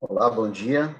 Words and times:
Olá, 0.00 0.30
bom 0.30 0.48
dia. 0.48 0.94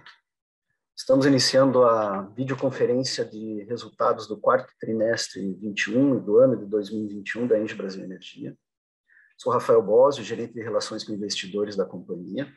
Estamos 0.96 1.24
iniciando 1.24 1.84
a 1.84 2.22
videoconferência 2.34 3.24
de 3.24 3.62
resultados 3.68 4.26
do 4.26 4.36
quarto 4.36 4.74
trimestre 4.80 5.54
21 5.54 6.16
e 6.16 6.20
do 6.20 6.38
ano 6.38 6.56
de 6.56 6.66
2021 6.66 7.46
da 7.46 7.60
Engie 7.60 7.76
Brasil 7.76 8.02
Energia. 8.02 8.58
Sou 9.36 9.52
Rafael 9.52 9.80
Bosio, 9.80 10.24
gerente 10.24 10.52
de 10.52 10.60
relações 10.60 11.04
com 11.04 11.12
investidores 11.12 11.76
da 11.76 11.86
companhia. 11.86 12.52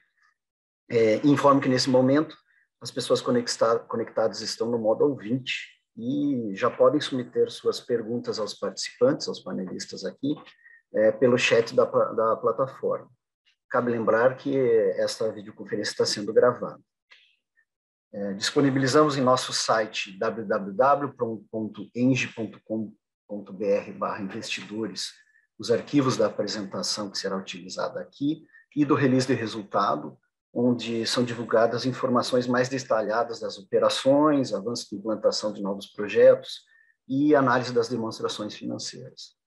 É, 0.90 1.18
informo 1.18 1.62
que 1.62 1.70
nesse 1.70 1.92
momento 1.92 2.36
as 2.82 2.90
pessoas 2.90 3.22
conectadas 3.22 4.42
estão 4.42 4.68
no 4.68 4.80
modo 4.80 5.04
ouvinte 5.04 5.80
e 5.96 6.56
já 6.56 6.72
podem 6.72 7.00
submeter 7.00 7.52
suas 7.52 7.80
perguntas 7.80 8.40
aos 8.40 8.56
participantes, 8.56 9.28
aos 9.28 9.42
panelistas 9.42 10.04
aqui, 10.04 10.34
é, 10.92 11.12
pelo 11.12 11.38
chat 11.38 11.76
da, 11.76 11.86
da 11.86 12.36
plataforma. 12.36 13.12
Cabe 13.72 13.90
lembrar 13.90 14.36
que 14.36 14.54
esta 14.98 15.32
videoconferência 15.32 15.94
está 15.94 16.06
sendo 16.06 16.34
gravada. 16.34 16.82
É, 18.14 18.34
disponibilizamos 18.34 19.16
em 19.16 19.22
nosso 19.22 19.54
site 19.54 20.20
www.eng.com.br 20.20 21.16
investidores 24.20 25.14
os 25.58 25.72
arquivos 25.72 26.18
da 26.18 26.26
apresentação 26.26 27.10
que 27.10 27.18
será 27.18 27.38
utilizada 27.38 28.02
aqui 28.02 28.46
e 28.76 28.84
do 28.84 28.94
release 28.94 29.28
de 29.28 29.36
resultado, 29.36 30.18
onde 30.54 31.08
são 31.08 31.24
divulgadas 31.24 31.86
informações 31.86 32.48
mais 32.48 32.68
detalhadas 32.68 33.40
das 33.40 33.58
operações, 33.58 34.54
avanço 34.54 34.90
de 34.90 34.98
implantação 34.98 35.54
de 35.54 35.62
novos 35.62 35.86
projetos 35.88 36.66
e 37.08 37.34
análise 37.34 37.72
das 37.72 37.88
demonstrações 37.88 38.54
financeiras 38.54 39.40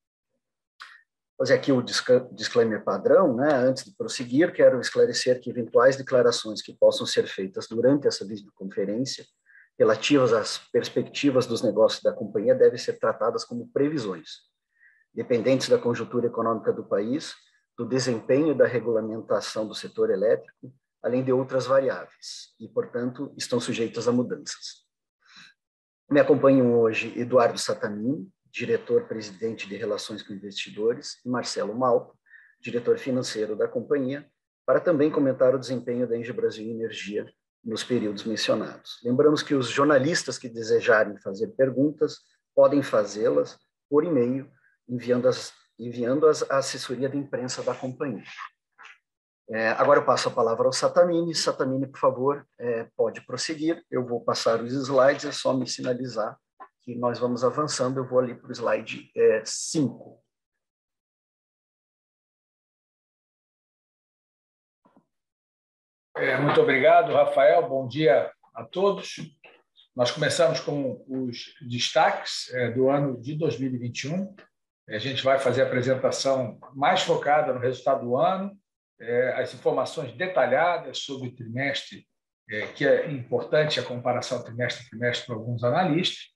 fazer 1.37 1.55
aqui 1.55 1.73
o 1.73 1.83
disclaimer 1.83 2.85
padrão, 2.85 3.35
né? 3.35 3.53
Antes 3.55 3.85
de 3.85 3.95
prosseguir, 3.97 4.53
quero 4.53 4.81
esclarecer 4.81 5.41
que 5.41 5.51
eventuais 5.51 5.97
declarações 5.97 6.63
que 6.63 6.73
possam 6.73 7.07
ser 7.07 7.27
feitas 7.27 7.67
durante 7.69 8.07
essa 8.07 8.25
videoconferência 8.25 9.25
relativas 9.79 10.33
às 10.33 10.59
perspectivas 10.59 11.47
dos 11.47 11.63
negócios 11.63 12.03
da 12.03 12.13
companhia 12.13 12.55
devem 12.55 12.79
ser 12.79 12.99
tratadas 12.99 13.45
como 13.45 13.69
previsões, 13.69 14.43
dependentes 15.13 15.69
da 15.69 15.79
conjuntura 15.79 16.27
econômica 16.27 16.73
do 16.73 16.85
país, 16.85 17.35
do 17.77 17.85
desempenho 17.85 18.55
da 18.55 18.67
regulamentação 18.67 19.67
do 19.67 19.75
setor 19.75 20.11
elétrico, 20.11 20.73
além 21.03 21.25
de 21.25 21.33
outras 21.33 21.67
variáveis, 21.67 22.55
e, 22.61 22.69
portanto, 22.69 23.35
estão 23.37 23.59
sujeitas 23.59 24.07
a 24.07 24.13
mudanças. 24.13 24.85
Me 26.09 26.21
acompanham 26.21 26.79
hoje 26.79 27.13
Eduardo 27.19 27.59
Satamini, 27.59 28.31
diretor-presidente 28.55 29.69
de 29.69 29.77
Relações 29.77 30.23
com 30.23 30.33
Investidores, 30.33 31.21
e 31.25 31.29
Marcelo 31.29 31.75
Malta, 31.75 32.15
diretor 32.61 32.97
financeiro 32.99 33.57
da 33.57 33.67
companhia, 33.67 34.27
para 34.65 34.81
também 34.81 35.11
comentar 35.11 35.55
o 35.55 35.59
desempenho 35.59 36.07
da 36.07 36.17
Engie 36.17 36.33
Brasil 36.33 36.71
Energia 36.71 37.27
nos 37.65 37.83
períodos 37.83 38.25
mencionados. 38.25 39.01
Lembramos 39.03 39.43
que 39.43 39.55
os 39.55 39.69
jornalistas 39.69 40.39
que 40.39 40.49
desejarem 40.49 41.19
fazer 41.19 41.49
perguntas 41.49 42.19
podem 42.55 42.83
fazê-las 42.83 43.59
por 43.91 44.05
e-mail, 44.05 44.49
enviando-as 44.89 45.53
enviando 45.77 46.29
à 46.29 46.59
assessoria 46.59 47.09
de 47.09 47.17
imprensa 47.17 47.61
da 47.61 47.75
companhia. 47.75 48.23
É, 49.51 49.71
agora 49.71 49.99
eu 49.99 50.05
passo 50.05 50.29
a 50.29 50.33
palavra 50.33 50.67
ao 50.67 50.73
Satamini. 50.73 51.35
Satamini, 51.35 51.89
por 51.89 51.99
favor, 51.99 52.47
é, 52.59 52.87
pode 52.97 53.21
prosseguir. 53.27 53.85
Eu 53.91 54.07
vou 54.07 54.21
passar 54.21 54.63
os 54.63 54.73
slides, 54.73 55.25
é 55.25 55.33
só 55.33 55.53
me 55.53 55.67
sinalizar 55.67 56.39
que 56.85 56.95
nós 56.95 57.19
vamos 57.19 57.43
avançando. 57.43 57.99
Eu 57.99 58.09
vou 58.09 58.19
ali 58.19 58.35
para 58.35 58.49
o 58.49 58.53
slide 58.53 59.11
5. 59.45 60.23
É, 66.17 66.37
muito 66.39 66.61
obrigado, 66.61 67.13
Rafael. 67.13 67.69
Bom 67.69 67.89
dia 67.89 68.31
a 68.55 68.65
todos. 68.65 69.17
Nós 69.97 70.11
começamos 70.11 70.61
com 70.61 71.05
os 71.09 71.55
destaques 71.69 72.53
é, 72.55 72.71
do 72.71 72.89
ano 72.89 73.21
de 73.21 73.35
2021. 73.35 74.35
A 74.89 74.99
gente 74.99 75.25
vai 75.25 75.39
fazer 75.39 75.63
a 75.63 75.67
apresentação 75.67 76.59
mais 76.75 77.03
focada 77.03 77.53
no 77.53 77.59
resultado 77.59 78.05
do 78.05 78.17
ano, 78.17 78.57
é, 79.01 79.41
as 79.41 79.55
informações 79.55 80.13
detalhadas 80.13 80.99
sobre 80.99 81.29
o 81.29 81.35
trimestre, 81.35 82.07
é, 82.51 82.67
que 82.69 82.87
é 82.87 83.11
importante 83.11 83.81
a 83.81 83.85
comparação 83.85 84.43
trimestre 84.45 84.85
a 84.85 84.91
trimestre 84.91 85.27
para 85.27 85.35
alguns 85.35 85.65
analistas, 85.65 86.34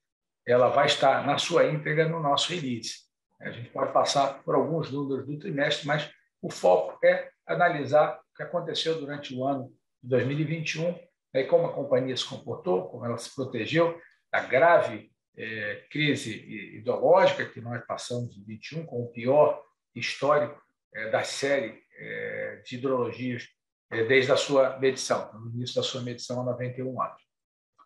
ela 0.49 0.69
vai 0.69 0.87
estar 0.87 1.27
na 1.27 1.37
sua 1.37 1.67
íntegra 1.67 2.09
no 2.09 2.21
nosso 2.21 2.53
release. 2.53 3.07
A 3.41 3.51
gente 3.51 3.71
pode 3.71 3.93
passar 3.93 4.43
por 4.43 4.55
alguns 4.55 4.91
números 4.91 5.27
do 5.27 5.39
trimestre, 5.39 5.87
mas 5.87 6.11
o 6.41 6.51
foco 6.51 6.99
é 7.05 7.31
analisar 7.47 8.19
o 8.19 8.37
que 8.37 8.43
aconteceu 8.43 8.99
durante 8.99 9.35
o 9.35 9.45
ano 9.45 9.73
de 10.03 10.09
2021, 10.09 10.99
e 11.35 11.45
como 11.45 11.67
a 11.67 11.73
companhia 11.73 12.17
se 12.17 12.25
comportou, 12.25 12.89
como 12.89 13.05
ela 13.05 13.19
se 13.19 13.35
protegeu 13.35 14.01
da 14.33 14.41
grave 14.41 15.13
é, 15.37 15.85
crise 15.91 16.35
ideológica 16.77 17.47
que 17.47 17.61
nós 17.61 17.85
passamos 17.87 18.37
em 18.37 18.45
21, 18.45 18.87
com 18.87 19.03
o 19.03 19.09
pior 19.09 19.63
histórico 19.95 20.61
é, 20.95 21.11
da 21.11 21.23
série 21.23 21.83
é, 21.97 22.63
de 22.65 22.77
hidrologias 22.77 23.47
desde 23.91 24.31
a 24.31 24.37
sua 24.37 24.79
medição, 24.79 25.33
no 25.33 25.51
início 25.51 25.77
da 25.77 25.83
sua 25.83 26.03
medição 26.03 26.41
há 26.41 26.45
91 26.45 27.03
anos. 27.03 27.23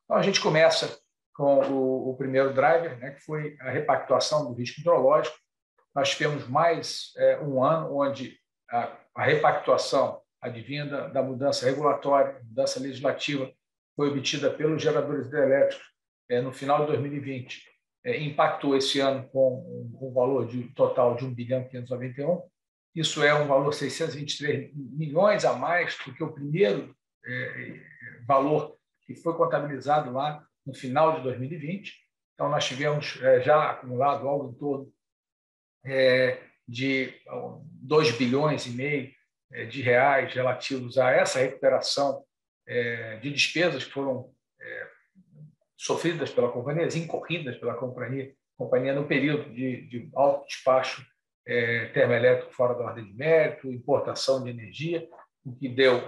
Então, 0.04 0.16
a 0.16 0.22
gente 0.22 0.40
começa 0.40 0.98
com 1.34 1.60
o, 1.60 2.10
o 2.10 2.16
primeiro 2.16 2.53
driver, 2.53 2.98
né, 2.98 3.12
que 3.12 3.20
foi 3.20 3.56
a 3.60 3.70
repactuação 3.70 4.47
do 4.47 4.54
risco 4.54 4.81
hidrológico. 4.81 5.37
Nós 5.94 6.10
tivemos 6.10 6.47
mais 6.48 7.12
é, 7.16 7.38
um 7.41 7.62
ano 7.62 7.97
onde 7.98 8.38
a, 8.70 8.97
a 9.15 9.22
repactuação 9.22 10.21
advinda 10.41 11.09
da 11.09 11.22
mudança 11.22 11.66
regulatória, 11.66 12.41
mudança 12.44 12.81
legislativa, 12.81 13.50
foi 13.94 14.10
obtida 14.10 14.50
pelos 14.50 14.82
geradores 14.82 15.26
hidrelétricos 15.26 15.87
é, 16.28 16.41
no 16.41 16.53
final 16.53 16.81
de 16.81 16.87
2020. 16.88 17.62
É, 18.04 18.21
impactou 18.21 18.76
esse 18.76 18.98
ano 18.98 19.28
com 19.28 19.94
um, 20.00 20.12
valor 20.12 20.47
de 20.47 20.65
total 20.75 21.15
de 21.15 21.25
1 21.25 21.34
bilhão 21.34 21.69
591. 21.69 22.42
Isso 22.94 23.22
é 23.22 23.32
um 23.32 23.47
valor 23.47 23.72
623 23.72 24.75
milhões 24.75 25.44
a 25.44 25.53
mais 25.54 25.97
do 26.04 26.12
que 26.12 26.25
o 26.25 26.32
primeiro 26.32 26.94
é, 27.25 27.81
valor 28.26 28.76
que 29.06 29.15
foi 29.15 29.34
contabilizado 29.34 30.12
lá 30.12 30.44
no 30.66 30.74
final 30.74 31.16
de 31.16 31.22
2020. 31.22 31.92
Então, 32.34 32.48
nós 32.48 32.66
tivemos 32.66 33.20
é, 33.22 33.40
já 33.40 33.70
acumulado 33.70 34.26
algo 34.26 34.50
em 34.50 34.54
torno 34.54 34.92
é, 35.84 36.38
de 36.66 37.14
2 37.82 38.12
bilhões 38.12 38.66
e 38.66 38.70
meio 38.70 39.10
é, 39.52 39.64
de 39.66 39.82
reais 39.82 40.32
relativos 40.32 40.96
a 40.98 41.10
essa 41.10 41.38
recuperação 41.38 42.24
é, 42.66 43.16
de 43.16 43.30
despesas 43.30 43.84
que 43.84 43.92
foram 43.92 44.32
é, 44.60 44.88
sofridas 45.76 46.30
pela 46.30 46.50
companhia, 46.50 46.86
incorridas 46.96 47.56
pela 47.58 47.74
companhia, 47.74 48.32
companhia 48.56 48.94
no 48.94 49.06
período 49.06 49.52
de, 49.52 49.88
de 49.88 50.10
alto 50.14 50.46
despacho 50.46 51.04
é, 51.44 51.86
termoelétrico 51.86 52.54
fora 52.54 52.74
da 52.74 52.84
ordem 52.84 53.04
de 53.04 53.12
mérito, 53.14 53.72
importação 53.72 54.42
de 54.44 54.50
energia, 54.50 55.06
o 55.44 55.52
que 55.56 55.68
deu 55.68 56.00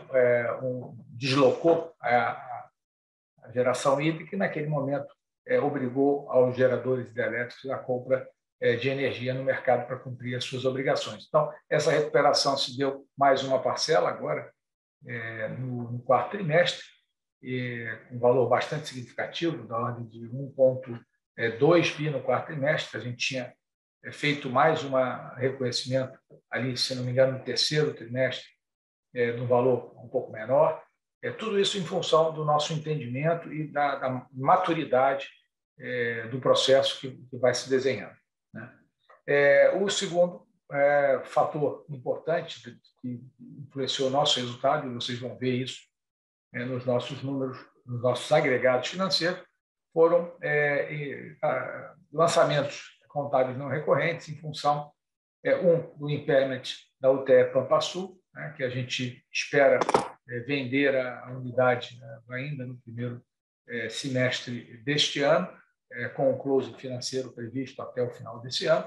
um 0.62 0.96
deslocou 1.08 1.92
a, 2.00 2.53
a 3.44 3.52
geração 3.52 4.00
hídrica, 4.00 4.34
e 4.34 4.38
naquele 4.38 4.66
momento 4.66 5.06
é, 5.46 5.60
obrigou 5.60 6.30
aos 6.30 6.56
geradores 6.56 7.08
hidrelétricos 7.08 7.70
a 7.70 7.78
compra 7.78 8.26
é, 8.60 8.76
de 8.76 8.88
energia 8.88 9.34
no 9.34 9.44
mercado 9.44 9.86
para 9.86 9.98
cumprir 9.98 10.34
as 10.34 10.44
suas 10.44 10.64
obrigações. 10.64 11.26
Então, 11.28 11.52
essa 11.68 11.90
recuperação 11.90 12.56
se 12.56 12.76
deu 12.76 13.06
mais 13.16 13.42
uma 13.42 13.62
parcela 13.62 14.08
agora, 14.08 14.50
é, 15.06 15.48
no, 15.48 15.92
no, 15.92 15.98
quarto 16.02 16.30
trimestre, 16.30 16.82
com 18.08 18.16
um 18.16 18.18
valor 18.18 18.48
bastante 18.48 18.88
significativo, 18.88 19.66
da 19.66 19.78
ordem 19.78 20.06
de 20.06 20.20
1,2 20.30 20.98
é, 21.36 21.50
bi 21.98 22.08
no 22.08 22.22
quarto 22.22 22.46
trimestre. 22.46 22.96
A 22.96 23.00
gente 23.00 23.18
tinha 23.18 23.52
feito 24.12 24.48
mais 24.48 24.82
um 24.82 24.92
reconhecimento 25.36 26.18
ali, 26.50 26.74
se 26.76 26.94
não 26.94 27.04
me 27.04 27.12
engano, 27.12 27.38
no 27.38 27.44
terceiro 27.44 27.92
trimestre, 27.92 28.46
é, 29.14 29.32
no 29.32 29.46
valor 29.46 29.94
um 30.02 30.08
pouco 30.08 30.32
menor. 30.32 30.82
É, 31.24 31.30
tudo 31.30 31.58
isso 31.58 31.78
em 31.78 31.84
função 31.86 32.34
do 32.34 32.44
nosso 32.44 32.74
entendimento 32.74 33.50
e 33.50 33.66
da, 33.66 33.96
da 33.96 34.26
maturidade 34.30 35.30
é, 35.78 36.28
do 36.28 36.38
processo 36.38 37.00
que, 37.00 37.12
que, 37.30 37.38
vai 37.38 37.54
se 37.54 37.70
desenhando. 37.70 38.14
Né? 38.52 38.70
É, 39.26 39.74
o 39.74 39.88
segundo 39.88 40.46
é, 40.70 41.22
fator 41.24 41.86
importante 41.88 42.78
que 43.00 43.24
influenciou 43.40 44.08
o 44.08 44.12
nosso 44.12 44.38
resultado, 44.38 44.86
e 44.86 44.92
vocês 44.92 45.18
vão 45.18 45.34
ver 45.38 45.54
isso 45.54 45.80
é, 46.52 46.62
nos 46.62 46.84
nossos 46.84 47.22
números, 47.22 47.58
nos 47.86 48.02
nossos 48.02 48.30
agregados 48.30 48.90
financeiros, 48.90 49.42
foram 49.94 50.30
é, 50.42 51.36
lançamentos 52.12 52.98
contábeis 53.08 53.56
não 53.56 53.68
recorrentes 53.68 54.28
em 54.28 54.36
função, 54.36 54.92
um, 55.62 55.96
do 55.98 56.10
impairment 56.10 56.62
da 57.00 57.10
UTE 57.10 57.44
Pampa 57.52 57.80
Sul, 57.80 58.20
né, 58.34 58.52
que 58.56 58.62
a 58.62 58.68
gente 58.68 59.24
espera 59.32 59.78
vender 60.46 60.96
a 60.96 61.30
unidade 61.32 61.98
né, 62.00 62.20
ainda 62.30 62.66
no 62.66 62.78
primeiro 62.78 63.22
é, 63.68 63.88
semestre 63.88 64.78
deste 64.84 65.20
ano, 65.20 65.48
é, 65.92 66.08
com 66.08 66.32
o 66.32 66.38
close 66.38 66.72
financeiro 66.74 67.32
previsto 67.32 67.80
até 67.82 68.02
o 68.02 68.10
final 68.10 68.40
desse 68.40 68.66
ano, 68.66 68.86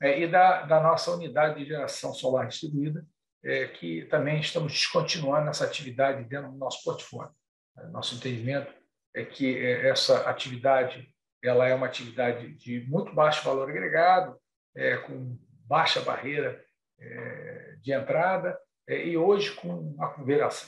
e 0.00 0.26
da, 0.26 0.62
da 0.62 0.80
nossa 0.82 1.12
unidade 1.12 1.60
de 1.60 1.66
geração 1.66 2.12
solar 2.12 2.48
distribuída, 2.48 3.06
é, 3.42 3.66
que 3.68 4.04
também 4.06 4.40
estamos 4.40 4.72
descontinuando 4.72 5.48
essa 5.48 5.64
atividade 5.64 6.24
dentro 6.24 6.50
do 6.50 6.58
nosso 6.58 6.82
portfólio. 6.82 7.32
Nosso 7.90 8.14
entendimento 8.14 8.72
é 9.14 9.24
que 9.24 9.56
é, 9.56 9.88
essa 9.88 10.28
atividade 10.28 11.08
ela 11.42 11.68
é 11.68 11.74
uma 11.74 11.86
atividade 11.86 12.54
de 12.54 12.80
muito 12.88 13.14
baixo 13.14 13.44
valor 13.44 13.68
agregado, 13.68 14.36
é, 14.74 14.96
com 14.96 15.38
baixa 15.66 16.00
barreira 16.00 16.64
é, 16.98 17.76
de 17.82 17.92
entrada, 17.92 18.50
é, 18.50 18.63
e 18.88 19.16
hoje 19.16 19.52
com 19.52 19.68
uma 19.68 20.14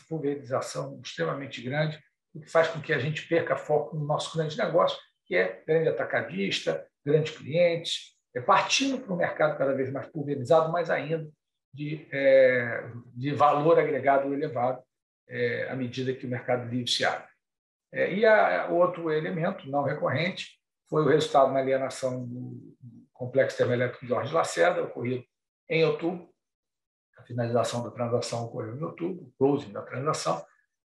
pulverização 0.09 1.01
extremamente 1.05 1.61
grande, 1.61 1.99
o 2.35 2.41
que 2.41 2.51
faz 2.51 2.69
com 2.69 2.81
que 2.81 2.93
a 2.93 2.99
gente 2.99 3.27
perca 3.27 3.57
foco 3.57 3.97
no 3.97 4.07
nosso 4.07 4.37
grande 4.37 4.57
negócio, 4.59 4.99
que 5.25 5.35
é 5.35 5.63
grande 5.67 5.89
atacadista, 5.89 6.87
grandes 7.05 7.37
clientes, 7.37 8.17
é, 8.35 8.41
partindo 8.41 8.99
para 8.99 9.15
um 9.15 9.17
mercado 9.17 9.57
cada 9.57 9.73
vez 9.75 9.91
mais 9.91 10.07
pulverizado, 10.09 10.71
mas 10.71 10.91
ainda 10.91 11.29
de, 11.73 12.07
é, 12.13 12.91
de 13.15 13.33
valor 13.35 13.79
agregado 13.79 14.33
elevado 14.33 14.83
é, 15.29 15.69
à 15.71 15.75
medida 15.75 16.13
que 16.13 16.27
o 16.27 16.29
mercado 16.29 16.69
livre 16.69 16.91
se 16.91 17.05
abre. 17.05 17.27
É, 17.93 18.13
e 18.13 18.27
o 18.71 18.75
outro 18.75 19.11
elemento 19.11 19.71
não 19.71 19.83
recorrente 19.83 20.59
foi 20.89 21.03
o 21.03 21.09
resultado 21.09 21.53
na 21.53 21.61
alienação 21.61 22.27
do 22.27 22.77
complexo 23.13 23.57
termoelétrico 23.57 24.07
Jorge 24.07 24.35
Lacerda, 24.35 24.83
ocorrido 24.83 25.25
em 25.69 25.85
outubro. 25.85 26.29
A 27.17 27.23
finalização 27.23 27.83
da 27.83 27.91
transação 27.91 28.45
ocorreu 28.45 28.77
em 28.77 28.83
outubro, 28.83 29.25
o 29.25 29.33
closing 29.39 29.73
da 29.73 29.83
transação, 29.83 30.45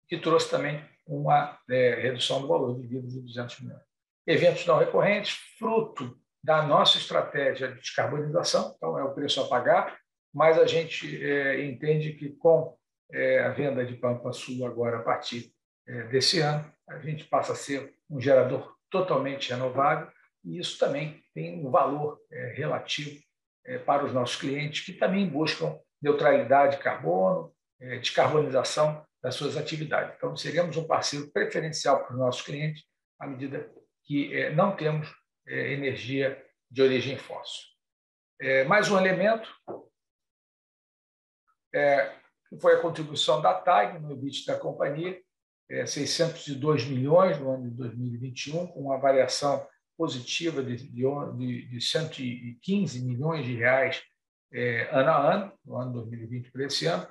que 0.08 0.18
trouxe 0.18 0.50
também 0.50 0.84
uma 1.06 1.58
é, 1.70 1.94
redução 2.00 2.40
do 2.40 2.48
valor 2.48 2.80
de 2.80 2.86
vida 2.86 3.06
de 3.06 3.20
200 3.20 3.60
milhões. 3.60 3.82
Eventos 4.26 4.66
não 4.66 4.78
recorrentes, 4.78 5.38
fruto 5.58 6.18
da 6.42 6.62
nossa 6.62 6.98
estratégia 6.98 7.68
de 7.68 7.80
descarbonização, 7.80 8.74
então 8.76 8.98
é 8.98 9.04
o 9.04 9.14
preço 9.14 9.40
a 9.40 9.48
pagar, 9.48 9.98
mas 10.34 10.58
a 10.58 10.66
gente 10.66 11.24
é, 11.24 11.64
entende 11.64 12.12
que 12.12 12.30
com 12.30 12.76
é, 13.12 13.40
a 13.40 13.50
venda 13.50 13.84
de 13.84 13.94
Pampa 13.94 14.32
Sul 14.32 14.66
agora 14.66 14.98
a 14.98 15.02
partir 15.02 15.52
é, 15.86 16.02
desse 16.04 16.40
ano, 16.40 16.70
a 16.88 16.98
gente 16.98 17.24
passa 17.24 17.52
a 17.52 17.56
ser 17.56 17.94
um 18.10 18.20
gerador 18.20 18.76
totalmente 18.90 19.50
renovável 19.50 20.08
e 20.44 20.58
isso 20.58 20.78
também 20.78 21.22
tem 21.34 21.64
um 21.64 21.70
valor 21.70 22.18
é, 22.30 22.54
relativo 22.56 23.20
é, 23.64 23.78
para 23.78 24.04
os 24.04 24.12
nossos 24.12 24.36
clientes 24.36 24.84
que 24.84 24.92
também 24.92 25.28
buscam 25.28 25.78
neutralidade 26.02 26.76
de 26.76 26.82
carbono, 26.82 27.54
é, 27.80 27.98
descarbonização 27.98 29.04
das 29.22 29.34
suas 29.34 29.56
atividades. 29.56 30.14
Então, 30.16 30.36
seríamos 30.36 30.76
um 30.76 30.86
parceiro 30.86 31.30
preferencial 31.32 32.04
para 32.04 32.12
os 32.12 32.18
nossos 32.18 32.42
clientes 32.42 32.84
à 33.18 33.26
medida 33.26 33.70
que 34.04 34.50
não 34.50 34.76
temos 34.76 35.12
energia 35.46 36.40
de 36.70 36.82
origem 36.82 37.16
fóssil. 37.16 37.64
mais 38.68 38.88
um 38.88 38.98
elemento 38.98 39.48
que 41.72 42.60
foi 42.60 42.74
a 42.74 42.80
contribuição 42.80 43.40
da 43.40 43.54
TAG 43.54 43.98
no 43.98 44.12
EBIT 44.12 44.46
da 44.46 44.56
companhia, 44.58 45.20
602 45.86 46.84
milhões 46.84 47.38
no 47.40 47.50
ano 47.50 47.68
de 47.68 47.76
2021, 47.76 48.68
com 48.68 48.80
uma 48.82 48.98
variação 48.98 49.66
positiva 49.96 50.62
de, 50.62 50.76
de 50.76 51.80
115 51.80 53.04
milhões 53.04 53.44
de 53.44 53.56
reais 53.56 54.02
é, 54.56 54.88
ano 54.90 55.10
a 55.10 55.34
ano, 55.34 55.52
no 55.66 55.76
ano 55.76 55.92
2020 55.92 56.50
para 56.50 56.64
esse 56.64 56.86
ano, 56.86 57.06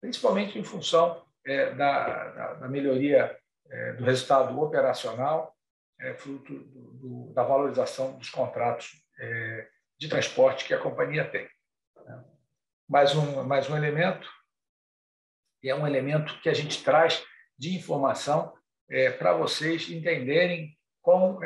principalmente 0.00 0.58
em 0.58 0.64
função 0.64 1.22
é, 1.44 1.74
da, 1.74 2.30
da, 2.30 2.54
da, 2.54 2.68
melhoria 2.68 3.38
é, 3.68 3.92
do 3.92 4.04
resultado 4.04 4.58
operacional, 4.58 5.54
é, 6.00 6.14
fruto 6.14 6.58
do, 6.58 6.92
do, 6.92 7.32
da 7.34 7.42
valorização 7.44 8.16
dos 8.16 8.30
contratos 8.30 8.92
é, 9.20 9.68
de 9.98 10.08
transporte 10.08 10.64
que 10.64 10.72
a 10.72 10.78
companhia 10.78 11.28
tem. 11.28 11.46
Mais 12.88 13.14
um, 13.14 13.42
mais 13.42 13.68
um 13.68 13.76
elemento, 13.76 14.26
e 15.62 15.68
é 15.68 15.74
um 15.74 15.86
elemento 15.86 16.40
que 16.40 16.48
a 16.48 16.54
gente 16.54 16.82
traz 16.82 17.22
de 17.58 17.76
informação 17.76 18.54
é, 18.88 19.10
para 19.10 19.34
vocês 19.34 19.90
entenderem 19.90 20.74
quão 21.02 21.40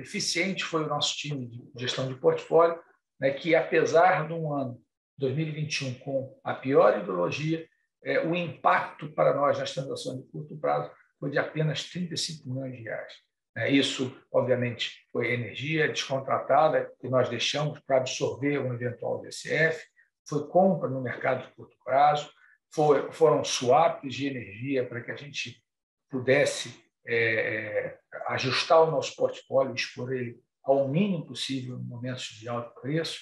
eficiente 0.00 0.64
foi 0.64 0.84
o 0.84 0.88
nosso 0.88 1.16
time 1.16 1.46
de 1.46 1.70
gestão 1.76 2.06
de 2.06 2.14
portfólio, 2.14 2.78
né, 3.22 3.30
que 3.30 3.54
apesar 3.54 4.26
de 4.26 4.32
um 4.32 4.52
ano 4.52 4.82
2021 5.18 5.94
com 6.00 6.36
a 6.42 6.54
pior 6.54 6.98
ideologia, 6.98 7.64
é, 8.02 8.18
o 8.18 8.34
impacto 8.34 9.12
para 9.12 9.32
nós 9.32 9.60
nas 9.60 9.72
transações 9.72 10.18
de 10.18 10.28
curto 10.28 10.56
prazo 10.56 10.90
foi 11.20 11.30
de 11.30 11.38
apenas 11.38 11.88
35 11.88 12.48
milhões 12.48 12.76
de 12.76 12.82
reais. 12.82 13.12
É, 13.56 13.70
isso, 13.70 14.12
obviamente, 14.32 15.06
foi 15.12 15.32
energia 15.32 15.86
descontratada 15.86 16.90
que 17.00 17.08
nós 17.08 17.28
deixamos 17.28 17.78
para 17.86 17.98
absorver 17.98 18.58
um 18.58 18.74
eventual 18.74 19.20
DCF, 19.20 19.80
foi 20.28 20.48
compra 20.48 20.88
no 20.88 21.00
mercado 21.00 21.46
de 21.46 21.54
curto 21.54 21.76
prazo, 21.84 22.28
foi, 22.74 23.12
foram 23.12 23.44
swaps 23.44 24.12
de 24.12 24.26
energia 24.26 24.84
para 24.84 25.00
que 25.00 25.12
a 25.12 25.16
gente 25.16 25.62
pudesse 26.10 26.74
é, 27.06 27.14
é, 27.14 27.98
ajustar 28.28 28.82
o 28.82 28.90
nosso 28.90 29.14
portfólio, 29.14 29.74
expor 29.74 30.12
ele 30.12 30.40
ao 30.64 30.88
mínimo 30.88 31.26
possível 31.26 31.78
em 31.78 31.84
momentos 31.84 32.24
de 32.24 32.48
alto 32.48 32.80
preço. 32.80 33.20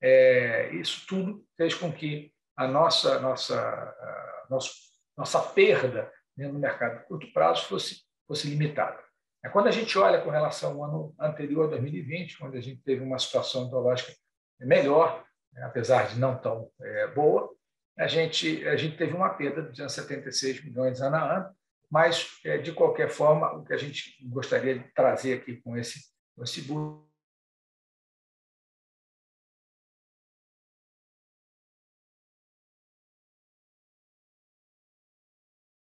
É, 0.00 0.70
isso 0.74 1.04
tudo 1.06 1.44
fez 1.56 1.74
com 1.74 1.92
que 1.92 2.32
a 2.56 2.66
nossa, 2.66 3.18
nossa, 3.20 3.58
a 3.58 4.46
nossa, 4.48 4.70
nossa 5.16 5.40
perda 5.40 6.12
no 6.36 6.58
mercado 6.58 7.00
de 7.00 7.06
curto 7.06 7.32
prazo 7.32 7.64
fosse, 7.64 8.02
fosse 8.26 8.48
limitada. 8.48 8.98
É, 9.44 9.48
quando 9.48 9.68
a 9.68 9.72
gente 9.72 9.96
olha 9.98 10.20
com 10.20 10.30
relação 10.30 10.72
ao 10.72 10.84
ano 10.84 11.14
anterior, 11.18 11.68
2020, 11.68 12.38
quando 12.38 12.56
a 12.56 12.60
gente 12.60 12.82
teve 12.82 13.02
uma 13.02 13.18
situação 13.18 13.66
hidrológica 13.66 14.12
melhor, 14.60 15.24
né, 15.52 15.62
apesar 15.64 16.08
de 16.08 16.18
não 16.18 16.36
tão 16.36 16.70
é, 16.80 17.06
boa, 17.08 17.50
a 17.98 18.06
gente, 18.06 18.66
a 18.68 18.76
gente 18.76 18.96
teve 18.96 19.14
uma 19.14 19.30
perda 19.30 19.62
de 19.62 19.70
276 19.70 20.64
milhões 20.64 21.00
ano 21.00 21.16
a 21.16 21.36
ano, 21.36 21.56
mas, 21.90 22.38
é, 22.44 22.58
de 22.58 22.72
qualquer 22.72 23.08
forma, 23.08 23.52
o 23.54 23.64
que 23.64 23.72
a 23.72 23.78
gente 23.78 24.16
gostaria 24.26 24.78
de 24.78 24.84
trazer 24.92 25.38
aqui 25.38 25.56
com 25.62 25.76
esse, 25.76 26.00
com 26.38 26.44
esse 26.44 26.64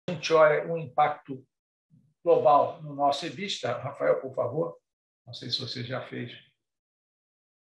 a 0.09 0.13
gente 0.13 0.33
olha 0.33 0.71
o 0.71 0.77
impacto 0.77 1.45
global 2.23 2.81
no 2.81 2.95
nosso 2.95 3.25
EBITDA, 3.25 3.77
Rafael, 3.79 4.21
por 4.21 4.33
favor, 4.33 4.79
não 5.27 5.33
sei 5.33 5.49
se 5.49 5.59
você 5.59 5.83
já 5.83 6.01
fez 6.07 6.31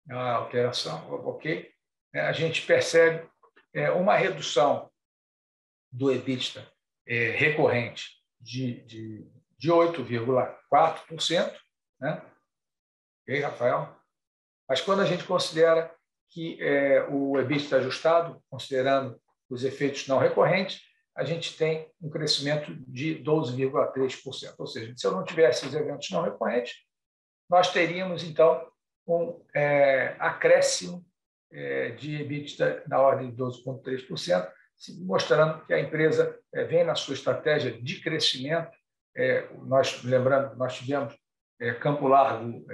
a 0.10 0.36
alteração, 0.36 1.12
ok? 1.28 1.70
É, 2.14 2.22
a 2.22 2.32
gente 2.32 2.66
percebe 2.66 3.30
é, 3.74 3.92
uma 3.92 4.16
redução 4.16 4.90
do 5.92 6.12
EBITDA 6.12 6.72
recorrente 7.36 8.24
de, 8.40 8.86
de, 8.86 9.32
de 9.58 9.70
8,4%. 9.70 11.60
Né? 12.00 12.39
Ok, 13.30 13.42
Rafael? 13.42 13.96
Mas 14.68 14.82
quando 14.82 15.02
a 15.02 15.06
gente 15.06 15.24
considera 15.24 15.94
que 16.32 16.60
é, 16.60 17.06
o 17.12 17.40
EBITDA 17.40 17.78
ajustado, 17.78 18.42
considerando 18.50 19.22
os 19.48 19.64
efeitos 19.64 20.08
não 20.08 20.18
recorrentes, 20.18 20.82
a 21.16 21.24
gente 21.24 21.56
tem 21.56 21.92
um 22.02 22.10
crescimento 22.10 22.74
de 22.88 23.24
12,3%. 23.24 24.56
Ou 24.58 24.66
seja, 24.66 24.92
se 24.98 25.06
eu 25.06 25.12
não 25.12 25.24
tivesse 25.24 25.68
os 25.68 25.76
eventos 25.76 26.10
não 26.10 26.24
recorrentes, 26.24 26.74
nós 27.48 27.72
teríamos, 27.72 28.24
então, 28.24 28.68
um 29.06 29.40
é, 29.54 30.16
acréscimo 30.18 31.06
é, 31.52 31.92
de 31.92 32.24
EBITDA 32.24 32.84
na 32.88 33.00
ordem 33.00 33.30
de 33.30 33.38
12,3%, 33.38 34.52
mostrando 35.02 35.64
que 35.68 35.74
a 35.74 35.80
empresa 35.80 36.36
é, 36.52 36.64
vem 36.64 36.84
na 36.84 36.96
sua 36.96 37.14
estratégia 37.14 37.80
de 37.80 38.02
crescimento. 38.02 38.76
É, 39.16 39.48
nós 39.66 40.04
lembrando, 40.04 40.56
nós 40.56 40.76
tivemos 40.76 41.16
é, 41.60 41.74
Campo 41.74 42.08
Largo 42.08 42.66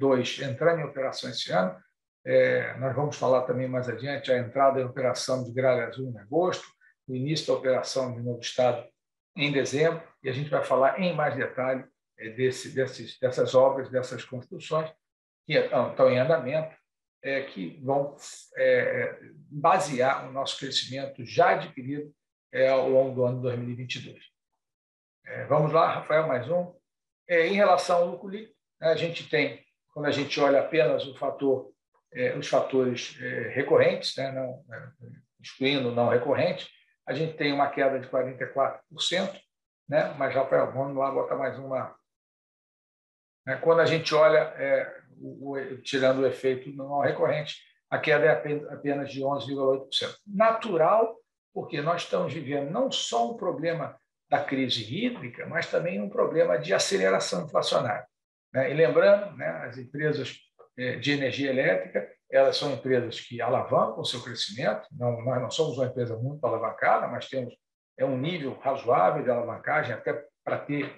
2 0.00 0.40
entrando 0.40 0.80
em 0.80 0.84
operação 0.84 1.30
esse 1.30 1.52
ano. 1.52 1.76
nós 2.78 2.94
vamos 2.94 3.16
falar 3.16 3.42
também 3.42 3.68
mais 3.68 3.88
adiante 3.88 4.32
a 4.32 4.38
entrada 4.38 4.80
em 4.80 4.84
operação 4.84 5.44
de 5.44 5.52
Gralha 5.52 5.86
Azul 5.86 6.10
em 6.10 6.18
agosto, 6.18 6.66
o 7.06 7.14
início 7.14 7.46
da 7.46 7.54
operação 7.54 8.14
de 8.14 8.22
Novo 8.22 8.40
Estado 8.40 8.84
em 9.36 9.50
dezembro, 9.50 10.02
e 10.22 10.28
a 10.28 10.32
gente 10.32 10.50
vai 10.50 10.62
falar 10.62 11.00
em 11.00 11.14
mais 11.14 11.34
detalhe 11.34 11.84
desse, 12.36 12.74
desses, 12.74 13.18
dessas 13.18 13.54
obras, 13.54 13.90
dessas 13.90 14.24
construções 14.24 14.90
que 15.46 15.54
estão 15.54 16.10
em 16.10 16.18
andamento 16.18 16.76
é, 17.22 17.42
que 17.42 17.80
vão 17.82 18.16
é, 18.56 19.18
basear 19.50 20.28
o 20.28 20.32
nosso 20.32 20.58
crescimento 20.58 21.24
já 21.24 21.50
adquirido 21.50 22.12
é, 22.52 22.68
ao 22.68 22.88
longo 22.88 23.14
do 23.14 23.24
ano 23.24 23.40
2022. 23.40 24.18
É, 25.24 25.46
vamos 25.46 25.72
lá, 25.72 25.94
Rafael, 25.94 26.26
mais 26.26 26.48
um. 26.50 26.74
É, 27.28 27.46
em 27.46 27.54
relação 27.54 27.98
ao 27.98 28.28
líquido, 28.28 28.54
né, 28.80 28.88
a 28.88 28.96
gente 28.96 29.28
tem, 29.28 29.64
quando 29.92 30.06
a 30.06 30.10
gente 30.10 30.38
olha 30.40 30.60
apenas 30.60 31.06
o 31.06 31.14
fator, 31.16 31.72
é, 32.12 32.36
os 32.36 32.48
fatores 32.48 33.16
recorrentes, 33.52 34.16
né, 34.16 34.30
não, 34.32 34.64
excluindo 35.40 35.90
não 35.92 36.08
recorrente, 36.08 36.68
a 37.06 37.12
gente 37.12 37.36
tem 37.36 37.52
uma 37.52 37.68
queda 37.70 37.98
de 37.98 38.08
44%, 38.08 38.80
né, 39.88 40.14
mas, 40.18 40.34
Rafael, 40.34 40.72
vamos 40.72 40.96
lá 40.96 41.10
botar 41.10 41.36
mais 41.36 41.58
uma. 41.58 41.96
Quando 43.60 43.80
a 43.80 43.86
gente 43.86 44.14
olha 44.14 44.54
o, 45.18 45.56
tirando 45.82 46.20
o 46.20 46.26
efeito 46.26 46.70
não 46.70 47.00
recorrente, 47.00 47.56
a 47.90 47.98
queda 47.98 48.24
é 48.24 48.30
apenas 48.72 49.10
de 49.10 49.20
11,8%. 49.20 50.16
Natural 50.26 51.16
porque 51.52 51.80
nós 51.82 52.02
estamos 52.02 52.32
vivendo 52.32 52.70
não 52.70 52.90
só 52.90 53.30
um 53.30 53.36
problema 53.36 53.98
da 54.32 54.42
crise 54.42 54.82
hídrica, 54.82 55.44
mas 55.44 55.70
também 55.70 56.00
um 56.00 56.08
problema 56.08 56.58
de 56.58 56.72
aceleração 56.72 57.44
inflacionária. 57.44 58.06
Né? 58.50 58.70
E 58.70 58.74
lembrando, 58.74 59.36
né, 59.36 59.46
as 59.68 59.76
empresas 59.76 60.38
eh, 60.78 60.96
de 60.96 61.12
energia 61.12 61.50
elétrica, 61.50 62.10
elas 62.30 62.56
são 62.56 62.72
empresas 62.72 63.20
que 63.20 63.42
alavancam 63.42 64.00
o 64.00 64.06
seu 64.06 64.22
crescimento. 64.22 64.88
Não, 64.90 65.22
nós 65.22 65.38
não 65.38 65.50
somos 65.50 65.76
uma 65.76 65.84
empresa 65.84 66.16
muito 66.16 66.42
alavancada, 66.46 67.06
mas 67.08 67.28
temos 67.28 67.54
é 67.98 68.06
um 68.06 68.16
nível 68.16 68.58
razoável 68.58 69.22
de 69.22 69.30
alavancagem 69.30 69.92
até 69.92 70.24
para 70.42 70.56
ter 70.56 70.90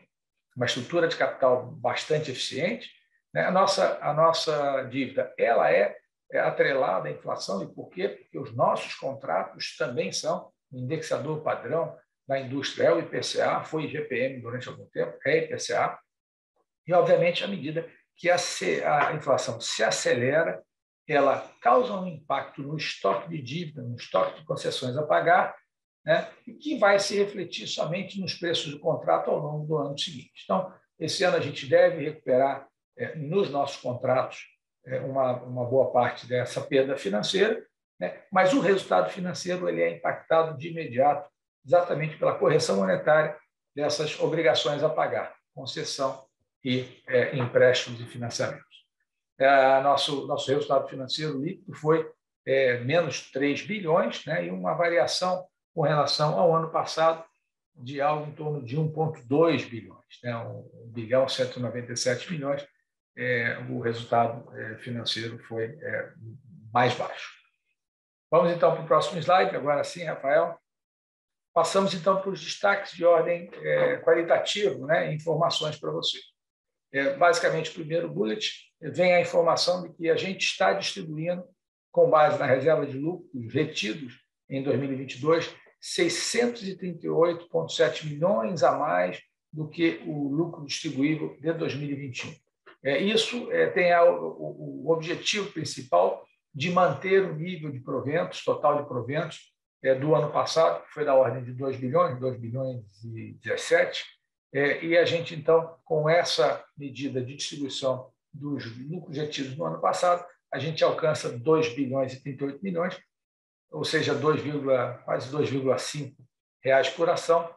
uma 0.56 0.66
estrutura 0.66 1.08
de 1.08 1.16
capital 1.16 1.66
bastante 1.66 2.30
eficiente. 2.30 2.88
Né? 3.34 3.44
A 3.44 3.50
nossa 3.50 3.98
a 4.00 4.12
nossa 4.12 4.82
dívida 4.82 5.34
ela 5.36 5.72
é, 5.72 5.96
é 6.30 6.38
atrelada 6.38 7.08
à 7.08 7.10
inflação 7.10 7.64
e 7.64 7.66
por 7.66 7.90
quê? 7.90 8.10
Porque 8.10 8.38
os 8.38 8.54
nossos 8.54 8.94
contratos 8.94 9.76
também 9.76 10.12
são 10.12 10.52
um 10.72 10.78
indexador 10.78 11.42
padrão 11.42 11.98
da 12.26 12.40
indústria 12.40 12.86
é 12.86 12.92
o 12.92 13.00
IPCA, 13.00 13.62
foi 13.64 13.84
IGPM 13.84 14.40
durante 14.40 14.68
algum 14.68 14.86
tempo, 14.86 15.18
é 15.26 15.44
IPCA, 15.44 15.98
e, 16.86 16.92
obviamente, 16.92 17.44
à 17.44 17.48
medida 17.48 17.88
que 18.16 18.30
a, 18.30 18.36
a 19.08 19.14
inflação 19.14 19.60
se 19.60 19.82
acelera, 19.82 20.62
ela 21.06 21.50
causa 21.60 21.92
um 21.94 22.06
impacto 22.06 22.62
no 22.62 22.76
estoque 22.76 23.28
de 23.28 23.42
dívida, 23.42 23.82
no 23.82 23.96
estoque 23.96 24.40
de 24.40 24.46
concessões 24.46 24.96
a 24.96 25.02
pagar, 25.02 25.54
né, 26.04 26.28
e 26.46 26.52
que 26.54 26.78
vai 26.78 26.98
se 26.98 27.16
refletir 27.16 27.66
somente 27.66 28.20
nos 28.20 28.34
preços 28.34 28.72
do 28.72 28.78
contrato 28.78 29.30
ao 29.30 29.38
longo 29.38 29.66
do 29.66 29.76
ano 29.78 29.98
seguinte. 29.98 30.42
Então, 30.44 30.72
esse 30.98 31.24
ano 31.24 31.36
a 31.36 31.40
gente 31.40 31.66
deve 31.66 32.04
recuperar 32.04 32.68
é, 32.96 33.16
nos 33.16 33.50
nossos 33.50 33.80
contratos 33.80 34.46
é, 34.86 35.00
uma, 35.00 35.42
uma 35.42 35.64
boa 35.64 35.90
parte 35.90 36.26
dessa 36.26 36.60
perda 36.60 36.96
financeira, 36.96 37.64
né, 37.98 38.22
mas 38.30 38.52
o 38.52 38.60
resultado 38.60 39.10
financeiro 39.10 39.68
ele 39.68 39.82
é 39.82 39.96
impactado 39.96 40.56
de 40.58 40.68
imediato 40.68 41.28
exatamente 41.64 42.16
pela 42.16 42.34
correção 42.34 42.76
monetária 42.76 43.36
dessas 43.74 44.18
obrigações 44.20 44.82
a 44.82 44.88
pagar, 44.88 45.34
concessão 45.54 46.24
e 46.64 47.02
é, 47.08 47.36
empréstimos 47.36 48.00
e 48.00 48.04
financiamentos. 48.04 48.84
É, 49.38 49.80
nosso, 49.82 50.26
nosso 50.26 50.50
resultado 50.50 50.88
financeiro 50.88 51.40
líquido 51.40 51.74
foi 51.74 52.08
é, 52.46 52.78
menos 52.78 53.30
3 53.30 53.62
bilhões, 53.62 54.24
né, 54.24 54.46
e 54.46 54.50
uma 54.50 54.74
variação 54.74 55.44
com 55.74 55.82
relação 55.82 56.38
ao 56.38 56.54
ano 56.54 56.70
passado 56.70 57.24
de 57.74 58.00
algo 58.00 58.28
em 58.28 58.34
torno 58.34 58.62
de 58.62 58.76
1,2 58.76 59.68
bilhões, 59.68 60.20
né, 60.22 60.36
1 60.36 60.92
bilhão 60.92 61.28
197 61.28 62.30
milhões, 62.30 62.64
é, 63.16 63.58
o 63.68 63.80
resultado 63.80 64.52
é, 64.56 64.76
financeiro 64.76 65.38
foi 65.44 65.64
é, 65.64 66.12
mais 66.72 66.94
baixo. 66.94 67.32
Vamos 68.30 68.52
então 68.52 68.72
para 68.72 68.82
o 68.82 68.86
próximo 68.86 69.18
slide, 69.18 69.54
agora 69.54 69.84
sim, 69.84 70.04
Rafael. 70.04 70.58
Passamos 71.54 71.94
então 71.94 72.20
para 72.20 72.28
os 72.30 72.42
destaques 72.42 72.94
de 72.94 73.04
ordem 73.04 73.48
é, 73.62 73.98
qualitativa, 73.98 74.76
né, 74.86 75.14
informações 75.14 75.78
para 75.78 75.92
você. 75.92 76.18
É, 76.92 77.16
basicamente, 77.16 77.70
o 77.70 77.74
primeiro 77.74 78.10
bullet 78.10 78.72
vem 78.80 79.14
a 79.14 79.20
informação 79.20 79.84
de 79.84 79.92
que 79.94 80.10
a 80.10 80.16
gente 80.16 80.42
está 80.42 80.72
distribuindo, 80.72 81.44
com 81.92 82.10
base 82.10 82.40
na 82.40 82.46
reserva 82.46 82.84
de 82.84 82.98
lucros 82.98 83.54
retidos 83.54 84.18
em 84.50 84.64
2022, 84.64 85.54
638,7 85.80 88.06
milhões 88.06 88.64
a 88.64 88.76
mais 88.76 89.22
do 89.52 89.68
que 89.68 90.02
o 90.06 90.26
lucro 90.28 90.66
distribuível 90.66 91.36
de 91.40 91.52
2021. 91.52 92.34
É, 92.82 92.98
isso 92.98 93.48
é, 93.52 93.68
tem 93.68 93.92
a, 93.92 94.02
o, 94.02 94.86
o 94.86 94.90
objetivo 94.90 95.52
principal 95.52 96.26
de 96.52 96.68
manter 96.70 97.22
o 97.22 97.36
nível 97.36 97.70
de 97.70 97.78
proventos, 97.78 98.42
total 98.42 98.82
de 98.82 98.88
proventos, 98.88 99.53
do 99.92 100.14
ano 100.14 100.32
passado, 100.32 100.84
que 100.84 100.92
foi 100.92 101.04
da 101.04 101.14
ordem 101.14 101.42
de 101.42 101.52
2 101.52 101.76
bilhões, 101.76 102.18
2 102.18 102.38
bilhões 102.38 102.84
e 103.04 103.32
17, 103.42 104.04
é, 104.54 104.84
e 104.84 104.96
a 104.96 105.04
gente, 105.04 105.34
então, 105.34 105.76
com 105.84 106.08
essa 106.08 106.64
medida 106.78 107.20
de 107.20 107.34
distribuição 107.34 108.10
dos 108.32 108.64
lucros 108.88 109.16
retidos 109.16 109.56
no 109.56 109.64
ano 109.64 109.80
passado, 109.80 110.24
a 110.52 110.58
gente 110.60 110.84
alcança 110.84 111.36
2 111.36 111.74
bilhões 111.74 112.12
e 112.12 112.22
38 112.22 112.62
milhões, 112.62 112.96
ou 113.70 113.84
seja, 113.84 114.14
2, 114.14 114.40
quase 115.04 115.28
2,5 115.30 116.14
reais 116.62 116.88
por 116.88 117.10
ação, 117.10 117.52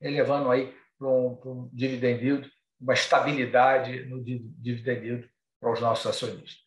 elevando 0.00 0.50
aí 0.50 0.72
para 0.98 1.08
um, 1.08 1.34
para 1.34 1.50
um 1.50 1.70
dividend 1.72 2.22
yield, 2.22 2.52
uma 2.78 2.92
estabilidade 2.92 4.04
no 4.04 4.22
dividend 4.22 5.06
yield 5.06 5.30
para 5.58 5.72
os 5.72 5.80
nossos 5.80 6.06
acionistas. 6.06 6.61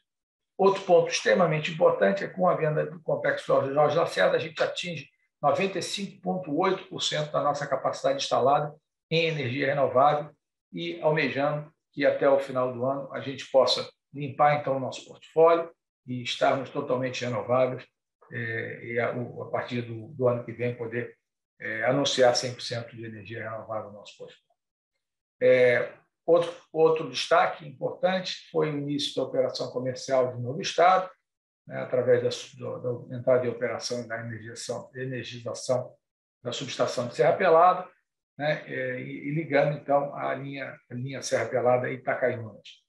Outro 0.57 0.81
ponto 0.83 1.09
extremamente 1.09 1.71
importante 1.71 2.23
é 2.23 2.27
que 2.27 2.33
com 2.33 2.47
a 2.47 2.55
venda 2.55 2.85
do 2.85 3.01
complexo 3.01 3.45
Jorge 3.45 3.97
Lacerda, 3.97 4.37
a 4.37 4.39
gente 4.39 4.61
atinge 4.63 5.09
95,8% 5.43 7.31
da 7.31 7.43
nossa 7.43 7.67
capacidade 7.67 8.23
instalada 8.23 8.73
em 9.11 9.25
energia 9.25 9.67
renovável 9.67 10.31
e 10.73 10.99
almejando 11.01 11.71
que 11.91 12.05
até 12.05 12.29
o 12.29 12.39
final 12.39 12.73
do 12.73 12.85
ano 12.85 13.13
a 13.13 13.19
gente 13.19 13.49
possa 13.51 13.87
limpar 14.13 14.59
então 14.59 14.77
o 14.77 14.79
nosso 14.79 15.05
portfólio 15.05 15.69
e 16.07 16.23
estarmos 16.23 16.69
totalmente 16.69 17.23
renováveis 17.23 17.85
é, 18.31 18.85
e 18.85 18.99
a, 18.99 19.13
partir 19.51 19.81
do, 19.81 20.07
do, 20.09 20.27
ano 20.27 20.43
que 20.43 20.51
vem 20.51 20.75
poder 20.75 21.15
é, 21.59 21.85
anunciar 21.85 22.33
100% 22.33 22.95
de 22.95 23.05
energia 23.05 23.49
renovável 23.49 23.91
no 23.91 23.99
nosso 23.99 24.17
portfólio. 24.17 24.45
É, 25.41 25.93
Outro, 26.25 26.51
outro 26.73 27.09
destaque 27.09 27.67
importante 27.67 28.49
foi 28.51 28.71
o 28.71 28.77
início 28.77 29.15
da 29.15 29.23
operação 29.23 29.69
comercial 29.71 30.35
de 30.35 30.41
Novo 30.41 30.59
Estado, 30.59 31.09
né, 31.67 31.81
através 31.81 32.23
da, 32.23 32.77
da, 32.77 33.15
entrada 33.15 33.45
em 33.45 33.49
operação 33.49 34.07
da 34.07 34.19
energização, 34.19 34.89
energização 34.95 35.93
da 36.43 36.51
subestação 36.51 37.07
de 37.07 37.15
Serra 37.15 37.33
Pelada, 37.33 37.87
né, 38.37 38.63
é, 38.67 39.01
e, 39.01 39.29
e, 39.29 39.31
ligando, 39.35 39.77
então, 39.77 40.15
a 40.15 40.33
linha, 40.33 40.75
a 40.89 40.93
linha 40.93 41.21
Serra 41.21 41.45
Pelada 41.45 41.89
e 41.89 41.95
Itacaiunas. 41.95 42.83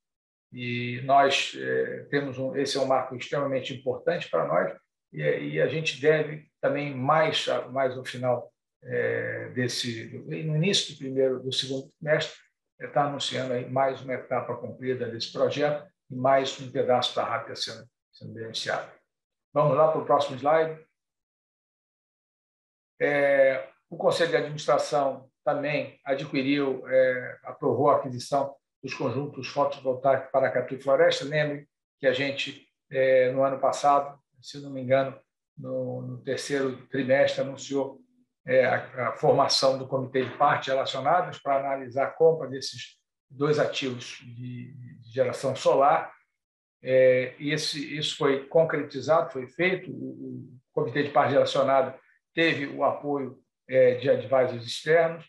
E 0.53 1.03
nós 1.05 1.55
é, 1.59 2.07
temos 2.11 2.39
um, 2.39 2.57
esse 2.57 2.79
é 2.79 2.81
um 2.81 2.87
marco 2.87 3.15
extremamente 3.17 3.75
importante 3.75 4.31
para 4.31 4.47
nós, 4.47 4.75
e, 5.13 5.21
e, 5.23 5.61
a 5.61 5.69
gente 5.69 6.01
deve 6.01 6.49
também, 6.61 6.95
mais, 6.95 7.47
mais 7.71 7.95
no 7.95 8.05
final 8.05 8.51
é, 8.83 9.51
desse, 9.51 10.19
no 10.27 10.57
início 10.57 10.95
do 10.95 10.99
primeiro, 10.99 11.43
do 11.43 11.53
segundo 11.53 11.91
trimestre, 11.99 12.46
está 12.79 13.05
anunciando 13.05 13.55
aí 13.55 13.69
mais 13.69 14.01
uma 14.03 14.15
etapa 14.15 14.57
cumprida 14.57 15.09
desse 15.09 15.33
projeto 15.33 15.87
e 16.11 16.15
mais 16.15 16.61
um 16.61 16.71
pedaço 16.71 17.15
da 17.17 17.25
rápida 17.25 17.57
sendo, 17.57 17.89
sendo 18.13 18.33
beneficiado. 18.33 18.91
Vamos 19.53 19.77
lá 19.77 19.91
para 19.91 20.01
o 20.01 20.05
próximo 20.05 20.37
slide. 20.37 20.85
É, 23.01 23.69
o 23.89 23.97
Conselho 23.97 24.31
de 24.31 24.37
Administração 24.37 25.31
também 25.45 26.01
adquiriu, 26.05 26.87
é, 26.89 27.39
aprovou 27.45 27.91
a 27.91 27.97
aquisição 27.97 28.55
dos 28.83 28.95
conjuntos 28.95 29.49
fotovoltaicos 29.49 30.31
para 30.31 30.51
Catu 30.51 30.75
e 30.75 30.81
Floresta. 30.81 31.25
Lembre 31.25 31.69
que 31.99 32.07
a 32.07 32.13
gente, 32.13 32.69
é, 32.91 33.31
no 33.33 33.43
ano 33.43 33.59
passado, 33.59 34.19
se 34.41 34.61
não 34.61 34.71
me 34.71 34.83
engano, 34.83 35.19
no, 35.57 36.03
no 36.03 36.19
terceiro 36.23 36.87
trimestre, 36.89 37.41
anunciou 37.41 38.01
a, 38.47 39.09
a, 39.09 39.13
formação 39.13 39.77
do 39.77 39.89
comitê 39.89 40.25
de 40.25 40.37
partes 40.37 40.69
relacionadas 40.69 41.39
para 41.39 41.59
analisar 41.59 42.05
a 42.05 42.11
compra 42.11 42.49
desses 42.49 42.97
dois 43.29 43.59
ativos 43.59 44.21
de, 44.25 44.75
geração 45.13 45.57
solar. 45.57 46.13
É, 46.83 47.35
e 47.39 47.51
esse, 47.53 47.97
isso 47.97 48.17
foi 48.17 48.47
concretizado, 48.47 49.33
foi 49.33 49.47
feito. 49.49 49.91
O, 49.91 50.55
comitê 50.73 51.05
de 51.05 51.09
partes 51.09 51.33
relacionadas 51.33 51.95
teve 52.35 52.67
o 52.67 52.85
apoio 52.85 53.39
é, 53.67 53.95
de 53.95 54.11
advisors 54.11 54.67
externos, 54.67 55.25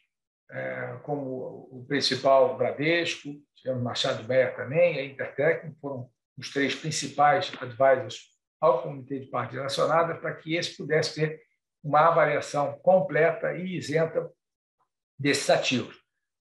é, 0.51 0.99
como 1.03 1.69
o 1.71 1.85
principal 1.87 2.57
Bradesco, 2.57 3.29
tivemos 3.55 3.81
Machado 3.81 4.23
Beia 4.23 4.51
também, 4.51 4.99
a 4.99 5.05
Intertec, 5.05 5.73
foram 5.79 6.09
os 6.37 6.51
três 6.51 6.75
principais 6.75 7.49
advisors 7.61 8.27
ao 8.59 8.81
comitê 8.81 9.19
de 9.19 9.27
partes 9.27 9.55
relacionadas, 9.55 10.19
para 10.19 10.35
que 10.35 10.55
esse 10.55 10.75
pudesse 10.75 11.15
ter 11.15 11.46
uma 11.87 12.09
avaliação 12.09 12.77
completa 12.79 13.53
e 13.55 13.77
isenta 13.77 14.29
desses 15.17 15.49
ativos. 15.49 15.95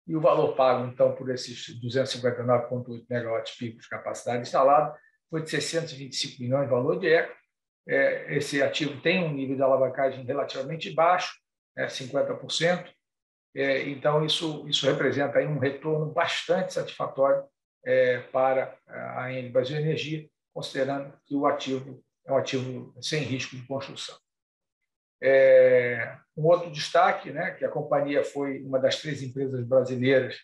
E 0.07 0.17
o 0.17 0.21
valor 0.21 0.57
pago, 0.57 0.87
então, 0.87 1.15
por 1.15 1.31
esses 1.31 1.81
259,8 1.81 3.07
megawatts 3.09 3.57
pico 3.57 3.81
de 3.81 3.89
capacidade 3.89 4.43
instalada 4.43 4.97
foi 5.31 5.43
de 5.43 5.51
625 5.51 6.43
milhões 6.43 6.65
de 6.65 6.71
valor 6.71 6.99
de 6.99 7.09
eco. 7.09 7.35
É, 7.89 8.37
esse 8.37 8.61
ativo 8.61 9.01
tem 9.01 9.23
um 9.23 9.33
nível 9.33 9.57
de 9.57 9.63
alavancagem 9.63 10.25
relativamente 10.25 10.93
baixo, 10.93 11.33
é, 11.77 11.87
50%. 11.87 12.93
É, 13.55 13.89
então, 13.89 14.25
isso, 14.25 14.67
isso 14.69 14.87
representa 14.87 15.39
aí 15.39 15.47
um 15.47 15.59
retorno 15.59 16.13
bastante 16.13 16.73
satisfatório 16.73 17.45
é, 17.85 18.19
para 18.33 18.77
a 18.87 19.27
AN 19.27 19.51
Brasil 19.51 19.77
Energia, 19.77 20.29
considerando 20.53 21.13
que 21.25 21.35
o 21.37 21.47
ativo 21.47 22.03
é 22.25 22.33
um 22.33 22.37
ativo 22.37 22.95
sem 23.01 23.23
risco 23.23 23.55
de 23.57 23.63
construção. 23.67 24.17
É, 25.23 26.17
um 26.37 26.45
outro 26.45 26.71
destaque, 26.71 27.31
né, 27.31 27.53
que 27.53 27.65
a 27.65 27.71
companhia 27.71 28.23
foi 28.25 28.63
uma 28.63 28.79
das 28.79 29.01
três 29.01 29.23
empresas 29.23 29.65
brasileiras 29.67 30.37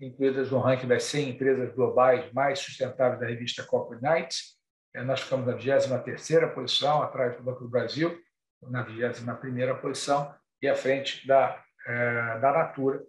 incluídas 0.00 0.50
no 0.50 0.58
ranking 0.58 0.88
das 0.88 1.04
100 1.04 1.30
empresas 1.30 1.74
globais 1.74 2.32
mais 2.32 2.58
sustentáveis 2.58 3.20
da 3.20 3.26
revista 3.26 3.62
Corporate 3.62 4.02
Knights. 4.02 4.58
É, 4.94 5.02
nós 5.02 5.20
ficamos 5.20 5.46
na 5.46 5.56
23ª 5.56 6.54
posição, 6.54 7.02
atrás 7.02 7.36
do 7.36 7.42
Banco 7.42 7.64
do 7.64 7.68
Brasil, 7.68 8.18
na 8.62 8.82
21 8.82 9.76
posição, 9.80 10.34
e 10.62 10.68
à 10.68 10.74
frente 10.74 11.26
da, 11.26 11.62
da 12.40 12.52
Natura, 12.52 13.02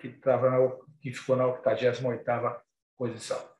que, 0.00 0.10
tava 0.10 0.50
na, 0.50 0.58
que 1.00 1.12
ficou 1.12 1.34
na 1.34 1.46
88 1.46 2.24
posição. 2.96 3.50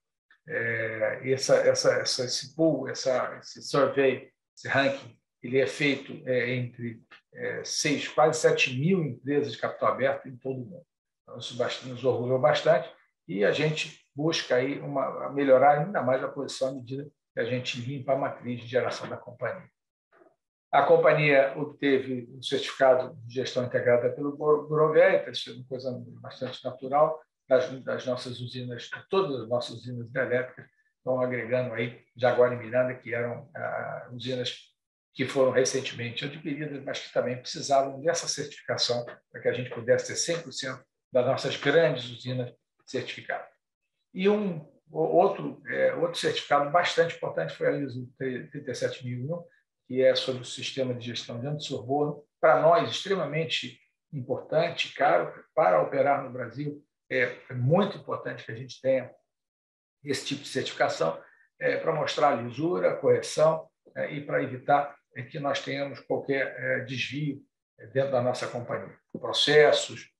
essa, 1.32 1.56
essa, 1.56 1.92
essa, 1.94 2.24
esse 2.24 2.54
pool, 2.54 2.88
essa, 2.88 3.36
esse 3.42 3.62
survey, 3.62 4.30
esse 4.56 4.68
ranking, 4.68 5.18
ele 5.46 5.60
é 5.60 5.66
feito 5.66 6.12
entre 6.28 7.00
seis, 7.64 8.08
quase 8.08 8.40
7 8.40 8.78
mil 8.78 9.02
empresas 9.02 9.52
de 9.52 9.58
capital 9.58 9.92
aberto 9.92 10.28
em 10.28 10.36
todo 10.36 10.62
o 10.62 10.64
mundo. 10.64 10.86
Então, 11.22 11.38
isso 11.38 11.88
nos 11.88 12.04
orgulhou 12.04 12.38
bastante 12.38 12.90
e 13.28 13.44
a 13.44 13.52
gente 13.52 14.00
busca 14.14 14.56
aí 14.56 14.78
uma, 14.80 15.30
melhorar 15.30 15.80
ainda 15.80 16.02
mais 16.02 16.22
a 16.22 16.28
posição 16.28 16.68
à 16.68 16.72
medida 16.72 17.08
que 17.34 17.40
a 17.40 17.44
gente 17.44 17.80
limpa 17.80 18.12
a 18.12 18.18
matriz 18.18 18.60
de 18.60 18.66
geração 18.66 19.08
da 19.08 19.16
companhia. 19.16 19.68
A 20.72 20.82
companhia 20.82 21.52
obteve 21.56 22.28
um 22.32 22.42
certificado 22.42 23.14
de 23.24 23.34
gestão 23.34 23.64
integrada 23.64 24.10
pelo 24.10 24.36
Bureau 24.36 24.92
Veritas, 24.92 25.46
uma 25.48 25.64
coisa 25.66 26.02
bastante 26.20 26.64
natural, 26.64 27.20
das, 27.48 27.68
das, 27.84 28.06
nossas 28.06 28.40
usinas, 28.40 28.90
todas 29.08 29.42
as 29.42 29.48
nossas 29.48 29.76
usinas 29.76 30.12
elétricas 30.14 30.66
estão 30.96 31.20
agregando 31.20 31.74
aí 31.74 32.02
Jaguar 32.16 32.52
e 32.52 32.56
Miranda, 32.56 32.94
que 32.94 33.14
eram 33.14 33.48
ah, 33.54 34.08
usinas 34.12 34.75
que 35.16 35.24
foram 35.26 35.50
recentemente 35.50 36.26
adquiridas, 36.26 36.84
mas 36.84 37.00
que 37.00 37.10
também 37.10 37.38
precisavam 37.38 37.98
dessa 38.02 38.28
certificação 38.28 39.02
para 39.32 39.40
que 39.40 39.48
a 39.48 39.52
gente 39.54 39.70
pudesse 39.70 40.08
ter 40.08 40.42
100% 40.42 40.84
das 41.10 41.24
nossas 41.24 41.56
grandes 41.56 42.04
usinas 42.10 42.52
certificadas. 42.86 43.48
E 44.12 44.28
um 44.28 44.70
outro, 44.90 45.62
é, 45.68 45.94
outro 45.94 46.20
certificado 46.20 46.70
bastante 46.70 47.16
importante 47.16 47.54
foi 47.54 47.66
a 47.66 47.78
ISO 47.78 48.06
37001, 48.18 49.42
que 49.88 50.02
é 50.02 50.14
sobre 50.14 50.42
o 50.42 50.44
sistema 50.44 50.92
de 50.92 51.06
gestão 51.06 51.40
de 51.40 51.46
antissorborno, 51.46 52.22
para 52.38 52.60
nós 52.60 52.90
extremamente 52.90 53.80
importante, 54.12 54.92
caro, 54.92 55.32
para 55.54 55.80
operar 55.80 56.24
no 56.24 56.30
Brasil. 56.30 56.84
É 57.10 57.54
muito 57.54 57.96
importante 57.96 58.44
que 58.44 58.52
a 58.52 58.56
gente 58.56 58.82
tenha 58.82 59.10
esse 60.04 60.26
tipo 60.26 60.42
de 60.42 60.48
certificação 60.48 61.18
é, 61.58 61.78
para 61.78 61.94
mostrar 61.94 62.32
a 62.34 62.42
lisura, 62.42 62.90
a 62.90 62.96
correção 62.96 63.66
é, 63.94 64.12
e 64.12 64.20
para 64.20 64.42
evitar 64.42 64.95
é, 65.16 65.22
que 65.22 65.40
nós 65.40 65.60
tenhamos 65.64 65.98
qualquer 66.00 66.54
é, 66.58 66.80
desvio 66.84 67.42
é, 67.78 67.86
dentro 67.86 68.12
da 68.12 68.22
nossa 68.22 68.46
companhia. 68.46 68.96
Processos, 69.18 70.12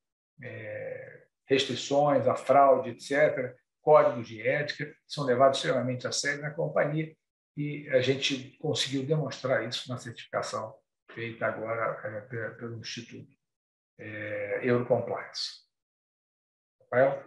é, 0.43 1.27
restrições, 1.47 2.27
a 2.27 2.35
fraude, 2.35 2.91
etc., 2.91 3.55
códigos 3.83 4.27
de 4.27 4.43
ética, 4.43 4.93
são 5.07 5.25
levados 5.25 5.59
extremamente 5.59 6.07
a 6.09 6.13
sério 6.13 6.43
na 6.43 6.51
companhia 6.51 7.15
e 7.57 7.89
a 7.91 8.01
gente 8.01 8.57
conseguiu 8.59 9.07
demonstrar 9.07 9.67
isso 9.67 9.89
na 9.89 9.97
certificação 9.97 10.75
feita 11.13 11.47
agora 11.47 12.27
pelo 12.59 12.79
Instituto 12.81 13.33
Eurocompliance. 14.63 15.65
Rafael? 16.81 17.25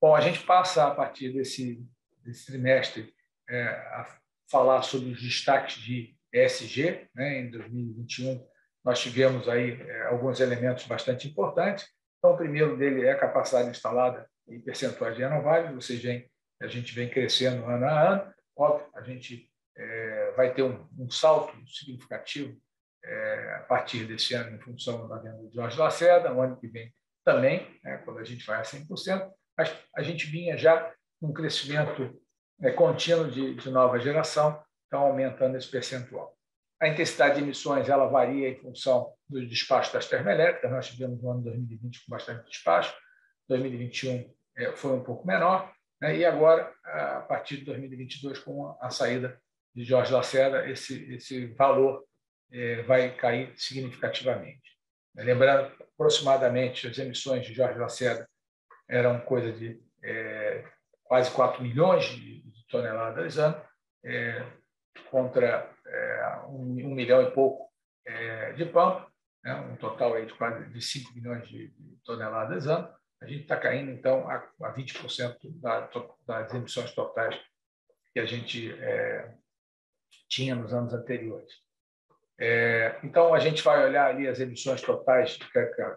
Bom, 0.00 0.14
a 0.16 0.20
gente 0.20 0.44
passa, 0.46 0.86
a 0.86 0.94
partir 0.94 1.32
desse, 1.32 1.86
desse 2.22 2.46
trimestre, 2.46 3.14
é, 3.48 3.64
a 3.64 4.18
falar 4.50 4.82
sobre 4.82 5.10
os 5.10 5.22
destaques 5.22 5.76
de 5.76 6.14
ESG. 6.32 7.08
Né? 7.14 7.40
Em 7.40 7.50
2021, 7.50 8.46
nós 8.84 9.00
tivemos 9.00 9.48
aí 9.48 9.80
é, 9.80 10.06
alguns 10.06 10.40
elementos 10.40 10.86
bastante 10.86 11.28
importantes. 11.28 11.86
Então, 12.18 12.34
o 12.34 12.36
primeiro 12.36 12.76
dele 12.76 13.06
é 13.06 13.12
a 13.12 13.18
capacidade 13.18 13.68
instalada 13.68 14.28
em 14.48 14.60
percentuais 14.60 15.16
de 15.16 15.22
renováveis, 15.22 15.74
ou 15.74 15.80
seja, 15.80 16.24
a 16.60 16.66
gente 16.66 16.94
vem 16.94 17.08
crescendo 17.08 17.64
ano 17.64 17.86
a 17.86 18.12
ano. 18.12 18.34
Óbvio, 18.56 18.86
a 18.94 19.02
gente 19.02 19.50
é, 19.76 20.32
vai 20.36 20.52
ter 20.52 20.62
um, 20.62 20.86
um 20.98 21.10
salto 21.10 21.56
significativo 21.66 22.56
é, 23.04 23.54
a 23.56 23.60
partir 23.60 24.06
desse 24.06 24.34
ano, 24.34 24.56
em 24.56 24.60
função 24.60 25.08
da 25.08 25.18
venda 25.18 25.46
de 25.48 25.54
Jorge 25.54 25.78
Lacerda, 25.78 26.32
o 26.32 26.40
ano 26.40 26.58
que 26.58 26.68
vem 26.68 26.92
também, 27.24 27.78
né, 27.82 27.98
quando 27.98 28.18
a 28.18 28.24
gente 28.24 28.44
vai 28.46 28.58
a 28.58 28.62
100%, 28.62 29.30
mas 29.56 29.74
a 29.96 30.02
gente 30.02 30.26
vinha 30.26 30.56
já 30.56 30.92
um 31.20 31.32
crescimento 31.32 32.22
é, 32.62 32.70
contínuo 32.70 33.30
de, 33.30 33.54
de 33.54 33.70
nova 33.70 33.98
geração, 33.98 34.62
então 34.86 35.00
aumentando 35.00 35.56
esse 35.56 35.68
percentual. 35.68 36.36
A 36.80 36.88
intensidade 36.88 37.36
de 37.36 37.42
emissões 37.42 37.88
ela 37.88 38.06
varia 38.06 38.48
em 38.48 38.56
função 38.56 39.12
do 39.28 39.46
despacho 39.46 39.92
das 39.92 40.08
termoelétricas. 40.08 40.70
Nós 40.70 40.88
tivemos 40.88 41.22
no 41.22 41.30
ano 41.30 41.42
2020 41.42 42.04
com 42.04 42.10
bastante 42.10 42.48
despacho, 42.48 42.94
2021 43.48 44.32
é, 44.56 44.72
foi 44.72 44.92
um 44.92 45.02
pouco 45.02 45.26
menor, 45.26 45.72
né? 46.00 46.16
e 46.16 46.24
agora, 46.24 46.72
a 46.84 47.20
partir 47.20 47.58
de 47.58 47.64
2022, 47.64 48.38
com 48.38 48.76
a 48.80 48.90
saída 48.90 49.40
de 49.74 49.84
Jorge 49.84 50.12
Lacerda, 50.12 50.68
esse, 50.68 51.12
esse 51.14 51.46
valor 51.54 52.04
é, 52.52 52.82
vai 52.82 53.14
cair 53.16 53.52
significativamente. 53.56 54.74
Lembrando, 55.16 55.72
aproximadamente, 55.94 56.86
as 56.86 56.98
emissões 56.98 57.46
de 57.46 57.54
Jorge 57.54 57.78
Lacerda 57.78 58.28
eram 58.88 59.20
coisa 59.20 59.52
de 59.52 59.80
é, 60.02 60.64
quase 61.04 61.30
4 61.30 61.62
milhões 61.62 62.04
de 62.04 62.43
toneladas 62.68 63.38
ano, 63.38 63.60
é, 64.04 64.46
contra 65.10 65.70
é, 65.86 66.40
um, 66.48 66.86
um, 66.86 66.94
milhão 66.94 67.22
e 67.22 67.30
pouco 67.30 67.70
é, 68.06 68.52
de 68.52 68.64
pampa, 68.66 69.10
né, 69.42 69.54
um 69.54 69.76
total 69.76 70.14
aí 70.14 70.26
de 70.26 70.34
quase 70.34 70.68
de 70.70 70.80
5 70.80 71.14
milhões 71.14 71.48
de, 71.48 71.68
de 71.68 71.96
toneladas 72.04 72.66
ano. 72.66 72.88
A 73.22 73.26
gente 73.26 73.42
está 73.42 73.56
caindo, 73.56 73.90
então, 73.90 74.28
a, 74.28 74.36
a 74.62 74.74
20% 74.74 75.36
da, 75.60 75.88
das 76.26 76.52
emissões 76.52 76.92
totais 76.94 77.40
que 78.12 78.20
a 78.20 78.26
gente 78.26 78.74
tinha 80.28 80.54
nos 80.54 80.72
anos 80.74 80.92
anteriores. 80.92 81.64
É, 82.38 82.98
então, 83.04 83.32
a 83.32 83.38
gente 83.38 83.62
vai 83.62 83.84
olhar 83.84 84.10
ali 84.10 84.26
as 84.26 84.40
emissões 84.40 84.82
totais 84.82 85.38
de 85.38 85.48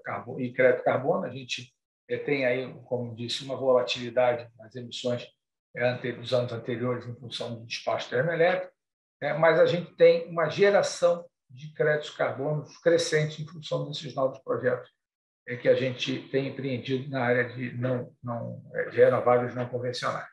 carbono, 0.04 0.40
e 0.40 0.54
crédito 0.54 0.84
carbono. 0.84 1.26
A 1.26 1.30
gente 1.30 1.74
é, 2.08 2.18
tem 2.18 2.46
aí, 2.46 2.72
como 2.86 3.16
disse, 3.16 3.44
uma 3.44 3.56
volatilidade 3.56 4.48
nas 4.58 4.76
emissões 4.76 5.28
dos 6.18 6.34
anos 6.34 6.52
anteriores 6.52 7.06
em 7.06 7.16
função 7.16 7.56
do 7.56 7.66
despacho 7.66 8.10
termoelétrico 8.10 8.72
é, 9.22 9.34
mas 9.34 9.60
a 9.60 9.66
gente 9.66 9.96
tem 9.96 10.28
uma 10.30 10.48
geração 10.50 11.26
de 11.50 11.74
créditos 11.74 12.12
carbonos 12.12 12.78
crescente 12.80 13.42
em 13.42 13.48
função 13.48 13.88
desses 13.88 14.14
novos 14.14 14.38
projetos 14.40 14.90
é, 15.48 15.56
que 15.56 15.68
a 15.68 15.76
gente 15.76 16.28
tem 16.30 16.50
empreendido 16.50 17.10
na 17.10 17.24
área 17.24 17.50
de, 17.50 17.74
não, 17.78 18.14
não, 18.24 18.62
é, 18.74 18.90
de 18.90 18.98
renováveis 18.98 19.56
não 19.56 19.68
convencionais. 19.68 20.30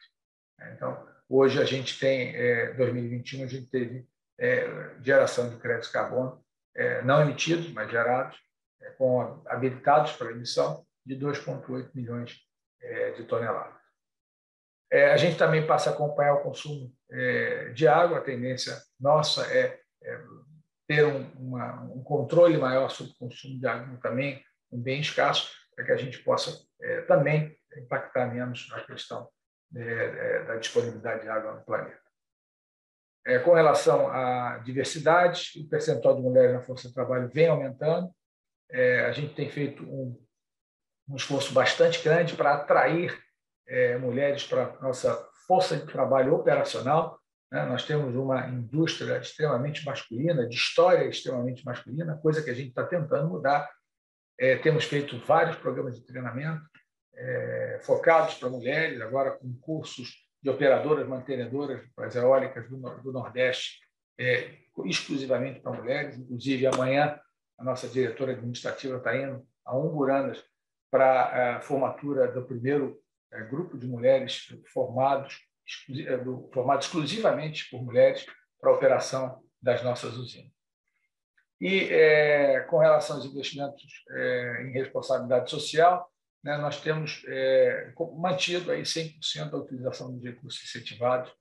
Então, 0.73 1.07
hoje 1.29 1.61
a 1.61 1.65
gente 1.65 1.99
tem, 1.99 2.35
é, 2.35 2.73
2021, 2.75 3.45
a 3.45 3.47
gente 3.47 3.67
teve 3.67 4.07
é, 4.39 4.97
geração 5.01 5.49
de 5.49 5.57
créditos 5.57 5.91
carbono, 5.91 6.45
é, 6.75 7.03
não 7.03 7.23
emitidos, 7.23 7.71
mas 7.73 7.91
gerados, 7.91 8.37
é, 8.83 8.91
com 8.91 9.43
habilitados 9.47 10.13
para 10.13 10.33
emissão, 10.33 10.85
de 11.07 11.17
2,8 11.17 11.91
milhões 11.95 12.41
é, 12.83 13.13
de 13.13 13.25
toneladas. 13.25 13.84
É, 14.91 15.13
a 15.13 15.17
gente 15.17 15.37
também 15.37 15.67
passa 15.67 15.91
a 15.91 15.93
acompanhar 15.93 16.35
o 16.35 16.43
consumo 16.43 16.93
é, 17.11 17.71
de 17.71 17.89
água. 17.89 18.19
A 18.19 18.23
tendência 18.23 18.81
nossa 19.01 19.43
é, 19.53 19.81
é 20.03 20.21
ter 20.87 21.05
um, 21.05 21.31
uma, 21.33 21.83
um, 21.85 22.03
controle 22.03 22.57
maior 22.57 22.91
sobre 22.91 23.13
o 23.13 23.17
consumo 23.17 23.59
de 23.59 23.67
água 23.67 23.99
também, 24.03 24.43
um 24.71 24.81
bem 24.81 25.01
escasso, 25.01 25.51
para 25.75 25.85
que 25.85 25.93
a 25.93 25.97
gente 25.97 26.19
possa 26.19 26.65
é, 26.81 27.01
também 27.03 27.57
impactar 27.77 28.33
menos 28.33 28.69
na 28.69 28.81
questão 28.83 29.29
é, 29.75 29.81
é, 29.81 30.45
da 30.45 30.57
disponibilidade 30.57 31.23
de 31.23 31.29
água 31.29 31.55
no 31.55 31.65
planeta. 31.65 31.99
com 33.45 33.55
relação 33.55 34.09
à 34.09 34.59
diversidade, 34.59 35.53
o 35.59 35.69
percentual 35.69 36.15
de 36.15 36.23
mulheres 36.23 36.53
na 36.53 36.61
força 36.61 36.89
de 36.89 36.95
trabalho 36.95 37.31
vem 37.33 37.49
aumentando. 37.49 38.15
a 39.07 39.13
gente 39.13 39.35
tem 39.35 39.49
feito 39.49 39.83
um, 39.83 40.23
um 41.09 41.17
esforço 41.17 41.53
bastante 41.53 42.03
grande 42.03 42.37
para 42.37 42.55
atrair 42.55 43.24
é, 43.67 43.97
mulheres 43.99 44.45
para 44.47 44.77
nossa 44.81 45.15
força 45.47 45.77
de 45.77 45.87
trabalho 45.87 46.35
operacional. 46.35 47.19
Né? 47.51 47.65
Nós 47.67 47.85
temos 47.85 48.15
uma 48.15 48.49
indústria 48.49 49.19
extremamente 49.19 49.85
masculina, 49.85 50.47
de 50.49 50.55
história 50.55 51.05
extremamente 51.05 51.65
masculina, 51.65 52.19
coisa 52.19 52.43
que 52.43 52.51
a 52.51 52.55
gente 52.55 52.69
está 52.69 52.85
tentando 52.85 53.29
mudar. 53.29 53.71
É, 54.39 54.57
temos 54.57 54.85
feito 54.85 55.19
vários 55.21 55.57
programas 55.57 55.97
de 55.97 56.05
treinamento 56.05 56.65
é, 57.15 57.81
focados 57.83 58.35
para 58.35 58.49
mulheres, 58.49 59.01
agora 59.01 59.33
com 59.33 59.55
cursos 59.61 60.25
de 60.43 60.51
operadoras 60.51 61.07
mantenedoras 61.07 61.87
para 61.95 62.07
as 62.07 62.17
eólicas 62.17 62.69
do, 62.69 62.77
do 62.77 63.13
Nordeste, 63.13 63.81
é, 64.19 64.57
exclusivamente 64.85 65.61
para 65.61 65.73
mulheres. 65.73 66.19
Inclusive, 66.19 66.67
amanhã, 66.67 67.19
a 67.59 67.65
nossa 67.65 67.89
diretora 67.89 68.33
administrativa 68.33 68.97
está 68.99 69.17
indo 69.17 69.47
a 69.65 69.77
Umburandas 69.77 70.45
para 70.91 71.57
a 71.57 71.61
formatura 71.61 72.31
do 72.31 72.45
primeiro 72.45 73.01
grupo 73.43 73.77
de 73.79 73.87
mulheres 73.87 74.49
formados, 74.73 75.41
é, 75.91 76.19
formado 76.53 76.81
exclusivamente 76.81 77.69
por 77.71 77.83
mulheres 77.83 78.27
para 78.61 78.71
a 78.71 78.75
operação 78.75 79.43
das 79.61 79.83
nossas 79.83 80.17
usinas. 80.17 80.53
E, 81.61 81.85
é, 81.91 82.61
com 82.61 82.79
relação 82.79 83.17
aos 83.17 83.25
investimentos 83.25 83.83
é, 84.11 84.65
em 84.65 84.73
responsabilidade 84.73 85.51
social, 85.51 86.11
né, 86.43 86.59
nós 86.59 86.81
temos 86.81 87.25
é, 87.27 87.93
mantido 88.19 88.71
aí 88.71 88.83
100% 88.83 89.51
da 89.51 89.57
utilização 89.57 90.13
dos 90.13 90.23
recursos 90.23 90.63
incentivados 90.63 91.33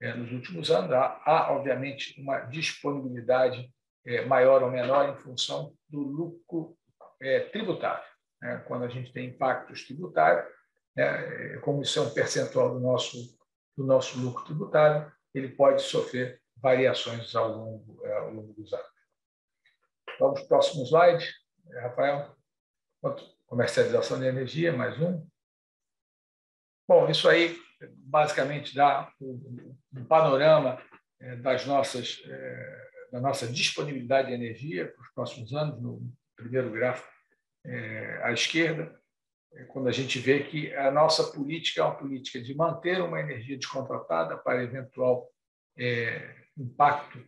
é, 0.00 0.12
nos 0.14 0.32
últimos 0.32 0.70
anos. 0.70 0.90
Há, 0.92 1.22
há, 1.24 1.52
obviamente, 1.52 2.20
uma 2.20 2.40
disponibilidade 2.40 3.72
é, 4.04 4.24
maior 4.24 4.62
ou 4.62 4.70
menor 4.70 5.10
em 5.10 5.16
função 5.16 5.72
do 5.88 6.00
lucro 6.00 6.76
é, 7.20 7.40
tributário. 7.40 8.04
Né? 8.40 8.64
Quando 8.66 8.84
a 8.84 8.88
gente 8.88 9.12
tem 9.12 9.28
impactos 9.28 9.84
tributários, 9.84 10.46
né, 10.98 11.58
como 11.58 11.80
isso 11.80 12.00
é 12.00 12.02
um 12.02 12.10
percentual 12.10 12.74
do 12.74 12.80
nosso, 12.80 13.38
do 13.76 13.84
nosso 13.84 14.18
lucro 14.20 14.44
tributário, 14.44 15.12
ele 15.32 15.48
pode 15.50 15.82
sofrer 15.82 16.42
variações 16.56 17.36
ao 17.36 17.56
longo, 17.56 18.04
é, 18.04 18.18
ao 18.18 18.34
longo 18.34 18.52
dos 18.52 18.72
anos. 18.72 18.86
Vamos 20.18 20.40
para 20.40 20.44
o 20.44 20.48
próximo 20.48 20.84
slide, 20.84 21.32
Rafael. 21.82 22.36
Comercialização 23.46 24.18
de 24.18 24.26
energia, 24.26 24.76
mais 24.76 25.00
um. 25.00 25.24
Bom, 26.88 27.08
isso 27.08 27.28
aí 27.28 27.56
basicamente 27.92 28.74
dá 28.74 29.08
um 29.20 30.04
panorama 30.04 30.82
é, 31.20 31.36
das 31.36 31.64
nossas, 31.64 32.20
é, 32.26 32.90
da 33.12 33.20
nossa 33.20 33.46
disponibilidade 33.46 34.28
de 34.28 34.34
energia 34.34 34.92
para 34.92 35.02
os 35.02 35.10
próximos 35.12 35.54
anos, 35.54 35.80
no 35.80 36.12
primeiro 36.34 36.72
gráfico 36.72 37.08
à 38.22 38.32
esquerda, 38.32 38.97
quando 39.68 39.88
a 39.88 39.92
gente 39.92 40.18
vê 40.18 40.44
que 40.44 40.74
a 40.74 40.90
nossa 40.90 41.32
política 41.32 41.80
é 41.80 41.84
uma 41.84 41.96
política 41.96 42.40
de 42.40 42.54
manter 42.54 43.00
uma 43.00 43.20
energia 43.20 43.56
descontratada 43.56 44.36
para 44.36 44.62
eventual 44.62 45.28
impacto 46.56 47.24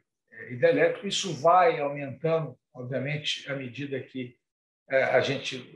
hidrelétrico, 0.50 1.06
isso 1.06 1.34
vai 1.34 1.80
aumentando, 1.80 2.58
obviamente, 2.74 3.50
à 3.50 3.56
medida 3.56 4.00
que 4.00 4.36
a 4.88 5.20
gente 5.20 5.74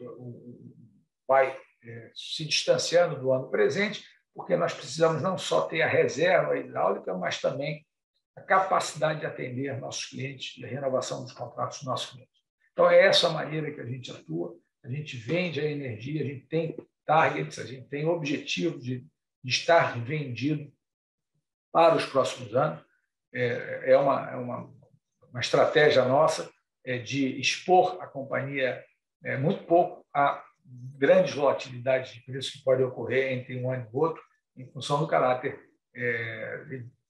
vai 1.26 1.58
se 2.14 2.44
distanciando 2.44 3.20
do 3.20 3.32
ano 3.32 3.50
presente, 3.50 4.04
porque 4.34 4.56
nós 4.56 4.74
precisamos 4.74 5.22
não 5.22 5.38
só 5.38 5.62
ter 5.62 5.82
a 5.82 5.88
reserva 5.88 6.58
hidráulica, 6.58 7.14
mas 7.14 7.40
também 7.40 7.86
a 8.36 8.42
capacidade 8.42 9.20
de 9.20 9.26
atender 9.26 9.78
nossos 9.78 10.06
clientes 10.06 10.62
a 10.62 10.66
renovação 10.66 11.22
dos 11.22 11.32
contratos 11.32 11.78
dos 11.78 11.86
nossos 11.86 12.10
clientes. 12.10 12.34
Então, 12.72 12.90
é 12.90 13.06
essa 13.06 13.28
a 13.28 13.32
maneira 13.32 13.70
que 13.70 13.80
a 13.80 13.86
gente 13.86 14.10
atua, 14.10 14.56
a 14.84 14.88
gente 14.88 15.16
vende 15.16 15.60
a 15.60 15.64
energia, 15.64 16.22
a 16.22 16.26
gente 16.26 16.46
tem 16.46 16.76
targets, 17.06 17.58
a 17.58 17.64
gente 17.64 17.88
tem 17.88 18.06
objetivos 18.06 18.84
de, 18.84 19.04
estar 19.42 19.98
vendido 20.02 20.72
para 21.70 21.96
os 21.96 22.06
próximos 22.06 22.54
anos. 22.54 22.82
É, 23.32 23.92
é, 23.92 23.98
uma, 23.98 24.30
é 24.30 24.36
uma, 24.36 24.72
uma 25.28 25.40
estratégia 25.40 26.04
nossa 26.06 26.50
é 26.82 26.98
de 26.98 27.38
expor 27.38 28.00
a 28.00 28.06
companhia 28.06 28.82
é, 29.22 29.36
muito 29.36 29.64
pouco 29.64 30.06
a 30.14 30.42
grandes 30.64 31.34
volatilidades 31.34 32.12
de 32.12 32.22
preço 32.22 32.52
que 32.52 32.64
podem 32.64 32.86
ocorrer 32.86 33.32
entre 33.32 33.58
um 33.58 33.70
ano 33.70 33.86
e 33.92 33.96
outro, 33.96 34.22
em 34.56 34.66
função 34.70 35.00
do 35.00 35.08
caráter 35.08 35.60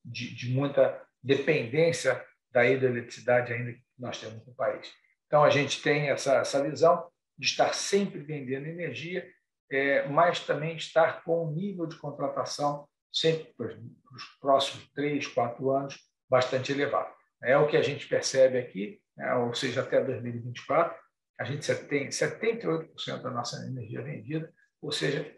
de, 0.05 0.35
de, 0.35 0.51
muita 0.51 1.01
dependência 1.23 2.25
da 2.51 2.69
hidroeletricidade 2.69 3.53
ainda 3.53 3.73
que 3.73 3.83
nós 3.97 4.21
temos 4.21 4.45
no 4.45 4.55
país. 4.55 4.93
Então, 5.27 5.45
a 5.45 5.51
gente 5.51 5.81
tem 5.83 6.09
essa, 6.11 6.37
essa 6.37 6.63
visão 6.63 7.09
de 7.39 7.47
estar 7.47 7.75
sempre 7.75 8.21
vendendo 8.21 8.67
energia, 8.67 9.29
é, 9.71 10.07
mas 10.09 10.41
também 10.41 10.77
estar 10.77 11.23
com 11.25 11.47
um 11.47 11.53
nível 11.53 11.87
de 11.87 11.97
contratação 11.97 12.89
sempre 13.13 13.53
para 13.57 13.67
os 13.67 14.25
próximos 14.41 14.89
três, 14.93 15.27
quatro 15.27 15.71
anos 15.71 15.99
bastante 16.29 16.73
elevado. 16.73 17.13
É 17.43 17.57
o 17.57 17.67
que 17.67 17.77
a 17.77 17.83
gente 17.83 18.07
percebe 18.07 18.59
aqui, 18.59 19.01
né, 19.17 19.35
ou 19.35 19.55
seja, 19.55 19.83
até 19.83 20.03
2024, 20.03 20.97
a 21.39 21.45
gente 21.45 21.75
tem 21.87 22.09
78% 22.09 23.23
da 23.23 23.31
nossa 23.31 23.65
energia 23.67 24.03
vendida, 24.03 24.53
ou 24.81 24.93
seja, 24.93 25.31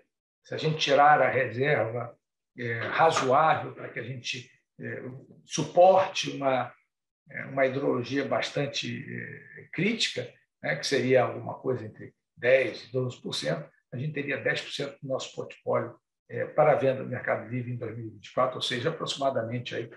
se 0.45 0.55
a 0.55 0.57
gente 0.57 0.79
tirar 0.79 1.21
a 1.21 1.31
reserva 1.31 2.17
é, 2.59 2.79
razoável 2.81 3.75
para 3.75 3.89
que 3.89 3.99
a 3.99 4.03
gente 4.03 4.51
é, 4.81 5.03
suporte 5.45 6.31
uma, 6.31 6.73
é, 7.31 7.45
uma 7.47 7.67
hidrologia 7.67 8.25
bastante 8.25 9.05
é, 9.05 9.69
crítica, 9.73 10.33
né, 10.63 10.77
que 10.77 10.87
seria 10.87 11.25
alguma 11.25 11.55
coisa 11.55 11.85
entre 11.85 12.15
10% 12.41 12.89
e 12.89 12.93
12%, 12.93 13.69
a 13.93 13.97
gente 13.97 14.13
teria 14.13 14.43
10% 14.43 14.99
do 15.01 15.09
nosso 15.09 15.35
portfólio 15.35 15.97
é, 16.29 16.45
para 16.45 16.75
venda 16.75 17.03
no 17.03 17.09
Mercado 17.09 17.49
Livre 17.49 17.73
em 17.73 17.77
2024, 17.77 18.57
ou 18.57 18.63
seja, 18.63 18.91
aproximadamente 18.91 19.75
aí, 19.75 19.91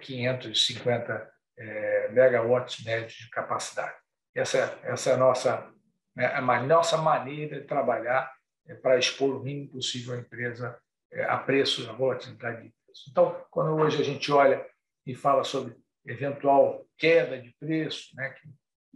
550 0.00 1.28
é, 1.58 2.08
megawatts 2.12 2.84
médios 2.84 3.14
de 3.14 3.30
capacidade. 3.30 3.96
Essa, 4.34 4.78
essa 4.84 5.10
é 5.10 5.14
a 5.14 5.16
nossa, 5.16 5.72
né, 6.14 6.26
a 6.26 6.62
nossa 6.62 6.96
maneira 6.98 7.60
de 7.60 7.66
trabalhar 7.66 8.30
é, 8.68 8.74
para 8.74 8.98
expor 8.98 9.36
o 9.36 9.42
mínimo 9.42 9.70
possível 9.70 10.14
a 10.14 10.18
empresa 10.18 10.78
é, 11.10 11.24
a 11.24 11.38
preço, 11.38 11.88
a 11.88 11.92
volatilidade 11.92 12.62
de 12.62 12.74
preço. 12.84 13.10
Então, 13.10 13.44
quando 13.50 13.74
hoje 13.74 14.00
a 14.00 14.04
gente 14.04 14.30
olha 14.30 14.64
e 15.06 15.14
fala 15.14 15.42
sobre 15.44 15.74
eventual 16.04 16.86
queda 16.98 17.40
de 17.40 17.54
preço, 17.58 18.14
né, 18.14 18.30
que, 18.30 18.48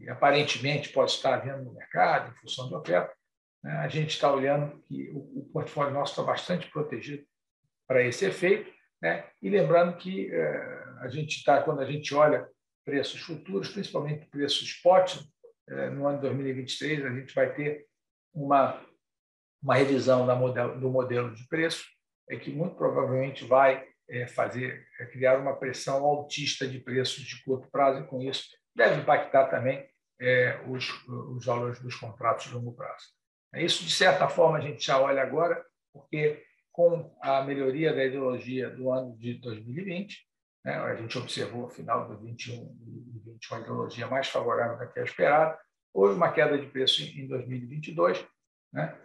aparentemente 0.09 0.91
pode 0.91 1.13
estar 1.13 1.35
havendo 1.35 1.65
no 1.65 1.75
mercado, 1.75 2.31
em 2.31 2.41
função 2.41 2.71
da 2.71 2.79
oferta, 2.79 3.13
né, 3.63 3.73
a 3.79 3.89
gente 3.89 4.11
está 4.11 4.33
olhando 4.33 4.81
que 4.83 5.11
o, 5.11 5.49
portfólio 5.53 5.93
nosso 5.93 6.13
está 6.13 6.23
bastante 6.23 6.71
protegido 6.71 7.25
para 7.87 8.03
esse 8.03 8.25
efeito, 8.25 8.73
né, 9.03 9.29
e 9.43 9.51
lembrando 9.51 9.97
que 9.97 10.33
é, 10.33 10.85
a 11.01 11.09
gente 11.09 11.37
está, 11.37 11.63
quando 11.63 11.81
a 11.81 11.85
gente 11.85 12.15
olha 12.15 12.49
preços 12.85 13.21
futuros, 13.21 13.71
principalmente 13.71 14.27
preços 14.27 14.63
spot, 14.63 15.21
eh, 15.69 15.91
no 15.91 16.07
ano 16.07 16.17
de 16.17 16.23
2023 16.23 17.05
a 17.05 17.11
gente 17.11 17.35
vai 17.35 17.55
ter 17.55 17.87
uma, 18.35 18.85
uma 19.63 19.77
revisão 19.77 20.27
modelo, 20.37 20.81
do 20.81 20.91
modelo 20.91 21.35
de 21.35 21.47
preço, 21.47 21.85
é 22.29 22.37
que 22.37 22.51
muito 22.51 22.77
provavelmente 22.77 23.45
vai 23.45 23.87
é, 24.09 24.27
fazer 24.27 24.87
criar 25.13 25.39
uma 25.39 25.57
pressão 25.57 26.05
altista 26.05 26.67
de 26.67 26.81
preços 26.81 27.23
de 27.23 27.43
curto 27.45 27.69
prazo 27.71 28.01
e 28.01 28.07
com 28.07 28.21
isso 28.21 28.49
deve 28.75 29.01
impactar 29.01 29.47
também 29.47 29.89
é, 30.21 30.61
os, 30.67 30.89
os 31.09 31.45
valores 31.45 31.81
dos 31.81 31.95
contratos 31.95 32.47
de 32.47 32.55
longo 32.55 32.73
prazo. 32.73 33.07
Isso, 33.55 33.85
de 33.85 33.93
certa 33.93 34.29
forma, 34.29 34.59
a 34.59 34.61
gente 34.61 34.85
já 34.85 35.01
olha 35.01 35.23
agora, 35.23 35.65
porque 35.93 36.45
com 36.71 37.17
a 37.21 37.43
melhoria 37.43 37.93
da 37.93 38.05
ideologia 38.05 38.71
do 38.71 38.93
ano 38.93 39.17
de 39.17 39.35
2020, 39.35 40.19
né? 40.65 40.77
A 40.77 40.95
gente 40.95 41.19
observou, 41.19 41.63
no 41.63 41.71
final 41.71 42.07
do 42.07 42.19
21 42.19 42.55
e 42.55 43.31
21, 43.33 43.57
a 43.57 43.61
ideologia 43.61 44.07
mais 44.07 44.29
favorável 44.29 44.79
do 44.79 44.93
que 44.93 45.01
a 45.01 45.05
esperada. 45.05 45.59
Houve 45.93 46.15
uma 46.15 46.33
queda 46.33 46.57
de 46.59 46.67
preço 46.67 47.03
em 47.03 47.27
2022, 47.27 48.25
né? 48.73 48.97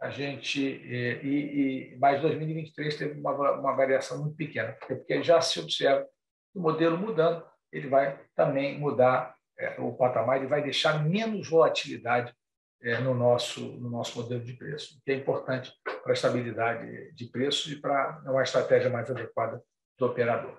a 0.00 0.08
gente 0.08 0.60
e, 0.60 1.92
e 1.92 1.98
mais 1.98 2.22
2023 2.22 2.96
teve 2.96 3.20
uma, 3.20 3.32
uma 3.52 3.76
variação 3.76 4.22
muito 4.22 4.34
pequena, 4.34 4.72
porque 4.86 5.22
já 5.22 5.40
se 5.40 5.60
observa 5.60 6.06
o 6.54 6.60
modelo 6.60 6.96
mudando, 6.96 7.44
ele 7.72 7.88
vai 7.88 8.18
também 8.34 8.78
mudar 8.78 9.34
é, 9.58 9.80
o 9.80 9.92
patamar, 9.92 10.38
ele 10.38 10.46
vai 10.46 10.62
deixar 10.62 11.04
menos 11.04 11.48
volatilidade 11.48 12.34
é, 12.82 12.98
no 12.98 13.14
nosso 13.14 13.60
no 13.60 13.90
nosso 13.90 14.20
modelo 14.20 14.42
de 14.42 14.54
preço, 14.54 15.00
que 15.04 15.12
é 15.12 15.14
importante 15.14 15.72
para 15.84 16.12
a 16.12 16.14
estabilidade 16.14 17.12
de 17.14 17.26
preços 17.26 17.70
e 17.70 17.76
para 17.80 18.22
uma 18.24 18.42
estratégia 18.42 18.90
mais 18.90 19.10
adequada 19.10 19.62
do 19.98 20.06
operador. 20.06 20.58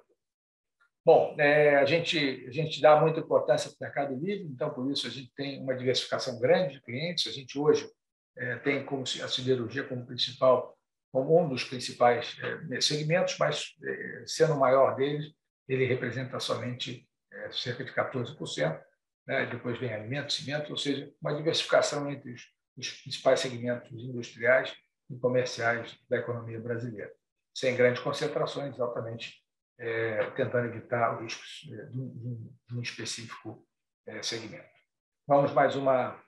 Bom, 1.03 1.35
é, 1.39 1.77
a, 1.77 1.85
gente, 1.85 2.45
a 2.47 2.51
gente 2.51 2.79
dá 2.79 2.99
muita 3.01 3.21
importância 3.21 3.71
para 3.71 3.75
o 3.75 3.83
Mercado 3.87 4.15
Livre, 4.23 4.45
então, 4.45 4.69
por 4.69 4.89
isso, 4.91 5.07
a 5.07 5.09
gente 5.09 5.33
tem 5.35 5.59
uma 5.59 5.75
diversificação 5.75 6.39
grande 6.39 6.75
de 6.75 6.81
clientes. 6.81 7.25
A 7.25 7.31
gente 7.31 7.57
hoje 7.57 7.89
é, 8.37 8.57
tem 8.57 8.85
como 8.85 9.01
a 9.01 9.27
siderurgia 9.27 9.83
como 9.83 10.05
principal, 10.05 10.77
como 11.11 11.39
um 11.39 11.49
dos 11.49 11.63
principais 11.63 12.37
é, 12.71 12.79
segmentos, 12.79 13.35
mas 13.39 13.75
é, 13.83 14.23
sendo 14.27 14.53
o 14.53 14.59
maior 14.59 14.95
deles, 14.95 15.33
ele 15.73 15.85
representa 15.85 16.39
somente 16.39 17.07
é, 17.31 17.51
cerca 17.51 17.83
de 17.83 17.93
14%. 17.93 18.81
Né? 19.25 19.45
Depois 19.45 19.79
vem 19.79 19.93
alimentos, 19.93 20.35
cimentos, 20.35 20.69
ou 20.69 20.77
seja, 20.77 21.11
uma 21.21 21.33
diversificação 21.33 22.09
entre 22.11 22.31
os, 22.31 22.41
os 22.77 23.01
principais 23.01 23.39
segmentos 23.39 24.03
industriais 24.03 24.75
e 25.09 25.17
comerciais 25.17 25.97
da 26.09 26.17
economia 26.17 26.59
brasileira, 26.59 27.11
sem 27.55 27.75
grandes 27.75 28.01
concentrações, 28.01 28.79
altamente 28.79 29.41
é, 29.79 30.29
tentando 30.31 30.67
evitar 30.67 31.15
os 31.15 31.21
riscos 31.21 31.71
é, 31.73 31.85
de, 31.85 31.99
um, 31.99 32.53
de, 32.67 32.77
um, 32.77 32.81
específico 32.81 33.65
é, 34.05 34.21
segmento. 34.21 34.69
Vamos 35.27 35.51
mais 35.53 35.75
uma 35.75 36.21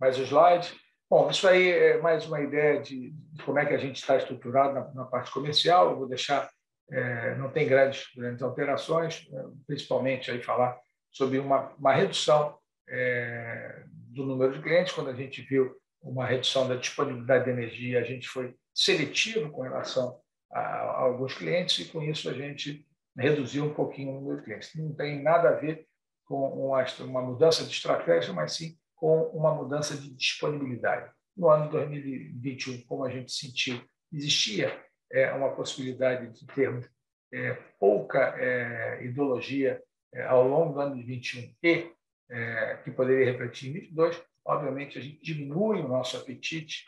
mais 0.00 0.18
um 0.18 0.22
slide. 0.22 0.74
Bom, 1.08 1.30
isso 1.30 1.46
aí 1.46 1.70
é 1.70 1.98
mais 1.98 2.26
uma 2.26 2.40
ideia 2.40 2.80
de, 2.80 3.10
de 3.10 3.42
como 3.44 3.58
é 3.58 3.66
que 3.66 3.74
a 3.74 3.78
gente 3.78 3.96
está 3.96 4.16
estruturado 4.16 4.74
na, 4.74 4.94
na 4.94 5.04
parte 5.04 5.30
comercial. 5.30 5.90
Eu 5.90 5.96
vou 5.96 6.08
deixar, 6.08 6.50
é, 6.90 7.34
não 7.36 7.50
tem 7.50 7.66
grandes, 7.66 8.06
grandes 8.14 8.42
alterações, 8.42 9.26
é, 9.32 9.44
principalmente 9.66 10.30
aí 10.30 10.42
falar 10.42 10.78
sobre 11.10 11.38
uma, 11.38 11.72
uma 11.78 11.92
redução 11.92 12.58
é, 12.88 13.84
do 13.88 14.24
número 14.24 14.52
de 14.52 14.62
clientes. 14.62 14.92
Quando 14.92 15.10
a 15.10 15.14
gente 15.14 15.42
viu 15.42 15.74
uma 16.02 16.26
redução 16.26 16.68
da 16.68 16.76
disponibilidade 16.76 17.44
de 17.44 17.50
energia, 17.50 18.00
a 18.00 18.04
gente 18.04 18.28
foi 18.28 18.54
seletivo 18.74 19.50
com 19.50 19.62
relação 19.62 20.20
a, 20.52 21.02
alguns 21.02 21.34
clientes 21.34 21.86
e 21.86 21.90
com 21.90 22.02
isso 22.02 22.28
a 22.28 22.34
gente 22.34 22.86
reduziu 23.16 23.64
um 23.64 23.74
pouquinho 23.74 24.10
o 24.10 24.20
número 24.20 24.38
de 24.38 24.44
clientes. 24.44 24.70
Não 24.74 24.92
tem 24.94 25.22
nada 25.22 25.50
a 25.50 25.54
ver 25.54 25.86
com 26.26 26.68
uma, 26.68 26.84
uma 27.00 27.22
mudança 27.22 27.64
de 27.64 27.70
estratégia, 27.70 28.32
mas 28.32 28.54
sim 28.54 28.76
com 28.94 29.22
uma 29.30 29.54
mudança 29.54 29.96
de 29.96 30.10
disponibilidade. 30.14 31.10
No 31.36 31.48
ano 31.48 31.64
de 31.64 31.72
2021, 31.72 32.82
como 32.82 33.04
a 33.04 33.10
gente 33.10 33.32
sentiu, 33.32 33.80
existia 34.12 34.83
é 35.12 35.32
uma 35.32 35.54
possibilidade 35.54 36.32
de 36.32 36.46
termos 36.46 36.88
é, 37.32 37.54
pouca 37.78 38.34
é, 38.38 39.04
ideologia 39.04 39.82
é, 40.12 40.22
ao 40.24 40.46
longo 40.46 40.74
do 40.74 40.80
ano 40.80 40.96
de 40.96 41.02
21 41.02 41.54
e 41.62 41.92
é, 42.30 42.76
que 42.84 42.90
poderia 42.90 43.30
refletir 43.30 43.70
em 43.70 43.72
22, 43.72 44.22
obviamente 44.44 44.98
a 44.98 45.00
gente 45.00 45.20
diminui 45.20 45.80
o 45.80 45.88
nosso 45.88 46.16
apetite 46.16 46.86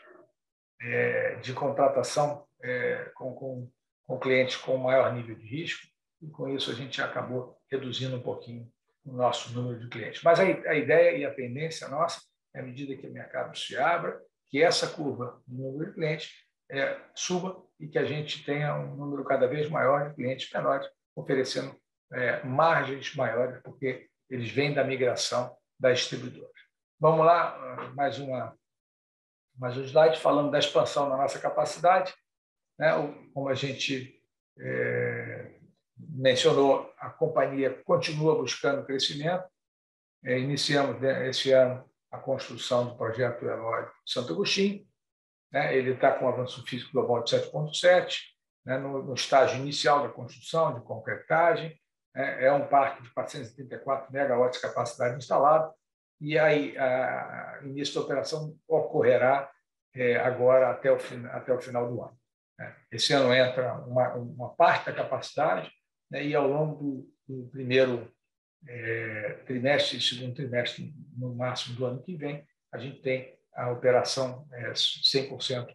é, 0.81 1.35
de 1.35 1.53
contratação 1.53 2.45
é, 2.63 3.11
com, 3.15 3.33
com, 3.33 3.71
com 4.05 4.19
clientes 4.19 4.55
com 4.57 4.77
maior 4.77 5.13
nível 5.13 5.35
de 5.35 5.45
risco 5.45 5.85
e 6.21 6.27
com 6.27 6.49
isso 6.49 6.71
a 6.71 6.73
gente 6.73 7.01
acabou 7.01 7.57
reduzindo 7.69 8.15
um 8.15 8.21
pouquinho 8.21 8.71
o 9.05 9.11
nosso 9.11 9.53
número 9.53 9.79
de 9.79 9.87
clientes. 9.87 10.21
Mas 10.23 10.39
a, 10.39 10.43
a 10.43 10.75
ideia 10.75 11.17
e 11.17 11.25
a 11.25 11.33
tendência 11.33 11.87
nossa, 11.87 12.21
à 12.55 12.61
medida 12.61 12.95
que 12.95 13.07
o 13.07 13.11
mercado 13.11 13.57
se 13.57 13.77
abra, 13.77 14.19
que 14.49 14.61
essa 14.61 14.87
curva 14.87 15.41
do 15.45 15.57
número 15.57 15.89
de 15.89 15.95
clientes 15.95 16.31
é, 16.69 16.99
suba 17.13 17.63
e 17.79 17.87
que 17.87 17.97
a 17.97 18.05
gente 18.05 18.43
tenha 18.43 18.75
um 18.75 18.95
número 18.95 19.23
cada 19.23 19.47
vez 19.47 19.69
maior 19.69 20.09
de 20.09 20.15
clientes 20.15 20.51
menores, 20.51 20.87
oferecendo 21.15 21.75
é, 22.11 22.43
margens 22.43 23.15
maiores, 23.15 23.61
porque 23.61 24.07
eles 24.29 24.49
vêm 24.49 24.73
da 24.73 24.83
migração 24.83 25.55
das 25.79 25.99
distribuidoras. 25.99 26.51
Vamos 26.99 27.25
lá, 27.25 27.91
mais 27.95 28.19
uma 28.19 28.57
mais 29.57 29.75
um 29.75 29.83
slide 29.83 30.19
falando 30.19 30.51
da 30.51 30.59
expansão 30.59 31.09
da 31.09 31.17
nossa 31.17 31.39
capacidade. 31.39 32.13
Né? 32.77 32.91
Como 33.33 33.49
a 33.49 33.55
gente 33.55 34.21
é, 34.59 35.59
mencionou, 35.97 36.93
a 36.99 37.09
companhia 37.09 37.81
continua 37.83 38.35
buscando 38.35 38.85
crescimento. 38.85 39.45
É, 40.23 40.37
iniciamos 40.37 41.01
né, 41.01 41.27
esse 41.27 41.51
ano 41.51 41.83
a 42.11 42.17
construção 42.17 42.89
do 42.89 42.95
projeto 42.95 43.45
Eloy 43.45 43.87
Santo 44.05 44.33
Agostinho. 44.33 44.86
Né? 45.51 45.75
Ele 45.75 45.91
está 45.91 46.11
com 46.11 46.25
um 46.25 46.29
avanço 46.29 46.65
físico 46.65 46.91
global 46.93 47.23
de 47.23 47.35
7,7, 47.35 48.17
né? 48.65 48.77
no, 48.77 49.03
no, 49.03 49.13
estágio 49.13 49.59
inicial 49.59 50.03
da 50.03 50.09
construção, 50.09 50.73
de 50.73 50.81
concretagem. 50.81 51.79
Né? 52.15 52.45
É 52.45 52.51
um 52.51 52.67
parque 52.67 53.03
de 53.03 53.13
434 53.13 54.11
megawatts 54.11 54.61
de 54.61 54.67
capacidade 54.67 55.17
instalada. 55.17 55.71
E 56.19 56.37
aí, 56.37 56.77
a, 56.77 57.59
início 57.63 57.95
da 57.95 58.01
operação 58.01 58.55
ocorrerá 58.67 59.49
é, 59.95 60.17
agora 60.17 60.71
até 60.71 60.91
o, 60.91 60.97
até 61.31 61.53
o 61.53 61.61
final 61.61 61.89
do 61.89 62.01
ano. 62.01 62.17
Né? 62.57 62.75
Esse 62.91 63.13
ano 63.13 63.33
entra 63.33 63.73
uma, 63.85 64.13
uma 64.15 64.49
parte 64.55 64.87
da 64.87 64.93
capacidade 64.93 65.71
né? 66.09 66.23
e 66.25 66.35
ao 66.35 66.47
longo 66.47 66.75
do, 67.27 67.43
do 67.43 67.49
primeiro 67.49 68.11
é, 68.67 69.39
trimestre 69.45 69.97
e 69.97 70.01
segundo 70.01 70.35
trimestre, 70.35 70.93
no 71.15 71.35
máximo 71.35 71.75
do 71.75 71.85
ano 71.85 72.01
que 72.01 72.15
vem, 72.15 72.45
a 72.71 72.77
gente 72.77 73.01
tem 73.01 73.36
a 73.57 73.71
operação 73.71 74.47
é, 74.53 74.71
100% 74.71 75.67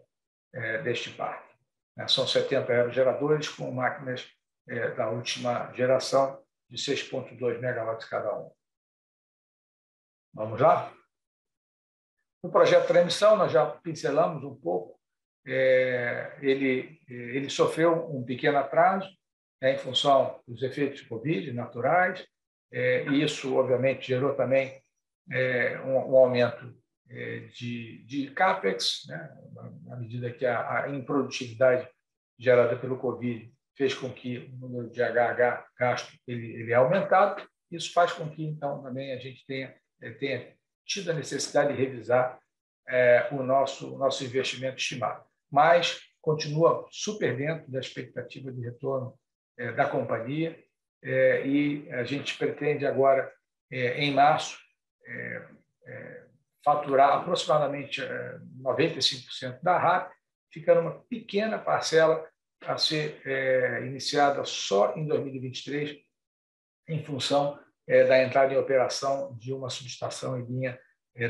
é, 0.55 0.83
deste 0.83 1.11
parque. 1.11 1.53
Né? 1.97 2.07
São 2.07 2.27
70 2.27 2.73
aerogeradores 2.73 3.49
com 3.49 3.71
máquinas 3.73 4.31
é, 4.69 4.93
da 4.93 5.11
última 5.11 5.73
geração 5.73 6.41
de 6.71 6.79
6,2 6.79 7.59
megawatts 7.59 8.09
cada 8.09 8.39
um. 8.39 8.51
Vamos 10.33 10.61
lá? 10.61 10.95
No 12.43 12.51
projeto 12.51 12.83
de 12.83 12.89
transmissão, 12.89 13.37
nós 13.37 13.53
já 13.53 13.67
pincelamos 13.67 14.43
um 14.45 14.55
pouco, 14.55 14.99
é, 15.47 16.39
ele, 16.41 17.01
ele 17.09 17.51
sofreu 17.51 18.09
um 18.11 18.25
pequeno 18.25 18.59
atraso 18.59 19.09
né, 19.61 19.75
em 19.75 19.79
função 19.79 20.41
dos 20.47 20.63
efeitos 20.63 21.03
Covid 21.03 21.53
naturais, 21.53 22.27
é, 22.73 23.05
e 23.09 23.23
isso, 23.23 23.55
obviamente, 23.55 24.09
gerou 24.09 24.35
também 24.35 24.83
é, 25.31 25.79
um, 25.81 26.13
um, 26.13 26.17
aumento 26.17 26.67
é, 26.67 26.82
de, 27.55 28.05
de 28.05 28.31
CAPEX, 28.31 29.03
né, 29.07 29.31
à 29.91 29.97
medida 29.97 30.31
que 30.31 30.47
a, 30.47 30.85
a 30.85 30.91
improdutividade 30.91 31.89
gerada 32.39 32.77
pelo 32.77 32.99
Covid 32.99 33.53
fez 33.77 33.95
com 33.95 34.11
que 34.13 34.51
o 34.55 34.57
número 34.57 34.91
de 34.91 35.03
HH 35.03 35.65
gasto 35.79 36.13
ele, 36.27 36.55
ele 36.55 36.73
é 36.73 36.75
aumentado. 36.75 37.47
Isso 37.71 37.93
faz 37.93 38.13
com 38.13 38.29
que, 38.29 38.45
então, 38.45 38.83
também 38.83 39.13
a 39.13 39.19
gente 39.19 39.45
tenha, 39.47 39.75
é, 40.01 40.11
tenha 40.11 40.55
tido 40.85 41.11
a 41.11 41.15
necessidade 41.15 41.75
de 41.75 41.79
revisar 41.79 42.39
é, 42.89 43.29
o 43.33 43.43
nosso, 43.43 43.97
nosso 43.97 44.25
investimento 44.25 44.77
estimado. 44.77 45.25
Mas 45.51 46.01
continua 46.21 46.87
super 46.91 47.37
dentro 47.37 47.71
da 47.71 47.81
expectativa 47.81 48.53
de 48.53 48.61
retorno 48.61 49.19
é, 49.59 49.73
da 49.73 49.89
companhia 49.89 50.59
é, 51.03 51.47
e 51.47 51.91
a 51.93 52.05
gente 52.05 52.37
pretende 52.37 52.87
agora, 52.87 53.33
é, 53.71 54.03
em 54.03 54.13
março, 54.13 54.59
é, 55.05 55.49
é, 55.87 56.22
faturar 56.65 57.19
aproximadamente 57.19 58.01
95% 58.61 59.61
da 59.63 59.79
RAP, 59.79 60.13
ficando 60.53 60.81
uma 60.81 61.01
pequena 61.05 61.59
parcela 61.59 62.27
a 62.67 62.79
ser 62.79 63.21
iniciada 63.85 64.45
só 64.45 64.95
em 64.95 65.07
2023, 65.07 65.99
em 66.89 67.03
função 67.03 67.59
da 67.87 68.23
entrada 68.23 68.55
em 68.55 68.59
operação 68.59 69.37
de 69.39 69.53
uma 69.53 69.69
subestação 69.69 70.39
em 70.39 70.45
linha 70.45 70.79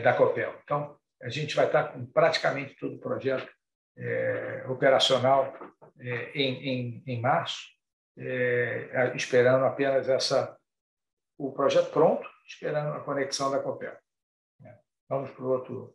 da 0.02 0.12
Copel. 0.12 0.54
Então, 0.62 0.98
a 1.22 1.30
gente 1.30 1.56
vai 1.56 1.66
estar 1.66 1.84
com 1.84 2.04
praticamente 2.04 2.76
todo 2.76 2.96
o 2.96 3.00
projeto 3.00 3.50
operacional 4.68 5.54
em, 6.34 6.68
em, 6.68 7.02
em 7.06 7.20
março, 7.20 7.62
é, 8.18 9.12
esperando 9.14 9.64
apenas 9.64 10.08
essa 10.08 10.56
o 11.38 11.52
projeto 11.52 11.90
pronto, 11.90 12.28
esperando 12.46 12.92
a 12.94 13.00
conexão 13.00 13.50
da 13.50 13.58
Copel. 13.58 13.96
É. 15.12 15.14
Vamos 15.14 15.30
para 15.30 15.44
o 15.44 15.48
outro, 15.48 15.94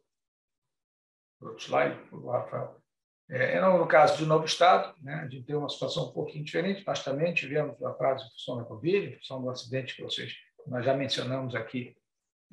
outro 1.41 1.63
slide, 1.63 1.95
por 2.01 2.09
favor, 2.09 2.31
Rafael. 2.31 2.81
É, 3.29 3.59
no 3.59 3.85
caso 3.87 4.19
do 4.19 4.25
novo 4.25 4.45
Estado, 4.45 4.95
né, 5.01 5.15
a 5.15 5.27
gente 5.27 5.43
tem 5.43 5.55
uma 5.55 5.69
situação 5.69 6.09
um 6.09 6.13
pouquinho 6.13 6.45
diferente. 6.45 6.85
Nós 6.85 7.03
também 7.03 7.33
tivemos 7.33 7.81
atraso 7.83 8.25
em 8.25 8.29
função 8.29 8.57
da 8.57 8.63
Covid, 8.63 9.07
em 9.07 9.17
função 9.17 9.41
do 9.41 9.49
acidente 9.49 9.95
que 9.95 10.03
vocês 10.03 10.33
nós 10.65 10.83
já 10.83 10.93
mencionamos 10.93 11.55
aqui 11.55 11.95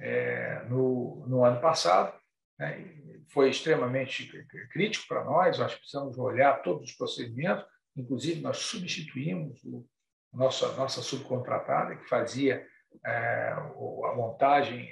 é, 0.01 0.65
no, 0.69 1.25
no 1.27 1.45
ano 1.45 1.61
passado. 1.61 2.17
Né, 2.59 2.97
foi 3.29 3.51
extremamente 3.51 4.31
crítico 4.71 5.07
para 5.09 5.25
nós. 5.25 5.59
Nós 5.59 5.75
precisamos 5.75 6.19
olhar 6.19 6.63
todos 6.63 6.91
os 6.91 6.97
procedimentos 6.97 7.67
Inclusive, 7.97 8.41
nós 8.41 8.59
substituímos 8.59 9.63
o, 9.65 9.87
nossa, 10.33 10.73
nossa 10.75 11.01
subcontratada, 11.01 11.97
que 11.97 12.09
fazia 12.09 12.67
é, 13.07 13.53
a 13.53 14.15
montagem, 14.17 14.91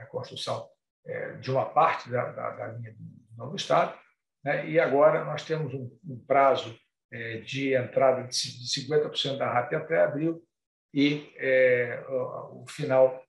a 0.00 0.06
construção 0.06 0.68
é, 0.68 0.73
de 1.40 1.50
uma 1.50 1.66
parte 1.66 2.08
da, 2.08 2.30
da, 2.32 2.50
da, 2.50 2.68
linha 2.68 2.92
do 2.92 3.36
novo 3.36 3.56
Estado, 3.56 3.94
né? 4.42 4.68
e 4.68 4.80
agora 4.80 5.24
nós 5.24 5.44
temos 5.44 5.74
um, 5.74 5.90
um 6.02 6.24
prazo 6.26 6.74
é, 7.12 7.38
de 7.38 7.74
entrada 7.74 8.22
de, 8.22 8.28
de 8.28 8.86
50% 8.86 9.36
da 9.36 9.52
RAP 9.52 9.74
até 9.74 10.02
abril 10.02 10.42
e 10.92 11.32
é, 11.36 12.04
o, 12.08 12.64
final 12.68 13.22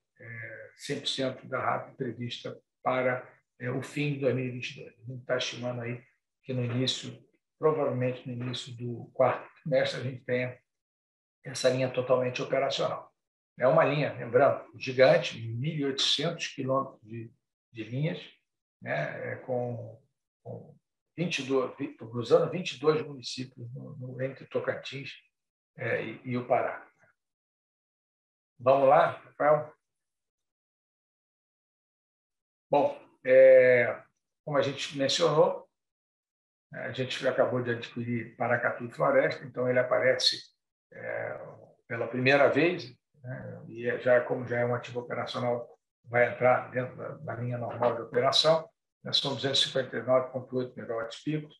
100% 0.90 1.44
é, 1.44 1.48
da 1.48 1.60
RAP 1.60 1.96
prevista 1.98 2.58
para 2.84 3.28
é, 3.60 3.70
o 3.70 3.82
fim 3.82 4.14
de 4.14 4.20
2022. 4.22 4.88
A 4.88 5.12
gente 5.12 5.22
está 5.22 5.38
estimando 5.38 5.82
aí 5.82 6.02
que 6.44 6.54
no 6.54 6.64
início 6.64 7.14
provavelmente 7.60 8.28
no 8.28 8.34
início 8.34 8.76
do 8.76 9.10
quarto 9.14 9.48
trimestre 9.62 10.00
a 10.00 10.04
gente 10.04 10.24
tenha 10.24 10.58
essa 11.44 11.70
linha 11.70 11.90
totalmente 11.90 12.42
operacional. 12.42 13.12
É 13.58 13.68
uma 13.68 13.86
linha, 13.86 14.14
lembrando, 14.14 14.66
gigante, 14.78 15.40
1.800 15.40 16.56
quilômetros 16.56 17.00
de, 17.04 17.32
de 17.76 17.84
linhas, 17.84 18.20
né, 18.82 19.34
é 19.34 19.36
com, 19.36 20.02
com 20.42 20.76
22, 21.18 21.76
cruzando 21.98 22.50
22 22.50 23.06
municípios 23.06 23.72
no, 23.74 23.98
no 23.98 24.22
entre 24.22 24.46
Tocantins 24.46 25.12
é, 25.78 26.02
e, 26.02 26.22
e, 26.24 26.38
o 26.38 26.48
Pará. 26.48 26.88
Vamos 28.58 28.88
lá, 28.88 29.12
Rafael? 29.12 29.74
Bom, 32.72 32.98
é, 33.26 34.02
como 34.46 34.58
a 34.58 34.62
gente 34.62 34.98
mencionou, 34.98 35.70
a 36.72 36.92
gente 36.94 37.28
acabou 37.28 37.62
de 37.62 37.72
adquirir 37.72 38.38
Paracatu 38.38 38.90
Floresta, 38.90 39.44
então 39.44 39.70
ele 39.70 39.80
aparece 39.80 40.38
é, 40.94 41.40
pela 41.88 42.08
primeira 42.08 42.50
vez, 42.50 42.90
né, 43.22 43.64
e 43.68 43.86
é, 43.86 44.00
já 44.00 44.22
como 44.22 44.48
já 44.48 44.60
é 44.60 44.66
um 44.66 44.76
ativo 44.76 45.02
operacional, 45.02 45.75
vai 46.08 46.32
entrar 46.32 46.72
dentro 46.72 46.96
da, 46.96 47.10
da 47.10 47.36
linha 47.36 47.58
normal 47.58 47.96
de 47.96 48.02
operação. 48.02 48.70
Né, 49.04 49.12
são 49.14 49.36
259,8 49.36 50.74
megawatts 50.76 51.24
picos, 51.24 51.56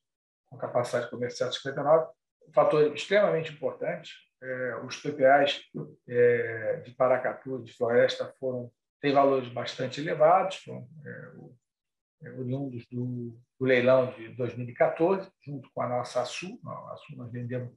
com 0.50 0.58
capacidade 0.58 1.10
comercial 1.10 1.50
de 1.50 1.58
59. 1.58 2.08
Um 2.48 2.54
fator 2.54 2.94
extremamente 2.94 3.52
importante, 3.52 4.12
é, 4.42 4.76
os 4.86 4.98
PPAs 4.98 5.62
é, 6.08 6.82
de 6.86 6.92
Paracatu 6.92 7.64
de 7.64 7.74
Floresta 7.74 8.34
foram 8.40 8.72
têm 9.02 9.14
valores 9.14 9.50
bastante 9.50 10.02
elevados, 10.02 10.58
foram, 10.58 10.88
é, 11.06 12.28
é, 12.28 12.32
oriundos 12.32 12.88
do, 12.88 13.38
do, 13.60 13.66
leilão 13.66 14.12
de 14.14 14.30
2014, 14.30 15.30
junto 15.46 15.70
com 15.72 15.82
a 15.82 15.88
nossa 15.88 16.22
ASU. 16.22 16.60
A 16.66 16.94
ASU 16.94 17.16
nós 17.16 17.32
vendemos 17.32 17.72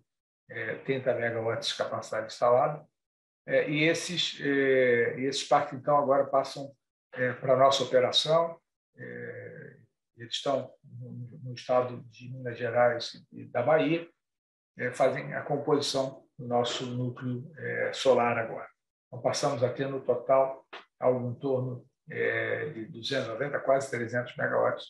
é, 0.50 0.76
30 0.76 1.14
megawatts 1.14 1.68
de 1.68 1.76
capacidade 1.76 2.26
instalada. 2.26 2.87
É, 3.48 3.66
e 3.70 3.84
esses, 3.84 4.38
é, 4.42 5.18
esses 5.22 5.42
parques, 5.42 5.72
então, 5.72 5.96
agora 5.96 6.26
passam 6.26 6.70
é, 7.14 7.32
para 7.32 7.54
a 7.54 7.56
nossa 7.56 7.82
operação. 7.82 8.61
É, 8.94 9.76
eles 10.18 10.34
estão 10.34 10.70
no, 10.84 11.40
no, 11.42 11.54
estado 11.54 12.04
de 12.11 12.30
Minas 12.30 12.58
Gerais 12.58 13.12
e 13.32 13.46
da 13.46 13.62
Bahia. 13.62 14.06
é, 14.76 14.92
fazem 14.92 15.32
a 15.32 15.40
composição 15.40 16.26
do 16.38 16.46
nosso 16.46 16.84
núcleo 16.84 17.50
é, 17.56 17.92
solar 17.94 18.37
agora. 18.37 18.68
Então, 19.06 19.22
passamos 19.22 19.64
a 19.64 19.72
ter 19.72 19.88
no 19.88 20.02
total 20.02 20.66
algo 21.00 21.30
em 21.30 21.34
torno 21.34 21.87
de 22.06 22.87
290, 22.87 23.61
quase 23.61 23.90
300 23.90 24.34
megawatts 24.37 24.87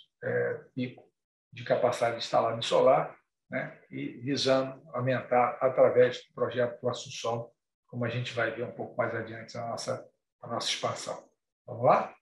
pico 0.72 1.04
de 1.52 1.64
capacidade 1.64 2.16
instalada 2.16 2.56
em 2.56 2.62
solar, 2.62 3.16
né, 3.50 3.76
e 3.90 4.18
visando 4.18 4.80
aumentar 4.92 5.58
através 5.60 6.18
do 6.18 6.32
projeto 6.32 6.80
do 6.80 6.94
Sol, 6.94 7.52
como 7.88 8.04
a 8.04 8.08
gente 8.08 8.32
vai 8.32 8.50
ver 8.50 8.64
um 8.64 8.72
pouco 8.72 8.96
mais 8.96 9.14
adiante 9.14 9.56
a 9.58 9.66
nossa, 9.66 10.08
a 10.40 10.46
nossa 10.46 10.68
expansão. 10.68 11.28
Vamos 11.66 11.84
lá? 11.84 12.14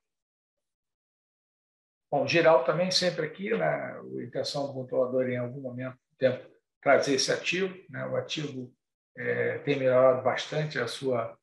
Bom, 2.10 2.26
geral 2.26 2.64
também 2.64 2.90
sempre 2.90 3.26
aqui, 3.26 3.50
né, 3.50 3.64
a 3.66 4.00
intenção 4.22 4.68
do 4.68 4.72
controlador 4.72 5.28
em 5.28 5.36
algum 5.36 5.60
momento 5.60 5.94
do 5.94 6.16
tempo 6.16 6.48
trazer 6.80 7.14
esse 7.14 7.32
ativo. 7.32 7.76
Né, 7.90 8.06
o 8.06 8.16
ativo 8.16 8.72
é, 9.16 9.58
tem 9.58 9.76
melhorado 9.76 10.22
bastante 10.22 10.78
a 10.78 10.86
sua, 10.86 11.36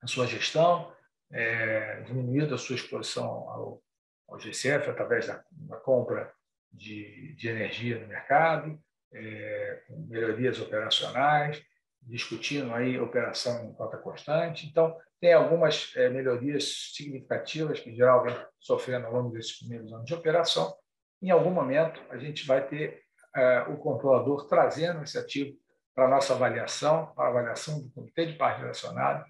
a 0.00 0.06
sua 0.06 0.26
gestão, 0.26 0.94
é, 1.30 2.00
diminuído 2.02 2.54
a 2.54 2.58
sua 2.58 2.76
exposição 2.76 3.26
ao, 3.26 3.82
ao 4.28 4.40
GCF 4.40 4.88
através 4.88 5.26
da, 5.26 5.44
da 5.50 5.76
compra 5.76 6.32
de, 6.72 7.34
de, 7.34 7.48
energia 7.48 7.98
no 7.98 8.06
mercado, 8.06 8.80
é, 9.12 9.82
com 9.86 10.06
melhorias 10.08 10.60
operacionais, 10.60 11.62
discutindo 12.06 12.72
aí 12.72 12.98
operação 12.98 13.64
em 13.64 13.74
cota 13.74 13.98
constante. 13.98 14.66
Então, 14.66 14.96
tem 15.20 15.32
algumas 15.32 15.92
é, 15.96 16.08
melhorias 16.08 16.92
significativas 16.94 17.80
que, 17.80 17.94
geral, 17.94 18.22
vem 18.22 18.36
sofrendo 18.60 19.06
ao 19.06 19.12
longo 19.12 19.30
desses 19.30 19.58
primeiros 19.58 19.92
anos 19.92 20.06
de 20.06 20.14
operação. 20.14 20.74
Em 21.20 21.30
algum 21.30 21.50
momento, 21.50 22.00
a 22.10 22.18
gente 22.18 22.46
vai 22.46 22.66
ter 22.66 23.02
é, 23.34 23.60
o 23.62 23.76
controlador 23.76 24.46
trazendo 24.46 25.02
esse 25.02 25.18
ativo 25.18 25.58
para 25.94 26.06
a 26.06 26.10
nossa 26.10 26.34
avaliação, 26.34 27.12
para 27.14 27.24
a 27.24 27.28
avaliação 27.28 27.82
do 27.82 27.90
comitê 27.90 28.26
de 28.26 28.34
parte 28.34 28.60
relacionado, 28.60 29.24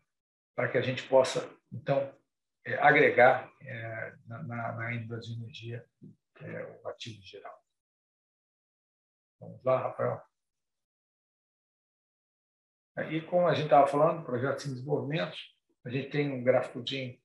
para 0.54 0.68
que 0.68 0.76
a 0.76 0.82
gente 0.82 1.02
possa, 1.04 1.48
então, 1.72 2.12
é, 2.64 2.74
agregar 2.78 3.48
é, 3.62 4.14
na, 4.26 4.42
na, 4.42 4.72
na 4.72 4.90
de 4.90 5.32
Energia 5.32 5.84
é, 6.42 6.78
o 6.82 6.88
ativo 6.88 7.22
geral. 7.22 7.56
Vamos 9.40 9.62
lá, 9.64 9.82
Rafael. 9.82 10.20
E 13.10 13.20
como 13.22 13.46
a 13.46 13.54
gente 13.54 13.64
estava 13.64 13.86
falando, 13.86 14.24
projetos 14.24 14.66
em 14.66 14.74
desenvolvimento, 14.74 15.36
a 15.84 15.90
gente 15.90 16.08
tem 16.08 16.32
um 16.32 16.42
gráficozinho, 16.42 17.16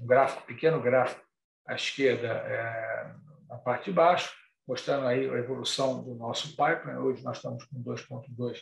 um 0.00 0.06
gráfico, 0.06 0.46
pequeno 0.46 0.80
gráfico 0.80 1.20
à 1.66 1.74
esquerda, 1.74 2.28
é, 2.28 3.14
na 3.48 3.58
parte 3.58 3.86
de 3.86 3.92
baixo, 3.92 4.32
mostrando 4.66 5.06
aí 5.06 5.28
a 5.28 5.38
evolução 5.38 6.04
do 6.04 6.14
nosso 6.14 6.50
pipeline. 6.50 6.98
Hoje 6.98 7.24
nós 7.24 7.38
estamos 7.38 7.64
com 7.64 7.82
2,2 7.82 8.60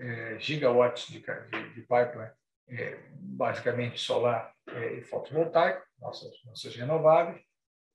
é, 0.00 0.38
gigawatts 0.38 1.06
de, 1.08 1.20
de, 1.20 1.74
de 1.74 1.80
pipeline, 1.80 2.32
é, 2.68 2.98
basicamente 3.12 4.00
solar 4.00 4.52
é, 4.68 4.94
e 4.94 5.02
fotovoltaico, 5.02 5.84
nossas, 5.98 6.34
nossas 6.44 6.74
renováveis. 6.76 7.40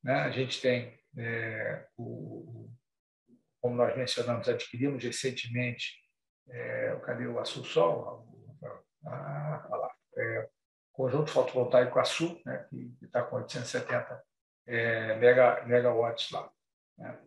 Né? 0.04 0.14
A 0.14 0.32
gente 0.32 0.62
tem, 0.62 0.98
é, 1.18 1.86
o, 1.98 2.70
como 3.62 3.76
nós 3.76 3.96
mencionamos, 3.96 4.48
adquirimos 4.48 5.04
recentemente, 5.04 5.96
é, 6.50 6.96
cadê 7.04 7.28
o 7.28 7.44
Sol? 7.46 8.28
Ah, 9.06 9.68
lá, 9.70 9.96
é, 10.18 10.50
conjunto 10.92 11.32
fotovoltaico 11.32 12.00
Açu, 12.00 12.42
né, 12.46 12.66
que 12.70 12.94
está 13.02 13.24
com 13.24 13.38
870 13.38 14.24
é, 14.68 15.16
mega, 15.16 15.66
megawatts 15.66 16.32
lá. 16.32 16.52
Né. 16.98 17.18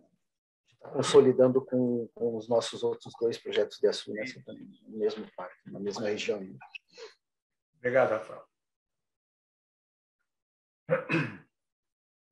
Consolidando 0.92 1.64
com, 1.64 2.08
com, 2.14 2.36
os 2.36 2.48
nossos 2.48 2.82
outros 2.82 3.14
dois 3.18 3.38
projetos 3.38 3.78
de 3.78 3.88
Açu 3.88 4.12
nessa, 4.12 4.42
no 4.46 4.98
mesmo 4.98 5.26
parque, 5.34 5.70
na 5.70 5.80
mesma 5.80 6.08
região. 6.08 6.40
Obrigado, 7.76 8.10
Rafael. 8.10 8.44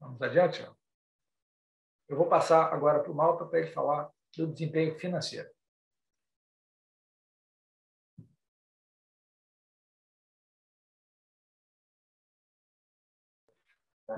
Vamos 0.01 0.21
adiante? 0.23 0.67
Eu 2.09 2.17
vou 2.17 2.29
passar 2.29 2.73
agora 2.73 3.01
para 3.01 3.13
o 3.13 3.15
Malta 3.15 3.47
para 3.47 3.61
ele 3.61 3.73
falar 3.73 4.11
do 4.37 4.53
desempenho 4.53 4.99
financeiro. 4.99 5.49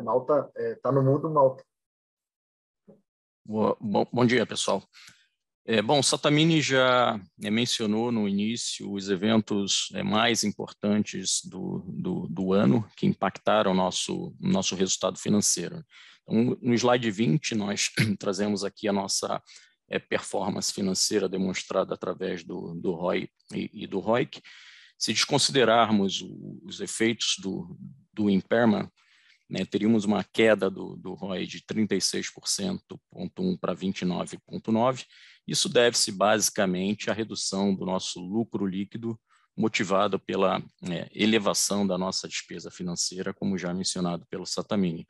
Malta 0.01 0.51
está 0.55 0.63
é, 0.63 0.75
tá 0.77 0.93
no 0.93 1.03
mundo, 1.03 1.31
Malta. 1.31 1.65
Bom, 3.45 4.07
bom 4.13 4.25
dia, 4.25 4.47
pessoal. 4.47 4.83
É, 5.65 5.81
bom, 5.81 6.03
Satamini 6.03 6.61
já 6.61 7.21
é, 7.41 7.51
mencionou 7.51 8.11
no 8.11 8.29
início 8.29 8.93
os 8.93 9.09
eventos 9.09 9.91
é, 9.95 10.03
mais 10.03 10.43
importantes 10.43 11.41
do, 11.45 11.85
do, 11.87 12.27
do, 12.29 12.53
ano 12.53 12.85
que 12.97 13.07
impactaram 13.07 13.73
nosso, 13.73 14.35
nosso 14.41 14.75
resultado 14.75 15.19
financeiro. 15.19 15.85
Então, 16.23 16.59
no 16.61 16.75
slide 16.75 17.09
20, 17.09 17.55
nós 17.55 17.91
trazemos 18.19 18.65
aqui 18.65 18.89
a 18.89 18.93
nossa 18.93 19.41
é, 19.89 20.01
performance 20.01 20.73
financeira 20.73 21.29
demonstrada 21.29 21.95
através 21.95 22.43
do, 22.43 22.75
do 22.75 22.93
ROI 22.93 23.29
e, 23.55 23.71
e 23.85 23.87
do 23.87 24.01
ROIC. 24.01 24.43
Se 24.99 25.13
desconsiderarmos 25.13 26.25
os 26.65 26.81
efeitos 26.81 27.37
do, 27.41 27.77
do 28.13 28.29
impairment, 28.29 28.89
né, 29.53 29.67
teríamos 29.67 30.07
uma 30.07 30.25
queda 30.25 30.71
do, 30.71 30.97
do 30.97 31.13
ROI 31.13 31.47
de 31.47 31.61
36,1 31.61 33.59
para 33.61 33.77
29,9%. 33.77 35.05
Isso 35.47 35.69
deve-se 35.69 36.11
basicamente 36.11 37.11
à 37.11 37.13
redução 37.13 37.75
do 37.75 37.85
nosso 37.85 38.19
lucro 38.19 38.65
líquido, 38.65 39.21
motivado 39.55 40.19
pela 40.19 40.65
é, 40.91 41.11
elevação 41.15 41.87
da 41.87 41.99
nossa 41.99 42.27
despesa 42.27 42.71
financeira, 42.71 43.35
como 43.35 43.59
já 43.59 43.75
mencionado 43.75 44.25
pelo 44.31 44.47
Satamini. 44.47 45.07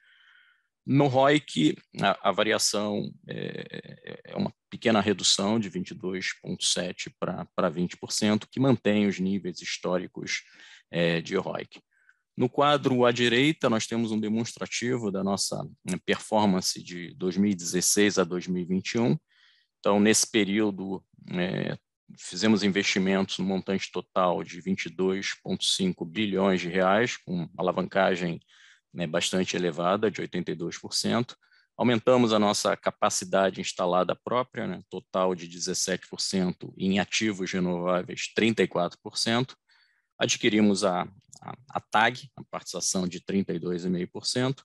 No 0.84 1.06
ROIC, 1.06 1.76
a, 2.00 2.30
a 2.30 2.32
variação 2.32 3.12
é, 3.28 4.20
é, 4.24 4.36
uma 4.36 4.52
pequena 4.68 5.00
redução 5.00 5.60
de 5.60 5.70
22,7% 5.70 7.12
para 7.20 7.70
20%, 7.70 8.48
que 8.50 8.58
mantém 8.58 9.06
os 9.06 9.20
níveis 9.20 9.62
históricos 9.62 10.42
é, 10.90 11.20
de 11.20 11.36
ROIC. 11.36 11.80
No 12.36 12.48
quadro 12.48 13.04
à 13.04 13.12
direita, 13.12 13.68
nós 13.68 13.86
temos 13.86 14.10
um 14.10 14.18
demonstrativo 14.18 15.10
da 15.10 15.22
nossa 15.22 15.62
né, 15.84 15.98
performance 16.04 16.82
de 16.82 17.14
2016 17.14 18.18
a 18.18 18.24
2021. 18.24 19.18
Então, 19.78 20.00
nesse 20.00 20.30
período, 20.30 21.04
é, 21.30 21.76
fizemos 22.18 22.62
investimentos 22.62 23.38
no 23.38 23.44
montante 23.44 23.90
total 23.92 24.42
de 24.42 24.62
22,5 24.62 26.06
bilhões 26.08 26.60
de 26.60 26.68
reais, 26.68 27.16
com 27.18 27.48
alavancagem 27.56 28.40
né, 28.92 29.06
bastante 29.06 29.56
elevada, 29.56 30.10
de 30.10 30.22
82%. 30.22 31.34
Aumentamos 31.76 32.32
a 32.32 32.38
nossa 32.38 32.76
capacidade 32.76 33.60
instalada 33.60 34.14
própria, 34.14 34.66
né, 34.66 34.80
total 34.88 35.34
de 35.34 35.48
17%, 35.48 36.72
em 36.76 36.98
ativos 36.98 37.52
renováveis, 37.52 38.32
34%. 38.38 39.54
Adquirimos 40.22 40.84
a, 40.84 41.02
a, 41.40 41.56
a 41.70 41.80
TAG, 41.80 42.30
a 42.36 42.44
participação 42.44 43.08
de 43.08 43.20
32,5%. 43.20 44.62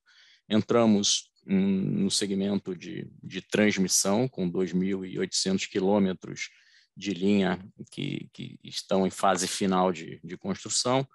Entramos 0.48 1.32
no 1.43 2.12
segmento 2.12 2.76
de, 2.76 3.10
de 3.24 3.41
transmissão, 3.41 4.28
com 4.28 4.52
2.800 4.52 5.67
quilômetros 5.67 6.52
de 6.96 7.12
linha 7.12 7.60
que, 7.91 8.30
que, 8.32 8.60
estão 8.63 9.08
em 9.08 9.10
fase 9.10 9.48
final 9.48 9.91
de, 9.91 10.20
de 10.24 10.38
construção. 10.38 11.08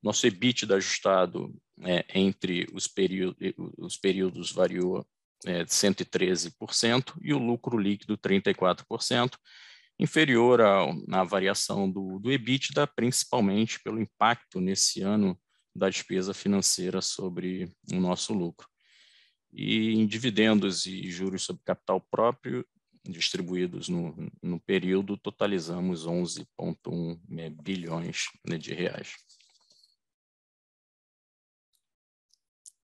Nosso 0.00 0.24
EBITDA 0.24 0.76
ajustado 0.76 1.52
é, 1.82 2.04
entre 2.14 2.68
os, 2.72 2.88
os 3.76 3.96
períodos 3.96 4.52
variou 4.52 5.04
é, 5.44 5.64
113% 5.64 7.16
e 7.20 7.34
o 7.34 7.38
lucro 7.38 7.76
líquido 7.76 8.16
34% 8.16 9.34
inferior 10.00 10.62
à, 10.62 10.86
à 11.12 11.24
variação 11.24 11.90
do, 11.90 12.18
do 12.18 12.32
EBITDA, 12.32 12.86
principalmente 12.86 13.78
pelo 13.82 14.00
impacto 14.00 14.60
nesse 14.60 15.02
ano 15.02 15.38
da 15.76 15.90
despesa 15.90 16.32
financeira 16.32 17.02
sobre 17.02 17.70
o 17.92 18.00
nosso 18.00 18.32
lucro. 18.32 18.66
E 19.52 19.92
em 19.92 20.06
dividendos 20.06 20.86
e 20.86 21.10
juros 21.10 21.42
sobre 21.42 21.62
capital 21.64 22.00
próprio, 22.00 22.66
distribuídos 23.04 23.88
no, 23.88 24.14
no 24.42 24.58
período, 24.60 25.18
totalizamos 25.18 26.06
11,1 26.06 27.20
né, 27.28 27.50
bilhões 27.50 28.24
de 28.58 28.72
reais. 28.72 29.14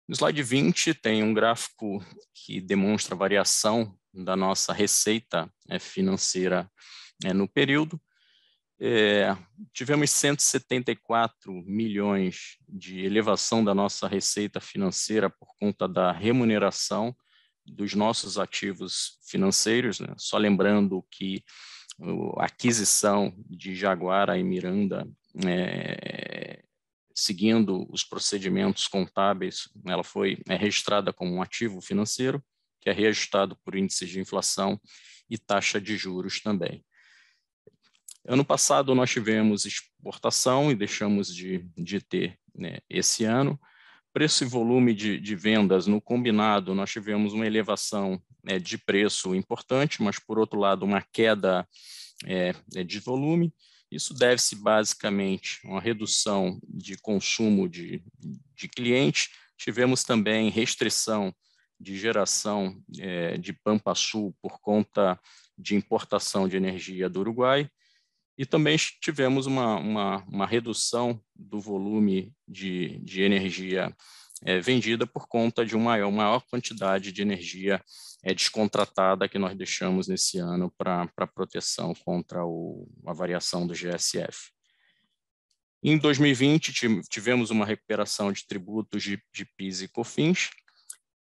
No 0.07 0.15
slide 0.15 0.41
20 0.41 0.93
tem 0.93 1.21
um 1.23 1.33
gráfico 1.33 2.03
que 2.33 2.61
demonstra 2.61 3.13
a 3.13 3.17
variação 3.17 3.97
da 4.23 4.35
nossa 4.35 4.73
receita 4.73 5.51
né, 5.67 5.79
financeira 5.79 6.69
né, 7.23 7.33
no 7.33 7.47
período. 7.47 8.01
É, 8.79 9.35
tivemos 9.73 10.11
174 10.11 11.51
milhões 11.51 12.57
de 12.67 13.03
elevação 13.03 13.63
da 13.63 13.73
nossa 13.73 14.07
receita 14.07 14.59
financeira 14.59 15.29
por 15.29 15.49
conta 15.59 15.87
da 15.87 16.11
remuneração 16.11 17.15
dos 17.65 17.93
nossos 17.95 18.37
ativos 18.37 19.17
financeiros. 19.27 19.99
Né? 19.99 20.13
Só 20.17 20.37
lembrando 20.37 21.03
que 21.11 21.43
a 22.37 22.45
aquisição 22.45 23.33
de 23.49 23.75
Jaguara 23.75 24.37
e 24.37 24.43
Miranda, 24.43 25.07
é, 25.43 26.63
seguindo 27.15 27.87
os 27.91 28.03
procedimentos 28.03 28.87
contábeis, 28.87 29.67
ela 29.87 30.03
foi 30.03 30.37
é, 30.47 30.55
registrada 30.55 31.11
como 31.11 31.33
um 31.33 31.41
ativo 31.41 31.81
financeiro, 31.81 32.43
que 32.87 32.91
é 32.91 32.93
reajustado 32.93 33.57
por 33.65 33.75
índices 33.75 34.09
de 34.09 34.21
inflação 34.21 34.79
e 35.29 35.37
taxa 35.37 35.79
de 35.81 35.97
juros 35.97 36.39
também. 36.39 36.85
Ano 38.25 38.45
passado 38.45 38.95
nós 38.95 39.11
tivemos 39.11 39.65
exportação 39.65 40.71
e 40.71 40.75
deixamos 40.75 41.33
de, 41.33 41.67
de 41.77 41.99
ter 41.99 42.39
né, 42.55 42.77
esse 42.89 43.25
ano. 43.25 43.59
Preço 44.13 44.45
e 44.45 44.47
volume 44.47 44.93
de, 44.93 45.19
de, 45.19 45.35
vendas 45.35 45.85
no 45.85 45.99
combinado, 45.99 46.73
nós 46.73 46.89
tivemos 46.89 47.33
uma 47.33 47.45
elevação 47.45 48.21
né, 48.41 48.57
de 48.57 48.77
preço 48.77 49.35
importante, 49.35 50.01
mas 50.01 50.17
por 50.17 50.39
outro 50.39 50.57
lado 50.57 50.85
uma 50.85 51.01
queda 51.01 51.67
é, 52.25 52.55
é 52.73 52.83
de 52.85 52.99
volume. 52.99 53.53
Isso 53.91 54.13
deve-se 54.13 54.55
basicamente 54.55 55.59
a 55.65 55.71
uma 55.71 55.81
redução 55.81 56.57
de 56.63 56.97
consumo 56.97 57.67
de, 57.67 58.01
de 58.55 58.69
cliente. 58.69 59.29
Tivemos 59.57 60.03
também 60.03 60.49
restrição 60.49 61.33
de 61.79 61.97
geração 61.97 62.81
é, 62.99 63.37
de 63.37 63.53
Pampa 63.53 63.93
Sul 63.93 64.35
por 64.41 64.59
conta 64.59 65.19
de 65.57 65.75
importação 65.75 66.47
de 66.47 66.57
energia 66.57 67.09
do 67.09 67.19
Uruguai 67.19 67.69
e 68.37 68.45
também 68.45 68.77
tivemos 69.01 69.47
uma, 69.47 69.77
uma, 69.77 70.17
uma 70.27 70.45
redução 70.45 71.19
do 71.35 71.59
volume 71.59 72.33
de, 72.47 72.99
de 72.99 73.23
energia 73.23 73.95
é, 74.43 74.59
vendida 74.59 75.07
por 75.07 75.27
conta 75.27 75.65
de 75.65 75.75
uma 75.75 75.85
maior, 75.85 76.11
maior 76.11 76.41
quantidade 76.49 77.11
de 77.11 77.21
energia 77.21 77.81
é, 78.23 78.33
descontratada 78.33 79.27
que 79.27 79.39
nós 79.39 79.55
deixamos 79.55 80.07
nesse 80.07 80.37
ano 80.37 80.71
para 80.77 81.27
proteção 81.33 81.93
contra 81.95 82.45
o, 82.45 82.87
a 83.07 83.13
variação 83.13 83.65
do 83.65 83.73
GSF. 83.73 84.51
Em 85.81 85.97
2020, 85.97 86.73
tivemos 87.09 87.49
uma 87.49 87.65
recuperação 87.65 88.31
de 88.31 88.45
tributos 88.45 89.03
de, 89.03 89.21
de 89.33 89.45
PIS 89.45 89.81
e 89.81 89.87
COFINS, 89.87 90.49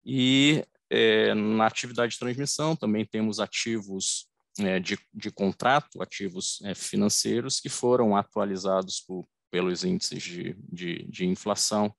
e 0.05 0.65
é, 0.89 1.33
na 1.33 1.65
atividade 1.65 2.13
de 2.13 2.19
transmissão 2.19 2.75
também 2.75 3.05
temos 3.05 3.39
ativos 3.39 4.27
é, 4.59 4.79
de, 4.79 4.97
de, 5.13 5.31
contrato, 5.31 6.01
ativos 6.01 6.61
é, 6.63 6.75
financeiros, 6.75 7.59
que 7.59 7.69
foram 7.69 8.15
atualizados 8.15 9.01
por, 9.01 9.25
pelos 9.49 9.83
índices 9.83 10.21
de, 10.21 10.55
de, 10.71 11.03
de, 11.09 11.25
inflação 11.25 11.93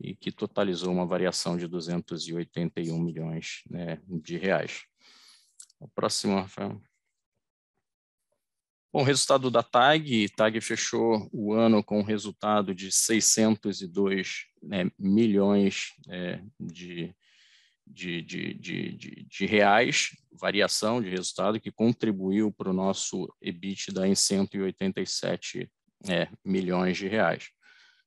e 0.00 0.14
que 0.14 0.32
totalizou 0.32 0.92
uma 0.92 1.06
variação 1.06 1.58
de 1.58 1.66
281 1.66 2.98
milhões 2.98 3.62
né, 3.68 4.00
de 4.08 4.38
reais. 4.38 4.84
O 5.78 5.88
próximo, 5.88 6.36
Rafael. 6.36 6.80
Bom, 8.92 9.02
resultado 9.02 9.50
da 9.50 9.62
TAG, 9.62 10.28
TAG 10.30 10.60
fechou 10.60 11.28
o 11.32 11.52
ano 11.52 11.84
com 11.84 12.00
um 12.00 12.04
resultado 12.04 12.74
de 12.74 12.90
602 12.90 14.46
né, 14.62 14.90
milhões 14.98 15.92
é, 16.08 16.42
de, 16.58 17.14
de, 17.92 18.22
de, 18.22 18.54
de, 18.54 19.26
de, 19.28 19.46
reais, 19.46 20.10
variação 20.32 21.02
de 21.02 21.08
resultado, 21.08 21.60
que 21.60 21.70
contribuiu 21.70 22.52
para 22.52 22.70
o 22.70 22.72
nosso 22.72 23.32
EBITDA 23.42 24.06
em 24.06 24.14
187 24.14 25.70
é, 26.08 26.28
milhões 26.44 26.96
de 26.96 27.08
reais. 27.08 27.50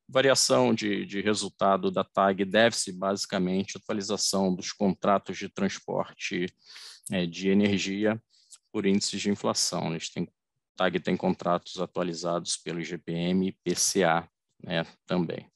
Variação 0.08 0.74
de, 0.74 1.06
de 1.06 1.22
resultado 1.22 1.90
da 1.90 2.04
TAG 2.04 2.44
deve-se 2.46 2.92
basicamente 2.92 3.78
à 3.78 3.80
atualização 3.80 4.54
dos 4.54 4.72
contratos 4.72 5.38
de 5.38 5.50
transporte 5.50 6.46
é, 7.12 7.26
de 7.26 7.50
energia 7.50 8.22
por 8.72 8.86
índices 8.86 9.22
de 9.22 9.30
inflação. 9.30 9.94
A 9.94 9.98
tem, 10.14 10.28
TAG 10.76 11.00
tem 11.00 11.16
contratos 11.16 11.80
atualizados 11.80 12.58
pelo 12.58 12.82
IGPM 12.82 13.48
e 13.48 13.52
PCA 13.64 14.28
né, 14.64 14.86
também. 15.06 15.53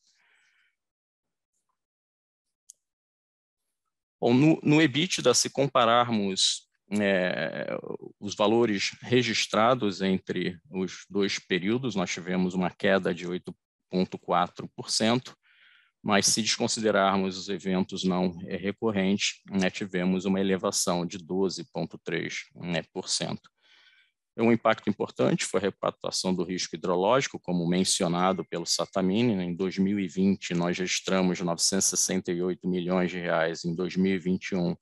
Bom, 4.20 4.34
no, 4.34 4.59
no 4.63 4.82
EBITDA, 4.82 5.34
se 5.34 5.49
compararmos 5.49 6.68
é, 6.91 7.78
os 8.20 8.36
valores 8.36 8.95
registrados 9.01 10.01
entre 10.01 10.59
os 10.72 11.05
dois 11.09 11.38
períodos, 11.38 11.95
nós 11.95 12.11
tivemos 12.11 12.53
uma 12.53 12.72
queda 12.72 13.13
de 13.13 13.28
8,4%, 13.28 15.36
mas 16.01 16.28
se 16.28 16.41
desconsiderarmos 16.41 17.38
os 17.38 17.49
eventos 17.49 18.03
não 18.03 18.38
recorrentes, 18.38 19.41
né, 19.49 19.70
tivemos 19.70 20.26
uma 20.26 20.39
elevação 20.39 21.05
de 21.05 21.20
12,3%. 21.20 22.32
Né, 22.55 22.80
é 22.80 22.84
um 24.43 24.51
impacto 24.51 24.89
importante 24.89 25.45
foi 25.45 25.59
a 25.59 25.63
repactuação 25.63 26.33
do 26.33 26.43
risco 26.43 26.75
hidrológico, 26.75 27.39
como 27.39 27.67
mencionado 27.67 28.45
pelo 28.45 28.65
Satamini. 28.65 29.33
Em 29.33 29.55
2020, 29.55 30.53
nós 30.53 30.77
registramos 30.77 31.39
968 31.39 32.67
milhões 32.67 33.09
de 33.09 33.19
reais, 33.19 33.65
em 33.65 33.73
2021, 33.73 34.75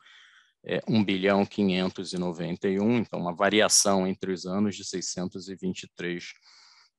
é, 0.66 0.82
1 0.88 1.04
bilhão 1.04 1.46
591, 1.46 2.98
então 2.98 3.20
uma 3.20 3.34
variação 3.34 4.06
entre 4.06 4.34
os 4.34 4.46
anos 4.46 4.76
de 4.76 4.84
623 4.84 6.34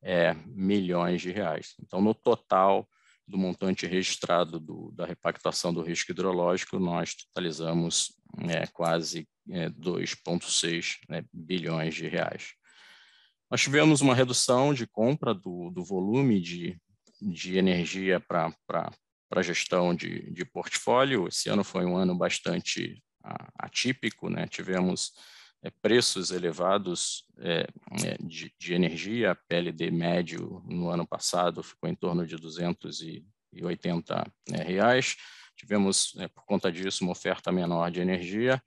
é, 0.02 0.34
milhões 0.46 1.20
de 1.20 1.30
reais. 1.32 1.74
Então, 1.80 2.00
no 2.00 2.14
total 2.14 2.88
do 3.26 3.36
montante 3.36 3.86
registrado 3.86 4.60
do, 4.60 4.92
da 4.92 5.04
repactuação 5.04 5.72
do 5.72 5.82
risco 5.82 6.12
hidrológico, 6.12 6.78
nós 6.78 7.14
totalizamos 7.14 8.12
é, 8.48 8.66
quase 8.66 9.28
é, 9.50 9.68
2,6 9.70 10.98
né, 11.08 11.24
bilhões 11.32 11.94
de 11.94 12.06
reais. 12.06 12.54
Nós 13.50 13.60
tivemos 13.60 14.00
uma 14.00 14.14
redução 14.14 14.74
de 14.74 14.86
compra 14.86 15.32
do, 15.34 15.70
do 15.70 15.84
volume 15.84 16.40
de, 16.40 16.80
de 17.20 17.56
energia 17.56 18.20
para 18.20 18.52
a 19.30 19.42
gestão 19.42 19.94
de, 19.94 20.30
de 20.32 20.44
portfólio. 20.44 21.28
Esse 21.28 21.48
ano 21.48 21.62
foi 21.62 21.84
um 21.84 21.96
ano 21.96 22.16
bastante 22.16 23.02
atípico, 23.58 24.30
né? 24.30 24.46
tivemos 24.46 25.12
preços 25.82 26.30
elevados 26.30 27.24
é, 27.38 27.66
é 28.04 28.16
de, 28.20 28.52
de, 28.58 28.74
energia, 28.74 29.36
PLD 29.48 29.90
médio 29.90 30.62
no 30.66 30.88
ano 30.90 31.06
passado 31.06 31.62
ficou 31.62 31.88
em 31.88 31.94
torno 31.94 32.26
de 32.26 32.36
280 32.36 34.32
né, 34.48 34.62
reais, 34.62 35.16
tivemos, 35.56 36.14
é, 36.18 36.28
por 36.28 36.44
conta 36.44 36.70
disso, 36.70 37.02
uma 37.02 37.12
oferta 37.12 37.50
menor 37.50 37.90
de 37.90 38.00
energia. 38.00 38.62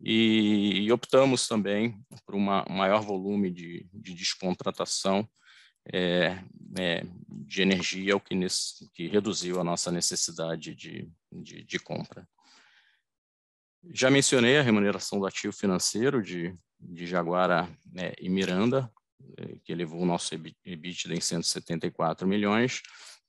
E, 0.00 0.90
optamos 0.92 1.46
também 1.46 1.96
por 2.26 2.34
um 2.34 2.40
maior 2.40 3.00
volume 3.00 3.50
de, 3.50 3.86
de 3.92 4.12
descontratação 4.12 5.28
é, 5.92 6.38
é, 6.78 7.04
de 7.28 7.62
energia, 7.62 8.16
o 8.16 8.20
que, 8.20 8.34
nesse, 8.34 8.90
que, 8.92 9.06
reduziu 9.06 9.60
a 9.60 9.64
nossa 9.64 9.90
necessidade 9.90 10.74
de, 10.74 11.10
de, 11.30 11.62
de, 11.62 11.78
compra. 11.78 12.26
Já 13.92 14.10
mencionei 14.10 14.58
a 14.58 14.62
remuneração 14.62 15.18
do 15.18 15.26
ativo 15.26 15.52
financeiro 15.52 16.22
de, 16.22 16.56
de 16.80 17.06
Jaguara 17.06 17.68
né, 17.92 18.12
e 18.18 18.28
Miranda, 18.28 18.90
é, 19.38 19.56
que 19.64 19.72
elevou 19.72 20.00
o 20.00 20.06
nosso 20.06 20.34
EBITDA 20.34 21.14
em 21.14 21.20
174 21.20 22.26
milhões. 22.26 22.82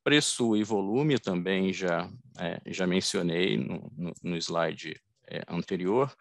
Preço 0.04 0.56
e 0.56 0.64
volume 0.64 1.18
também 1.18 1.74
já, 1.74 2.10
é, 2.40 2.62
já 2.68 2.86
mencionei 2.86 3.58
no, 3.58 3.92
no, 3.98 4.14
no 4.22 4.38
slide 4.38 5.00
é, 5.28 5.44
anterior. 5.48 6.16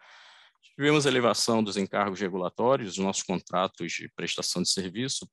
Tivemos 0.75 1.05
elevação 1.05 1.63
dos 1.63 1.77
encargos 1.77 2.19
regulatórios 2.19 2.95
dos 2.95 2.97
nossos 2.97 3.23
contratos 3.23 3.93
de 3.93 4.09
prestação 4.09 4.61
de 4.61 4.69
serviço, 4.69 5.25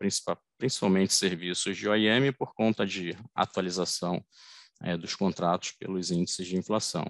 principalmente 0.56 1.14
serviços 1.14 1.76
de 1.76 1.88
OIM, 1.88 2.32
por 2.32 2.54
conta 2.54 2.86
de 2.86 3.16
atualização 3.34 4.24
é, 4.82 4.96
dos 4.96 5.16
contratos 5.16 5.72
pelos 5.72 6.12
índices 6.12 6.46
de 6.46 6.56
inflação. 6.56 7.04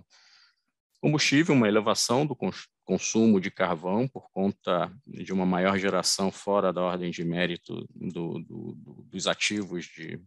Combustível, 1.02 1.52
uma 1.56 1.66
elevação 1.66 2.24
do 2.24 2.38
consumo 2.84 3.40
de 3.40 3.50
carvão 3.50 4.06
por 4.06 4.30
conta 4.30 4.96
de 5.04 5.32
uma 5.32 5.44
maior 5.44 5.76
geração 5.76 6.30
fora 6.30 6.72
da 6.72 6.80
ordem 6.80 7.10
de 7.10 7.24
mérito 7.24 7.84
do, 7.92 8.38
do, 8.38 8.72
do, 8.72 9.02
dos 9.10 9.26
ativos 9.26 9.86
de, 9.86 10.22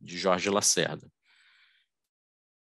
de 0.00 0.16
Jorge 0.16 0.48
Lacerda. 0.48 1.10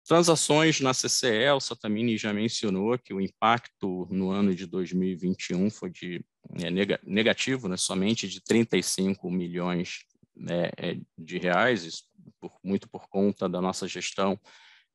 Transações 0.06 0.82
na 0.82 0.92
CCE, 0.92 1.50
o 1.56 1.62
Satamini 1.62 2.18
já 2.18 2.34
mencionou 2.34 3.00
que 3.00 3.14
o 3.14 3.22
impacto 3.22 4.06
no 4.12 4.32
ano 4.32 4.54
de 4.54 4.66
2021 4.66 5.70
foi 5.70 5.90
de 5.90 6.26
é, 6.62 6.70
negativo, 7.06 7.70
né, 7.70 7.78
somente 7.78 8.28
de 8.28 8.44
35 8.44 9.32
milhões 9.32 10.04
né, 10.36 10.72
é, 10.76 10.98
de 11.18 11.38
reais, 11.38 12.04
por, 12.38 12.60
muito 12.62 12.90
por 12.90 13.08
conta 13.08 13.48
da 13.48 13.62
nossa 13.62 13.88
gestão 13.88 14.38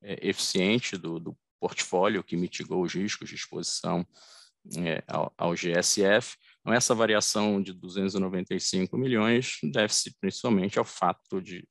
é, 0.03 0.29
eficiente 0.29 0.95
do, 0.95 1.19
do 1.19 1.35
portfólio 1.61 2.23
que 2.23 2.35
mitigou 2.35 2.81
os 2.81 2.93
riscos 2.93 3.29
de 3.29 3.35
exposição 3.35 4.05
é, 4.77 5.03
ao, 5.07 5.31
ao, 5.37 5.53
GSF. 5.53 6.35
Então, 6.59 6.73
essa 6.73 6.95
variação 6.95 7.61
de 7.61 7.71
295 7.71 8.97
milhões 8.97 9.57
deve-se 9.63 10.15
principalmente 10.19 10.79
ao 10.79 10.85
fato 10.85 11.39
de, 11.39 11.67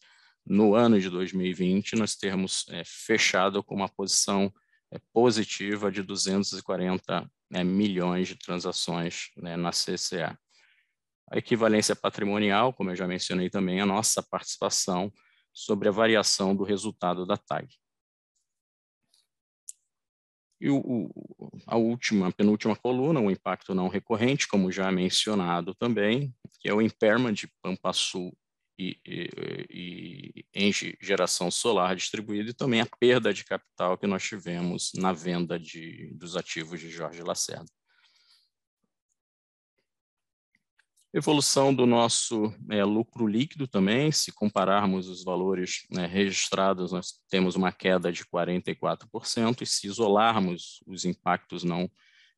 no 0.47 0.75
ano 0.75 1.01
de 1.01 1.11
2020, 1.11 1.97
nós 1.97 2.15
termos 2.15 2.65
é, 2.71 2.83
fechado 2.85 3.63
com 3.63 3.75
uma 3.75 3.89
posição 3.89 4.53
é, 4.93 4.99
positiva 5.13 5.91
de 5.91 6.03
240 6.03 7.31
né, 7.51 7.65
milhões 7.65 8.29
de 8.29 8.37
transações 8.37 9.31
né, 9.37 9.57
na 9.57 9.71
CCA. 9.71 10.39
A 11.33 11.39
equivalência 11.39 11.95
patrimonial, 11.95 12.73
como 12.73 12.91
eu 12.91 12.97
já 12.97 13.07
mencionei 13.07 13.51
também, 13.51 13.81
a 13.81 13.87
nossa 13.87 14.23
participação 14.23 15.13
sobre 15.53 15.89
a 15.89 15.93
variação 15.93 16.55
do 16.55 16.65
resultado 16.65 17.27
da 17.27 17.37
TAG. 17.37 17.80
E 20.61 20.69
o, 20.69 20.77
o, 20.77 21.51
a 21.67 21.77
última, 21.77 22.29
a 22.29 22.33
penúltima 22.33 22.77
coluna, 22.77 23.21
o 23.21 23.31
impacto 23.31 23.75
não 23.75 23.89
recorrente, 23.89 24.47
como 24.47 24.71
já 24.71 24.91
mencionado 24.93 25.75
também, 25.75 26.35
que 26.61 26.69
é 26.69 26.75
o 26.75 26.83
impairment 26.83 27.33
de 27.33 27.49
Pampa 27.63 27.93
Sul 27.93 28.37
e, 28.79 28.99
e, 29.07 30.45
e 30.55 30.97
geração 31.01 31.51
solar 31.51 31.97
distribuída 31.97 32.51
e 32.51 32.55
também 32.55 32.81
a 32.81 32.87
perda 32.87 33.33
de 33.33 33.45
capital 33.45 33.97
que 33.97 34.07
nós 34.07 34.23
tivemos 34.23 34.93
na 34.95 35.13
venda 35.13 35.59
de, 35.59 36.13
dos 36.15 36.37
ativos 36.37 36.81
de 36.81 36.91
Jorge 36.91 37.23
Lacerda. 37.23 37.71
Evolução 41.13 41.75
do 41.75 41.87
nosso 41.87 42.55
é, 42.71 42.85
lucro 42.85 43.27
líquido 43.27 43.67
também, 43.67 44.13
se 44.13 44.31
compararmos 44.31 45.09
os 45.09 45.25
valores 45.25 45.85
né, 45.91 46.07
registrados, 46.07 46.93
nós 46.93 47.15
temos 47.29 47.57
uma 47.57 47.73
queda 47.73 48.13
de 48.13 48.25
44%, 48.25 49.63
e 49.63 49.67
se 49.67 49.89
isolarmos 49.89 50.81
os 50.87 51.05
impactos 51.05 51.65
não 51.65 51.91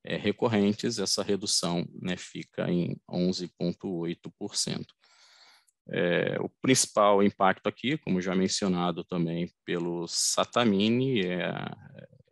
é, 0.03 0.17
recorrentes, 0.17 0.99
essa 0.99 1.23
redução 1.23 1.87
né, 2.01 2.17
fica 2.17 2.71
em 2.71 2.97
11,8%. 3.11 4.87
É, 5.89 6.39
o 6.41 6.49
principal 6.63 7.23
impacto 7.23 7.67
aqui, 7.67 7.99
como 7.99 8.23
já 8.23 8.35
mencionado 8.35 9.05
também 9.05 9.53
pelo 9.67 10.07
Satamini, 10.09 11.21
é 11.21 11.45
a, 11.45 11.77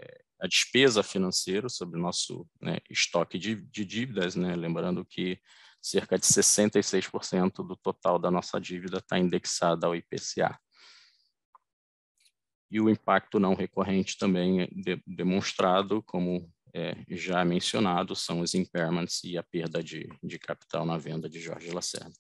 é 0.01 0.21
a 0.41 0.47
despesa 0.47 1.03
financeira 1.03 1.69
sobre 1.69 1.99
o 1.99 2.03
nosso 2.03 2.49
né, 2.63 2.79
estoque 2.89 3.39
de, 3.39 3.57
de 3.57 3.85
dívidas, 3.85 4.37
né, 4.37 4.57
lembrando 4.57 5.05
que 5.05 5.39
cerca 5.81 6.19
de 6.19 6.27
66% 6.27 7.67
do 7.67 7.77
total 7.77 8.19
da 8.19 8.31
nossa 8.31 8.61
dívida 8.61 8.99
está 8.99 9.19
indexada 9.19 9.87
ao 9.87 9.97
IPCA. 9.97 10.59
E 12.71 12.81
o 12.81 12.89
impacto 12.89 13.41
não 13.41 13.55
recorrente 13.55 14.17
também 14.17 14.63
é 14.63 14.67
de, 14.67 15.03
demonstrado, 15.07 16.03
como 16.03 16.53
é, 16.73 16.95
já 17.09 17.45
mencionado, 17.45 18.15
são 18.15 18.41
os 18.41 18.55
impairments 18.55 19.25
e 19.25 19.37
a 19.37 19.43
perda 19.43 19.83
de, 19.83 20.09
de 20.23 20.39
capital 20.39 20.85
na 20.87 20.97
venda 20.97 21.29
de 21.29 21.41
Jorge 21.41 21.71
Lacerda. 21.71 22.15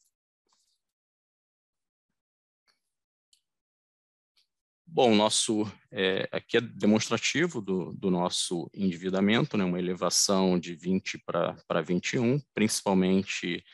Bom, 4.93 5.15
nosso 5.15 5.71
é, 5.93 6.29
aqui 6.33 6.57
é 6.57 6.61
demonstrativo 6.61 7.61
do, 7.61 7.93
do, 7.93 8.11
nosso 8.11 8.69
endividamento, 8.75 9.57
né, 9.57 9.63
uma 9.63 9.79
elevação 9.79 10.59
de 10.59 10.75
20 10.75 11.23
para 11.25 11.81
21, 11.81 12.41
principalmente 12.53 13.65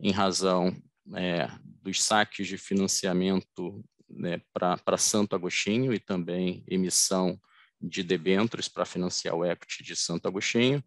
em 0.00 0.10
razão 0.10 0.74
é, 1.14 1.50
dos 1.82 2.02
saques 2.02 2.46
de 2.46 2.56
financiamento 2.56 3.84
né, 4.08 4.40
para 4.54 4.96
Santo 4.96 5.36
Agostinho 5.36 5.92
e 5.92 5.98
também 5.98 6.64
emissão 6.66 7.38
de 7.78 8.02
debêntures 8.02 8.66
para 8.66 8.86
financiar 8.86 9.34
o 9.34 9.44
equity 9.44 9.82
de 9.82 9.94
Santo 9.94 10.26
Agostinho, 10.26 10.82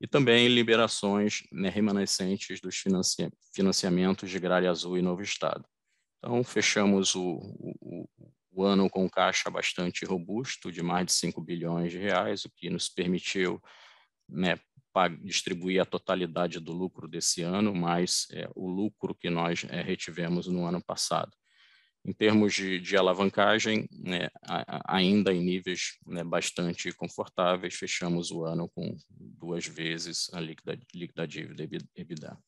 e 0.00 0.06
também 0.06 0.46
liberações 0.46 1.42
né, 1.50 1.68
remanescentes 1.68 2.60
dos 2.60 2.76
financia 2.76 3.30
financiamentos 3.52 4.30
de 4.30 4.38
Gralha 4.38 4.70
Azul 4.70 4.96
e 4.96 5.02
Novo 5.02 5.20
Estado. 5.20 5.66
Então, 6.18 6.44
fechamos 6.44 7.14
o, 7.14 7.40
o, 7.80 8.08
o 8.52 8.64
ano 8.64 8.90
com 8.90 9.08
caixa 9.08 9.50
bastante 9.50 10.04
robusto, 10.04 10.72
de 10.72 10.82
mais 10.82 11.06
de 11.06 11.12
5 11.12 11.40
bilhões 11.40 11.92
de 11.92 11.98
reais, 11.98 12.44
o 12.44 12.50
que 12.50 12.68
nos 12.68 12.88
permitiu 12.88 13.62
né, 14.28 14.58
distribuir 15.22 15.80
a 15.80 15.84
totalidade 15.84 16.58
do 16.58 16.72
lucro 16.72 17.06
desse 17.06 17.42
ano, 17.42 17.74
mais 17.74 18.26
é, 18.32 18.48
o 18.54 18.68
lucro 18.68 19.14
que 19.14 19.30
nós 19.30 19.64
é, 19.68 19.80
retivemos 19.80 20.46
no 20.46 20.66
ano 20.66 20.82
passado. 20.82 21.30
Em 22.04 22.12
termos 22.12 22.54
de, 22.54 22.80
de 22.80 22.96
alavancagem, 22.96 23.86
né, 23.92 24.30
ainda 24.86 25.34
em 25.34 25.42
níveis 25.42 25.98
né, 26.06 26.24
bastante 26.24 26.90
confortáveis, 26.92 27.74
fechamos 27.74 28.30
o 28.30 28.44
ano 28.44 28.68
com 28.70 28.96
duas 29.10 29.66
vezes 29.66 30.30
a 30.32 30.40
líquida, 30.40 30.80
líquida 30.94 31.28
dívida 31.28 31.68
EBITDA. 31.94 32.38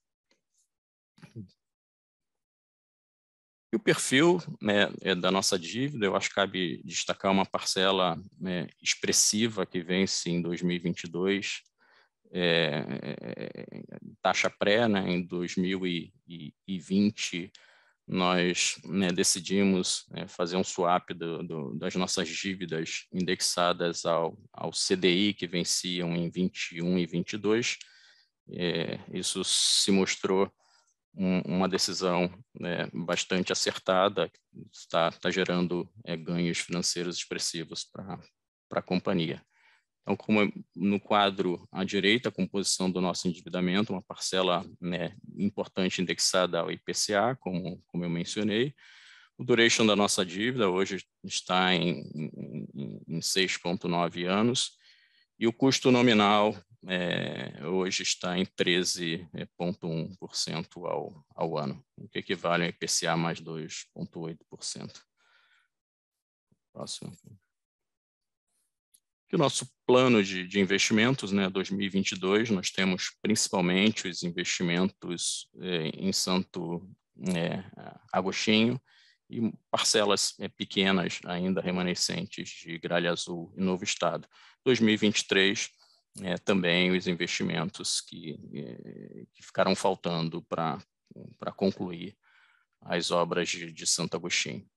E 3.73 3.77
o 3.77 3.81
perfil 3.81 4.39
né, 4.61 4.93
é 5.01 5.15
da 5.15 5.31
nossa 5.31 5.59
dívida, 5.59 6.05
eu 6.05 6.15
acho 6.15 6.29
que 6.29 6.35
cabe 6.35 6.83
destacar 6.85 7.33
uma 7.33 7.47
parcela 7.47 8.23
né, 8.39 8.69
expressiva 8.83 9.65
que 9.65 9.81
vence 9.81 10.29
em 10.29 10.43
2022, 10.43 11.63
é, 12.31 12.85
é, 13.01 13.65
taxa 14.21 14.51
pré, 14.51 14.87
né, 14.87 15.11
em 15.11 15.23
2020, 15.23 17.51
nós 18.07 18.79
né, 18.85 19.11
decidimos 19.11 20.05
né, 20.11 20.29
fazer 20.29 20.57
um 20.57 20.65
swap 20.65 21.09
do, 21.15 21.43
do, 21.43 21.73
das 21.75 21.95
nossas 21.95 22.29
dívidas 22.29 23.07
indexadas 23.11 24.05
ao, 24.05 24.37
ao 24.53 24.71
CDI, 24.71 25.33
que 25.33 25.47
venciam 25.47 26.15
em 26.15 26.31
21 26.31 26.99
e 26.99 27.07
22. 27.07 27.79
É, 28.51 28.99
isso 29.15 29.43
se 29.45 29.91
mostrou 29.91 30.53
um, 31.15 31.41
uma 31.43 31.69
decisão 31.69 32.33
né, 32.59 32.89
bastante 32.93 33.53
acertada, 33.53 34.31
está, 34.73 35.09
está 35.09 35.31
gerando 35.31 35.89
é, 36.05 36.17
ganhos 36.17 36.59
financeiros 36.59 37.17
expressivos 37.17 37.85
para 37.85 38.19
a 38.71 38.83
companhia. 38.83 39.43
Então, 40.03 40.17
como 40.17 40.53
no 40.75 40.99
quadro 40.99 41.67
à 41.71 41.85
direita, 41.85 42.29
a 42.29 42.33
composição 42.33 42.91
do 42.91 43.01
nosso 43.01 43.29
endividamento, 43.29 43.93
uma 43.93 44.03
parcela 44.03 44.65
né, 44.81 45.15
importante 45.37 46.03
indexada 46.03 46.61
ao 46.61 46.73
IPCA, 46.73 47.37
como, 47.39 47.81
como 47.87 48.05
eu 48.05 48.11
mencionei. 48.11 48.75
O 49.39 49.45
duration 49.45 49.87
da 49.87 49.95
nossa 49.95 50.27
dívida 50.27 50.69
hoje 50.69 51.05
está 51.25 51.73
em, 51.75 52.01
em, 52.75 53.01
em 53.07 53.21
6,9 53.21 54.29
anos, 54.29 54.73
e 55.39 55.47
o 55.47 55.53
custo 55.53 55.91
nominal 55.91 56.57
é, 56.87 57.67
hoje 57.67 58.03
está 58.03 58.39
em 58.39 58.45
13,1% 58.45 60.87
ao, 60.87 61.25
ao 61.35 61.59
ano, 61.59 61.83
o 61.97 62.07
que 62.09 62.19
equivale 62.19 62.65
ao 62.65 62.71
IPCA 62.71 63.17
mais 63.17 63.41
2,8%. 63.41 65.03
Próximo. 66.73 67.17
O 69.33 69.39
nosso 69.39 69.67
plano 69.87 70.23
de, 70.23 70.47
de 70.47 70.61
investimentos, 70.61 71.33
né, 71.33 71.49
2022, 71.49 72.51
nós 72.51 72.71
temos 72.71 73.17
principalmente 73.23 74.07
os 74.07 74.23
investimentos 74.23 75.49
é, 75.59 75.89
em 75.89 76.13
Santo 76.13 76.87
é, 77.35 77.65
Agostinho 78.13 78.79
e 79.31 79.51
parcelas 79.71 80.35
é, 80.39 80.49
pequenas 80.49 81.19
ainda 81.25 81.63
remanescentes 81.63 82.51
de 82.51 82.79
Gralha 82.79 83.11
Azul 83.11 83.55
e 83.57 83.63
Novo 83.63 83.85
Estado. 83.85 84.29
2023, 84.67 85.71
é, 86.21 86.37
também 86.37 86.91
os 86.91 87.07
investimentos 87.07 88.01
que, 88.01 88.39
é, 88.55 89.25
que 89.33 89.43
ficaram 89.43 89.75
faltando 89.75 90.43
para 90.43 90.79
concluir 91.57 92.17
as 92.81 93.11
obras 93.11 93.49
de, 93.49 93.73
de 93.73 93.87
Santo 93.87 94.17
Agostinho. 94.17 94.69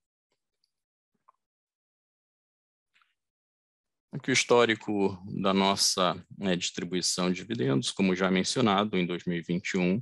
Aqui 4.12 4.32
o 4.32 4.34
histórico 4.34 5.22
da 5.26 5.54
nossa 5.54 6.16
né, 6.38 6.56
distribuição 6.56 7.30
de 7.30 7.42
dividendos, 7.42 7.92
como 7.92 8.16
já 8.16 8.32
mencionado, 8.32 8.98
em 8.98 9.06
2021, 9.06 10.02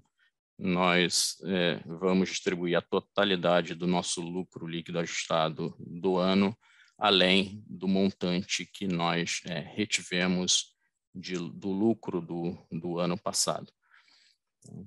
nós 0.60 1.38
é, 1.46 1.82
vamos 1.84 2.30
distribuir 2.30 2.78
a 2.78 2.82
totalidade 2.82 3.74
do 3.74 3.88
nosso 3.88 4.22
lucro 4.22 4.68
líquido 4.68 5.00
ajustado 5.00 5.76
do 5.80 6.18
ano, 6.18 6.56
além 6.96 7.64
do 7.68 7.88
montante 7.88 8.68
que 8.68 8.88
nós 8.88 9.42
é, 9.46 9.60
retivemos 9.60 10.73
de, 11.14 11.36
do 11.36 11.70
lucro 11.70 12.22
do, 12.22 12.58
do 12.72 13.00
ano 13.00 13.18
passado. 13.18 13.72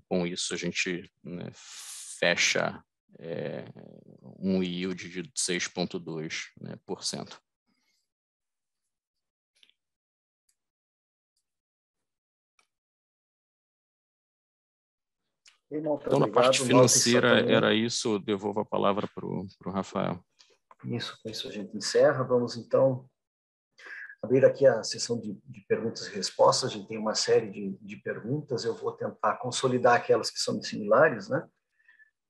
Com 0.09 0.27
isso, 0.27 0.55
a 0.55 0.57
gente 0.57 1.11
né, 1.23 1.51
fecha 1.55 2.83
é, 3.19 3.65
um 4.39 4.63
yield 4.63 5.09
de 5.09 5.23
6,2%. 5.33 6.45
Né, 6.61 6.77
por 6.85 7.05
cento. 7.05 7.41
Então, 15.71 16.21
na 16.21 16.29
parte 16.29 16.63
financeira, 16.63 17.41
era 17.41 17.75
isso. 17.75 18.21
Devolvo 18.21 18.61
a 18.61 18.65
palavra 18.65 19.09
para 19.13 19.27
o 19.27 19.49
Rafael. 19.67 20.25
Isso, 20.85 21.19
com 21.23 21.29
isso 21.29 21.49
a 21.49 21.51
gente 21.51 21.77
encerra. 21.77 22.23
Vamos, 22.23 22.57
então, 22.57 23.09
abrir 24.23 24.45
aqui 24.45 24.67
a 24.67 24.83
sessão 24.83 25.19
de, 25.21 25.39
de, 25.45 25.61
perguntas 25.69 26.07
e 26.07 26.15
respostas. 26.15 26.71
A 26.71 26.73
gente 26.73 26.89
tem 26.89 26.99
uma 26.99 27.15
série 27.15 27.51
de, 27.51 27.77
de, 27.81 27.97
perguntas. 27.97 28.65
Eu 28.65 28.75
vou 28.75 28.93
tentar 28.93 29.37
consolidar 29.37 29.95
aquelas 29.95 30.31
que 30.31 30.39
são 30.39 30.61
similares, 30.63 31.29
né? 31.29 31.47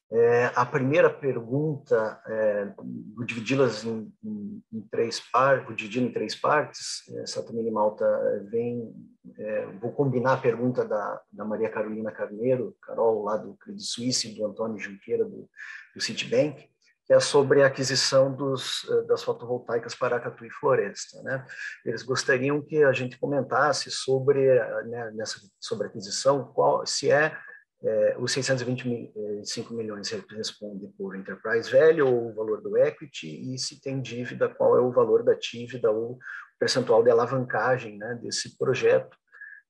É, 0.09 0.53
a 0.55 0.65
primeira 0.65 1.11
pergunta, 1.11 2.23
é, 2.29 2.73
vou 3.17 3.27
dividi-las 3.27 3.85
em, 3.85 4.13
em, 4.23 4.63
em, 4.73 4.81
três 4.83 5.19
partes, 5.19 5.77
dividir 5.77 6.01
em 6.01 6.13
três 6.13 6.37
partes. 6.37 7.03
Essa 7.23 7.43
também 7.43 7.69
Malta 7.73 8.07
vem 8.49 8.95
é, 9.39 9.67
vou 9.81 9.93
combinar 9.93 10.35
a 10.35 10.41
pergunta 10.41 10.85
da, 10.85 11.21
da 11.33 11.45
Maria 11.45 11.71
Carolina 11.71 12.13
Carneiro, 12.13 12.77
Carol, 12.83 13.25
lá 13.25 13.37
do 13.37 13.55
Credit 13.55 13.85
Suisse, 13.85 14.29
e 14.29 14.35
do 14.37 14.47
Antônio 14.47 14.79
Junqueira, 14.79 15.25
do, 15.25 15.49
do 15.95 16.01
Citibank, 16.01 16.69
que 17.07 17.13
é 17.13 17.21
sobre 17.21 17.63
a 17.63 17.69
aquisição 17.69 18.35
dos, 18.35 18.85
eh, 18.91 19.03
das 19.03 19.23
fotovoltaicas 19.23 19.95
para 19.95 20.19
Catu 20.19 20.45
e 20.45 20.51
Floresta. 20.51 21.23
Né? 21.23 21.47
Eles 21.85 22.03
gostariam 22.03 22.61
que 22.61 22.83
a 22.83 22.93
gente 22.93 23.17
comentasse 23.19 23.91
sobre, 23.91 24.45
eh, 24.45 24.83
né, 24.85 25.13
nessa, 25.13 25.39
sobre 25.61 25.87
a 25.87 25.91
aquisição, 25.91 26.53
qual, 26.53 26.85
se 26.85 27.11
é, 27.11 27.37
é 27.85 28.17
os 28.19 28.33
625 28.33 29.73
milhões 29.73 30.11
responde 30.11 30.89
por 30.99 31.15
enterprise 31.15 31.71
value 31.71 32.03
ou 32.03 32.31
o 32.31 32.35
valor 32.35 32.61
do 32.61 32.77
equity, 32.77 33.55
e 33.55 33.59
se 33.59 33.81
tem 33.81 34.03
dívida, 34.03 34.49
qual 34.49 34.77
é 34.77 34.81
o 34.81 34.91
valor 34.91 35.23
da 35.23 35.35
dívida 35.35 35.89
ou 35.91 36.15
o 36.15 36.19
percentual 36.59 37.05
de 37.05 37.11
alavancagem 37.11 37.99
né, 37.99 38.19
desse 38.21 38.59
projeto, 38.59 39.17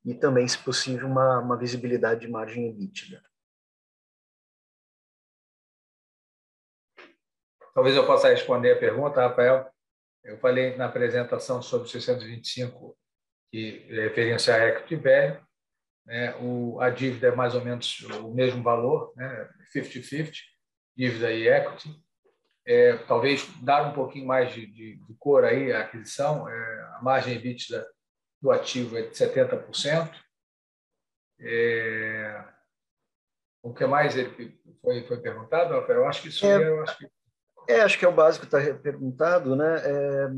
e 0.07 0.15
também, 0.15 0.49
se 0.49 0.57
possível, 0.57 1.07
uma, 1.07 1.41
uma 1.41 1.59
visibilidade 1.59 2.21
de 2.21 2.29
margem 2.29 2.69
EBITDA. 2.69 3.21
Talvez 7.77 7.95
eu 7.95 8.07
possa 8.07 8.31
responder 8.31 8.73
a 8.73 8.79
pergunta, 8.79 9.21
Rafael. 9.21 9.71
Eu 10.25 10.39
falei 10.39 10.75
na 10.77 10.87
apresentação 10.87 11.61
sobre 11.61 11.87
625 11.91 12.97
que 13.51 13.87
referência 13.91 14.55
a 14.55 14.67
equity 14.67 14.97
value. 14.97 15.39
Né? 16.07 16.35
O, 16.37 16.81
a 16.81 16.89
dívida 16.89 17.27
é 17.27 17.35
mais 17.35 17.55
ou 17.55 17.63
menos 17.63 18.01
o 18.23 18.33
mesmo 18.33 18.63
valor, 18.63 19.13
50-50, 19.75 20.25
né? 20.25 20.33
dívida 20.97 21.31
e 21.31 21.49
equity. 21.49 22.03
É, 22.65 22.97
talvez 22.97 23.47
dar 23.63 23.91
um 23.91 23.93
pouquinho 23.93 24.27
mais 24.27 24.55
de, 24.55 24.67
de, 24.69 24.97
de 24.97 25.15
cor 25.19 25.45
aí 25.45 25.71
à 25.71 25.83
aquisição. 25.83 26.49
É, 26.49 26.83
a 26.95 27.01
margem 27.03 27.35
EBITDA 27.35 27.87
do 28.41 28.51
ativo 28.53 28.97
é 28.97 29.03
de 29.03 29.15
70%. 29.15 30.15
É, 31.41 32.43
o 33.63 33.75
que 33.75 33.85
mais 33.85 34.17
ele 34.17 34.59
foi, 34.81 35.07
foi 35.07 35.21
perguntado, 35.21 35.75
Rafael? 35.75 35.99
Eu 35.99 36.09
acho 36.09 36.23
que 36.23 36.29
isso 36.29 36.47
é, 36.47 36.69
eu 36.69 36.83
acho 36.83 36.97
que 36.97 37.16
é, 37.69 37.81
acho 37.83 37.99
que 37.99 38.05
é 38.05 38.09
o 38.09 38.13
básico 38.13 38.47
que 38.47 38.57
está 38.57 38.75
perguntado, 38.75 39.57
né? 39.57 39.83
É, 39.85 40.29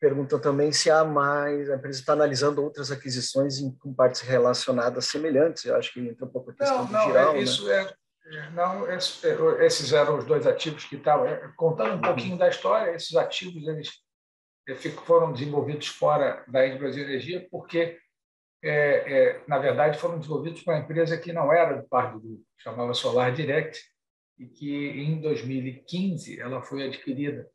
pergunta 0.00 0.38
também 0.38 0.72
se 0.72 0.90
há 0.90 1.04
mais, 1.04 1.70
a 1.70 1.76
empresa 1.76 2.00
está 2.00 2.12
analisando 2.12 2.62
outras 2.62 2.90
aquisições 2.90 3.58
em, 3.58 3.70
com 3.76 3.92
partes 3.92 4.20
relacionadas 4.20 5.06
semelhantes. 5.06 5.64
Eu 5.64 5.76
acho 5.76 5.92
que 5.92 6.00
entra 6.00 6.24
um 6.24 6.28
pouco 6.28 6.50
a 6.50 6.54
questão 6.54 6.84
não, 6.84 6.92
não, 6.92 7.04
geral. 7.06 7.34
É, 7.34 7.40
isso 7.40 7.66
né? 7.66 7.92
é, 8.26 8.50
não, 8.50 8.90
esses 8.90 9.92
eram 9.92 10.18
os 10.18 10.24
dois 10.24 10.46
ativos 10.46 10.84
que 10.84 10.96
estavam. 10.96 11.26
É, 11.26 11.52
contando 11.56 11.92
um 11.92 11.94
uhum. 11.94 12.00
pouquinho 12.00 12.38
da 12.38 12.48
história, 12.48 12.94
esses 12.94 13.14
ativos 13.14 13.66
eles 13.68 13.90
foram 15.04 15.32
desenvolvidos 15.32 15.88
fora 15.88 16.44
da 16.46 16.66
Brasil 16.76 17.04
Energia, 17.04 17.46
porque, 17.50 17.98
é, 18.62 18.70
é, 18.72 19.40
na 19.46 19.58
verdade, 19.58 19.98
foram 19.98 20.18
desenvolvidos 20.18 20.62
por 20.62 20.72
uma 20.72 20.80
empresa 20.80 21.18
que 21.18 21.32
não 21.32 21.52
era 21.52 21.74
do 21.74 21.88
par 21.88 22.12
do 22.12 22.20
grupo, 22.20 22.42
chamava 22.58 22.94
Solar 22.94 23.32
Direct, 23.32 23.80
e 24.38 24.46
que 24.46 24.88
em 24.88 25.20
2015 25.20 26.40
ela 26.40 26.62
foi 26.62 26.86
adquirida 26.86 27.48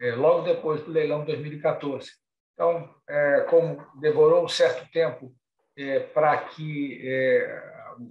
é, 0.00 0.14
logo 0.14 0.42
depois 0.42 0.82
do 0.82 0.90
leilão 0.90 1.20
de 1.20 1.26
2014. 1.26 2.10
Então, 2.54 2.94
é, 3.08 3.40
como 3.48 3.84
demorou 4.00 4.44
um 4.44 4.48
certo 4.48 4.90
tempo 4.90 5.34
é, 5.76 6.00
para 6.00 6.36
que 6.38 7.00
é, 7.02 7.62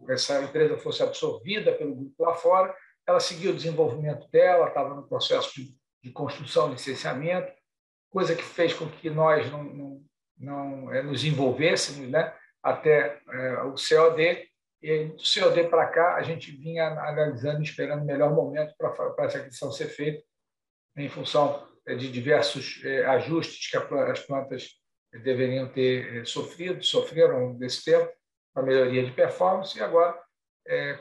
essa 0.09 0.41
empresa 0.41 0.77
fosse 0.77 1.03
absorvida 1.03 1.71
pelo 1.73 1.95
grupo 1.95 2.23
lá 2.23 2.33
fora, 2.35 2.75
ela 3.07 3.19
seguiu 3.19 3.51
o 3.51 3.55
desenvolvimento 3.55 4.29
dela, 4.29 4.67
estava 4.67 4.93
no 4.93 5.07
processo 5.07 5.53
de, 5.55 5.75
de 6.03 6.11
construção, 6.11 6.71
licenciamento, 6.71 7.51
coisa 8.09 8.35
que 8.35 8.43
fez 8.43 8.73
com 8.73 8.87
que 8.87 9.09
nós 9.09 9.49
não, 9.51 9.63
não, 9.63 10.01
não 10.37 10.93
é, 10.93 11.01
nos 11.01 11.23
envolvêssemos 11.23 12.09
né, 12.09 12.33
até 12.61 13.19
é, 13.29 13.61
o 13.63 13.75
COD, 13.75 14.48
e 14.81 15.05
do 15.05 15.17
COD 15.17 15.69
para 15.69 15.87
cá, 15.87 16.15
a 16.15 16.23
gente 16.23 16.51
vinha 16.51 16.87
analisando, 16.87 17.61
esperando 17.61 18.01
o 18.01 18.05
melhor 18.05 18.33
momento 18.33 18.73
para 18.77 19.25
essa 19.25 19.39
aquisição 19.39 19.71
ser 19.71 19.87
feita, 19.87 20.23
em 20.95 21.09
função 21.09 21.67
eh, 21.85 21.95
de 21.95 22.11
diversos 22.11 22.81
eh, 22.83 23.05
ajustes 23.05 23.69
que 23.69 23.77
as 23.77 24.19
plantas 24.21 24.69
deveriam 25.23 25.67
ter 25.67 26.17
eh, 26.17 26.25
sofrido, 26.25 26.83
sofreram 26.83 27.57
desse 27.57 27.83
tempo, 27.83 28.11
para 28.53 28.63
melhoria 28.63 29.03
de 29.03 29.11
performance, 29.11 29.77
e 29.77 29.81
agora, 29.81 30.19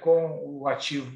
com 0.00 0.60
o 0.60 0.68
ativo 0.68 1.10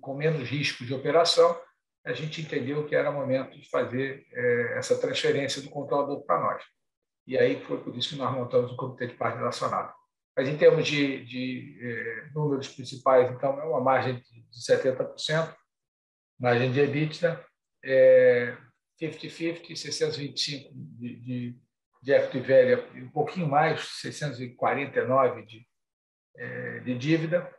com 0.00 0.14
menos 0.14 0.48
risco 0.48 0.84
de 0.84 0.94
operação, 0.94 1.58
a 2.04 2.12
gente 2.12 2.40
entendeu 2.40 2.86
que 2.86 2.94
era 2.94 3.10
momento 3.10 3.58
de 3.58 3.68
fazer 3.68 4.26
essa 4.76 4.98
transferência 4.98 5.60
do 5.60 5.70
controlador 5.70 6.24
para 6.24 6.40
nós. 6.40 6.62
E 7.26 7.36
aí 7.36 7.62
foi 7.64 7.82
por 7.82 7.96
isso 7.96 8.10
que 8.10 8.16
nós 8.16 8.32
montamos 8.34 8.72
o 8.72 8.76
Comitê 8.76 9.06
de 9.06 9.14
Parte 9.14 9.38
Relacionada. 9.38 9.97
Mas 10.38 10.46
em 10.46 10.56
termos 10.56 10.86
de, 10.86 11.24
de 11.24 11.80
eh, 11.82 12.30
números 12.32 12.68
principais, 12.68 13.28
então, 13.28 13.58
é 13.58 13.64
uma 13.64 13.80
margem 13.80 14.14
de 14.14 14.46
70%, 14.72 15.52
margem 16.38 16.70
de 16.70 16.78
EBITDA, 16.78 17.44
é 17.84 18.56
50-50, 19.02 19.74
625 19.74 20.70
de, 20.72 21.16
de, 21.16 21.60
de 22.04 22.40
velha, 22.40 22.88
um 22.94 23.10
pouquinho 23.10 23.48
mais, 23.48 23.80
649 24.00 25.44
de, 25.44 25.66
é, 26.36 26.80
de 26.80 26.96
dívida. 26.96 27.52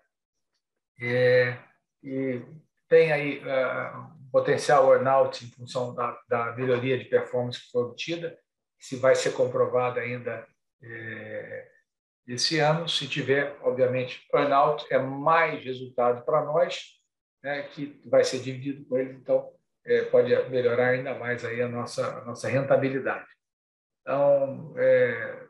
É, 1.01 1.57
e 2.01 2.41
tem 2.87 3.11
aí 3.11 3.39
uh, 3.39 4.31
potencial 4.31 4.93
earnout 4.93 5.43
em 5.43 5.49
função 5.49 5.93
da, 5.93 6.17
da 6.29 6.55
melhoria 6.55 6.97
de 6.97 7.09
performance 7.09 7.59
que 7.59 7.71
foi 7.71 7.83
obtida, 7.83 8.39
se 8.79 8.95
vai 8.95 9.15
ser 9.15 9.33
comprovada 9.33 9.99
ainda 9.99 10.47
é, 10.81 11.78
esse 12.33 12.59
ano, 12.59 12.87
se 12.87 13.07
tiver, 13.07 13.57
obviamente, 13.61 14.27
earnout 14.33 14.85
é 14.91 14.99
mais 14.99 15.63
resultado 15.63 16.23
para 16.23 16.45
nós, 16.45 16.99
né, 17.43 17.63
que 17.63 17.99
vai 18.05 18.23
ser 18.23 18.39
dividido 18.39 18.85
com 18.85 18.97
eles, 18.97 19.15
então 19.15 19.51
é, 19.85 20.03
pode 20.03 20.29
melhorar 20.49 20.89
ainda 20.89 21.17
mais 21.17 21.43
aí 21.43 21.61
a 21.61 21.67
nossa, 21.67 22.19
a 22.19 22.25
nossa 22.25 22.47
rentabilidade. 22.47 23.25
Então, 24.01 24.73
é, 24.77 25.47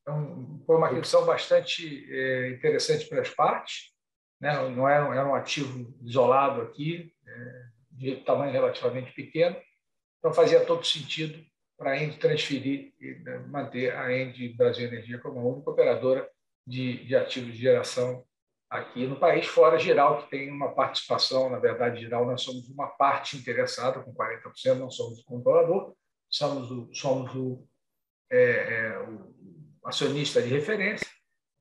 então, 0.00 0.62
foi 0.64 0.76
uma 0.76 0.86
aquisição 0.86 1.26
bastante 1.26 2.08
é, 2.10 2.50
interessante 2.50 3.06
para 3.06 3.20
as 3.20 3.28
partes, 3.30 3.92
né, 4.40 4.54
não 4.70 4.88
era, 4.88 5.04
era 5.14 5.28
um 5.28 5.34
ativo 5.34 5.94
isolado 6.02 6.62
aqui, 6.62 7.12
é, 7.26 7.62
de 7.90 8.16
tamanho 8.24 8.52
relativamente 8.52 9.12
pequeno, 9.12 9.56
então 10.18 10.32
fazia 10.32 10.64
todo 10.64 10.86
sentido 10.86 11.44
para 11.80 11.92
a 11.92 11.98
Ende 11.98 12.18
transferir 12.18 12.92
e 13.00 13.14
né, 13.24 13.38
manter 13.48 13.96
a 13.96 14.14
Ende 14.14 14.50
Brasil 14.50 14.86
Energia 14.86 15.18
como 15.18 15.40
a 15.40 15.42
única 15.42 15.70
operadora 15.70 16.28
de, 16.66 17.06
de 17.06 17.16
ativos 17.16 17.54
de 17.54 17.58
geração 17.62 18.22
aqui 18.68 19.06
no 19.06 19.16
país, 19.16 19.46
fora 19.46 19.78
Giral, 19.78 20.22
que 20.22 20.30
tem 20.30 20.50
uma 20.50 20.74
participação, 20.74 21.48
na 21.48 21.58
verdade, 21.58 22.02
Giral, 22.02 22.26
nós 22.26 22.42
somos 22.42 22.68
uma 22.68 22.86
parte 22.86 23.34
interessada, 23.38 23.98
com 24.00 24.12
40%, 24.12 24.74
não 24.74 24.90
somos 24.90 25.20
o 25.20 25.24
controlador, 25.24 25.94
somos 26.28 26.70
o, 26.70 26.90
somos 26.92 27.34
o, 27.34 27.66
é, 28.30 28.38
é, 28.38 28.98
o 29.00 29.34
acionista 29.82 30.42
de 30.42 30.50
referência, 30.50 31.08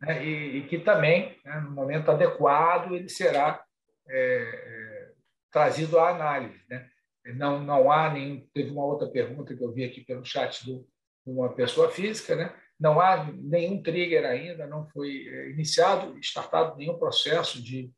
né, 0.01 0.23
e, 0.23 0.57
e, 0.57 0.67
que 0.67 0.79
também, 0.79 1.39
né, 1.45 1.61
no 1.61 1.71
momento 1.71 2.11
adequado, 2.11 2.93
ele 2.93 3.07
será 3.07 3.63
é, 4.09 4.17
é 4.19 5.11
trazido 5.49 5.97
à 5.97 6.09
análise. 6.09 6.61
Né? 6.69 6.89
Não, 7.35 7.63
não 7.63 7.91
há 7.91 8.11
nenhum. 8.11 8.47
Teve 8.53 8.71
uma 8.71 8.85
outra 8.85 9.07
pergunta 9.07 9.55
que 9.55 9.63
eu 9.63 9.71
vi 9.71 9.83
aqui 9.83 10.01
pelo 10.01 10.25
chat 10.25 10.65
de 10.65 10.81
uma 11.25 11.53
pessoa 11.53 11.89
física, 11.89 12.35
né? 12.35 12.53
não 12.79 12.99
há 13.01 13.29
nenhum 13.33 13.83
trigger 13.83 14.25
ainda, 14.25 14.65
não 14.65 14.87
foi 14.87 15.27
é, 15.27 15.49
iniciado, 15.49 16.17
startado 16.19 16.77
nenhum 16.77 16.97
processo 16.97 17.61
de, 17.61 17.91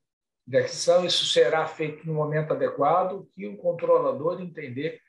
de 0.47 0.57
aquisição. 0.57 1.05
Isso 1.05 1.25
será 1.25 1.67
feito 1.67 2.05
no 2.07 2.15
momento 2.15 2.53
adequado, 2.53 3.29
que 3.35 3.45
o 3.45 3.57
controlador 3.57 4.41
entender 4.41 4.99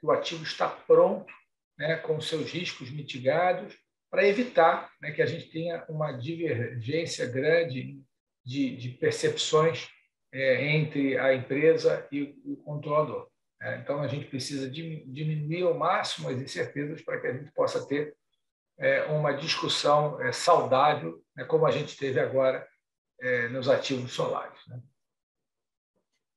que 0.00 0.06
o 0.06 0.10
ativo 0.10 0.42
está 0.42 0.66
pronto, 0.66 1.32
né, 1.76 1.96
com 1.96 2.20
seus 2.20 2.50
riscos 2.50 2.90
mitigados, 2.90 3.76
para 4.10 4.26
evitar 4.26 4.90
né, 5.00 5.12
que 5.12 5.20
a 5.20 5.26
gente 5.26 5.50
tenha 5.50 5.84
uma 5.88 6.12
divergência 6.12 7.26
grande 7.26 8.00
de, 8.44 8.76
de 8.76 8.88
percepções 8.90 9.88
é, 10.32 10.66
entre 10.74 11.18
a 11.18 11.34
empresa 11.34 12.08
e 12.10 12.34
o 12.44 12.56
controlador. 12.56 13.28
É, 13.60 13.78
então, 13.78 14.00
a 14.00 14.06
gente 14.06 14.26
precisa 14.26 14.70
diminuir 14.70 15.62
ao 15.62 15.74
máximo 15.74 16.28
as 16.28 16.36
incertezas 16.38 17.02
para 17.02 17.20
que 17.20 17.26
a 17.26 17.32
gente 17.32 17.50
possa 17.52 17.86
ter 17.86 18.16
é, 18.78 19.02
uma 19.06 19.32
discussão 19.32 20.20
é, 20.20 20.30
saudável, 20.30 21.20
né, 21.36 21.44
como 21.44 21.66
a 21.66 21.70
gente 21.70 21.96
teve 21.96 22.20
agora 22.20 22.66
nos 23.50 23.68
ativos 23.68 24.12
solares. 24.12 24.64
Né? 24.68 24.80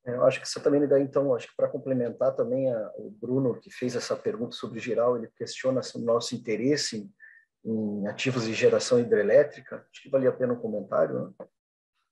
Eu 0.05 0.25
acho 0.25 0.41
que 0.41 0.49
você 0.49 0.59
também 0.59 0.87
dá, 0.87 0.99
então, 0.99 1.33
acho 1.35 1.47
que 1.47 1.55
para 1.55 1.69
complementar 1.69 2.35
também 2.35 2.73
a, 2.73 2.91
o 2.95 3.11
Bruno, 3.11 3.59
que 3.59 3.69
fez 3.69 3.95
essa 3.95 4.15
pergunta 4.15 4.55
sobre 4.55 4.79
geral, 4.79 5.15
ele 5.15 5.27
questiona 5.37 5.81
o 5.93 5.99
nosso 5.99 6.33
interesse 6.33 7.11
em, 7.63 7.71
em, 7.71 8.07
ativos 8.07 8.45
de 8.45 8.53
geração 8.53 8.99
hidrelétrica. 8.99 9.85
Acho 9.91 10.01
que 10.01 10.09
valia 10.09 10.29
a 10.29 10.33
pena 10.33 10.53
um 10.53 10.59
comentário. 10.59 11.27
Né? 11.39 11.47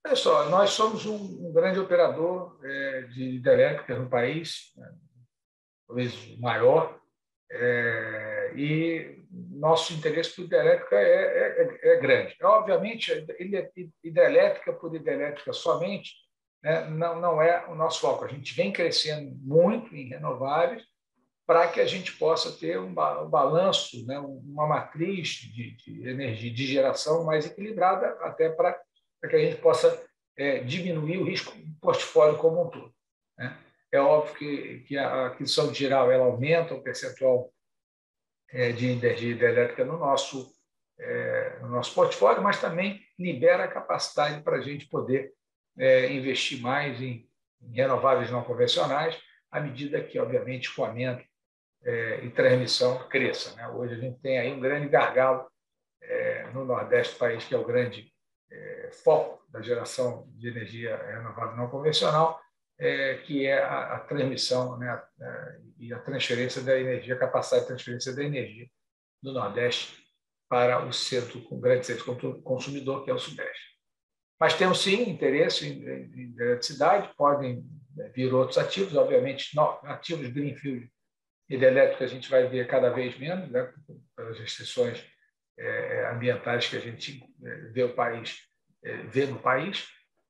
Olha 0.09 0.15
só, 0.15 0.49
nós 0.49 0.71
somos 0.71 1.05
um, 1.05 1.15
um 1.15 1.53
grande 1.53 1.79
operador 1.79 2.59
é, 2.63 3.01
de 3.03 3.35
hidrelétrica 3.35 3.95
no 3.95 4.09
país, 4.09 4.73
né? 4.75 4.91
talvez 5.87 6.35
maior, 6.39 6.99
é, 7.51 8.51
e 8.55 9.23
nosso 9.29 9.93
interesse 9.93 10.35
por 10.35 10.45
hidrelétrica 10.45 10.95
é, 10.95 11.03
é, 11.03 11.79
é, 11.83 11.89
é 11.89 11.99
grande. 11.99 12.35
Obviamente, 12.41 13.23
hidrelétrica 14.03 14.73
por 14.73 14.95
hidrelétrica 14.95 15.53
somente 15.53 16.13
né, 16.63 16.89
não, 16.89 17.21
não 17.21 17.39
é 17.39 17.67
o 17.67 17.75
nosso 17.75 18.01
foco. 18.01 18.25
A 18.25 18.29
gente 18.29 18.55
vem 18.55 18.73
crescendo 18.73 19.37
muito 19.43 19.95
em 19.95 20.09
renováveis 20.09 20.81
para 21.45 21.67
que 21.67 21.79
a 21.79 21.85
gente 21.85 22.13
possa 22.13 22.51
ter 22.51 22.79
um, 22.79 22.95
balanço, 22.95 24.03
né, 24.07 24.17
uma 24.17 24.65
matriz 24.65 25.29
de, 25.29 25.75
de, 25.75 26.09
energia 26.09 26.51
de 26.51 26.65
geração 26.65 27.25
mais 27.25 27.45
equilibrada, 27.45 28.17
até 28.21 28.49
para, 28.49 28.75
para 29.19 29.29
que 29.29 29.35
a 29.35 29.39
gente 29.39 29.57
possa 29.57 30.05
é, 30.37 30.59
diminuir 30.59 31.17
o 31.17 31.25
risco 31.25 31.55
do 31.57 31.79
portfólio 31.79 32.37
como 32.37 32.63
um 32.63 32.69
todo. 32.69 32.93
Né? 33.37 33.57
É 33.91 33.99
óbvio 33.99 34.35
que, 34.35 34.79
que 34.87 34.97
a 34.97 35.27
aquisição 35.27 35.73
geral 35.73 36.11
ela 36.11 36.25
aumenta 36.25 36.73
o 36.73 36.81
percentual 36.81 37.51
é, 38.51 38.71
de 38.71 38.87
energia 38.87 39.31
hidrelétrica 39.31 39.83
no 39.83 39.97
nosso, 39.97 40.53
é, 40.99 41.59
no 41.61 41.69
nosso 41.69 41.93
portfólio, 41.93 42.41
mas 42.41 42.61
também 42.61 43.01
libera 43.17 43.65
a 43.65 43.67
capacidade 43.67 44.41
para 44.41 44.57
a 44.57 44.61
gente 44.61 44.87
poder 44.87 45.33
é, 45.77 46.11
investir 46.11 46.61
mais 46.61 47.01
em, 47.01 47.27
em, 47.61 47.73
renováveis 47.73 48.31
não 48.31 48.43
convencionais, 48.43 49.19
à 49.51 49.59
medida 49.59 50.03
que, 50.03 50.19
obviamente, 50.19 50.67
escoamento 50.67 51.23
é, 51.83 52.23
e 52.23 52.29
transmissão 52.29 53.07
cresça. 53.07 53.55
Né? 53.55 53.67
Hoje 53.69 53.95
a 53.95 53.97
gente 53.97 54.19
tem 54.19 54.37
aí 54.39 54.51
um 54.51 54.59
grande 54.59 54.87
gargalo 54.87 55.49
é, 56.01 56.49
no 56.53 56.65
Nordeste 56.65 57.13
do 57.13 57.19
país, 57.19 57.43
que 57.45 57.55
é 57.55 57.57
o 57.57 57.65
grande 57.65 58.11
é, 58.51 58.89
foco 58.91 59.43
da 59.49 59.61
geração 59.61 60.27
de 60.35 60.47
energia 60.47 60.95
renovável 60.97 61.57
não 61.57 61.69
convencional, 61.69 62.39
é, 62.77 63.15
que 63.17 63.45
é 63.45 63.61
a, 63.61 63.95
a 63.95 63.99
transmissão 63.99 64.77
né, 64.77 64.89
a, 64.89 64.95
a, 64.95 65.55
e 65.77 65.93
a 65.93 65.99
transferência 65.99 66.61
da 66.61 66.79
energia, 66.79 67.15
a 67.15 67.19
capacidade 67.19 67.63
de 67.63 67.67
transferência 67.67 68.15
da 68.15 68.23
energia 68.23 68.67
do 69.21 69.33
Nordeste 69.33 69.97
para 70.47 70.85
o 70.85 70.91
centro, 70.91 71.41
com 71.41 71.59
grande 71.59 71.85
centro 71.85 72.41
consumidor, 72.41 73.03
que 73.03 73.11
é 73.11 73.13
o 73.13 73.19
Sudeste. 73.19 73.69
Mas 74.39 74.55
temos 74.55 74.81
sim 74.81 75.09
interesse 75.09 75.67
em, 75.67 75.83
em, 75.83 76.35
eletricidade, 76.39 77.13
podem 77.15 77.63
né, 77.95 78.09
vir 78.15 78.33
outros 78.33 78.57
ativos, 78.57 78.95
obviamente, 78.95 79.51
ativos 79.83 80.29
greenfield 80.29 80.89
hidrelétrico 81.49 82.03
a 82.03 82.07
gente 82.07 82.29
vai 82.29 82.47
ver 82.47 82.67
cada 82.67 82.89
vez 82.89 83.17
menos, 83.17 83.49
né, 83.49 83.71
pelas 84.15 84.39
restrições 84.39 85.03
ambientais 86.11 86.67
que 86.67 86.77
a 86.77 86.79
gente 86.79 87.23
é, 87.43 87.55
vê 87.71 87.83
o 87.83 87.95
país 87.95 88.49
é, 88.83 88.97
vê 89.03 89.25
no 89.25 89.39
país, 89.39 89.87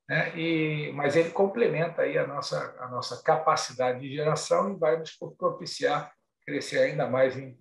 né? 0.07 0.35
E, 0.37 0.91
mas 0.93 1.15
ele 1.15 1.29
complementa 1.29 2.01
aí 2.01 2.17
a 2.17 2.25
nossa, 2.25 2.75
a 2.79 2.87
nossa 2.87 3.21
capacidade 3.21 3.99
de 3.99 4.15
geração 4.15 4.73
e 4.73 4.79
vai 4.79 4.97
nos 4.97 5.11
propiciar 5.37 6.11
crescer 6.45 6.79
ainda 6.79 7.07
mais 7.07 7.37
em, 7.37 7.55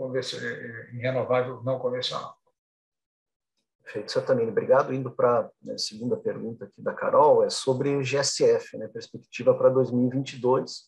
em 0.92 0.98
renovável 0.98 1.62
não 1.62 1.78
convencional. 1.78 2.34
Perfeito, 3.84 4.12
Satanini. 4.12 4.50
Obrigado. 4.50 4.92
Indo 4.94 5.10
para 5.10 5.40
a 5.40 5.50
né, 5.62 5.76
segunda 5.76 6.16
pergunta 6.16 6.64
aqui 6.64 6.80
da 6.80 6.94
Carol, 6.94 7.44
é 7.44 7.50
sobre 7.50 8.02
GSF, 8.02 8.78
né, 8.78 8.88
perspectiva 8.88 9.54
para 9.54 9.68
2022. 9.70 10.87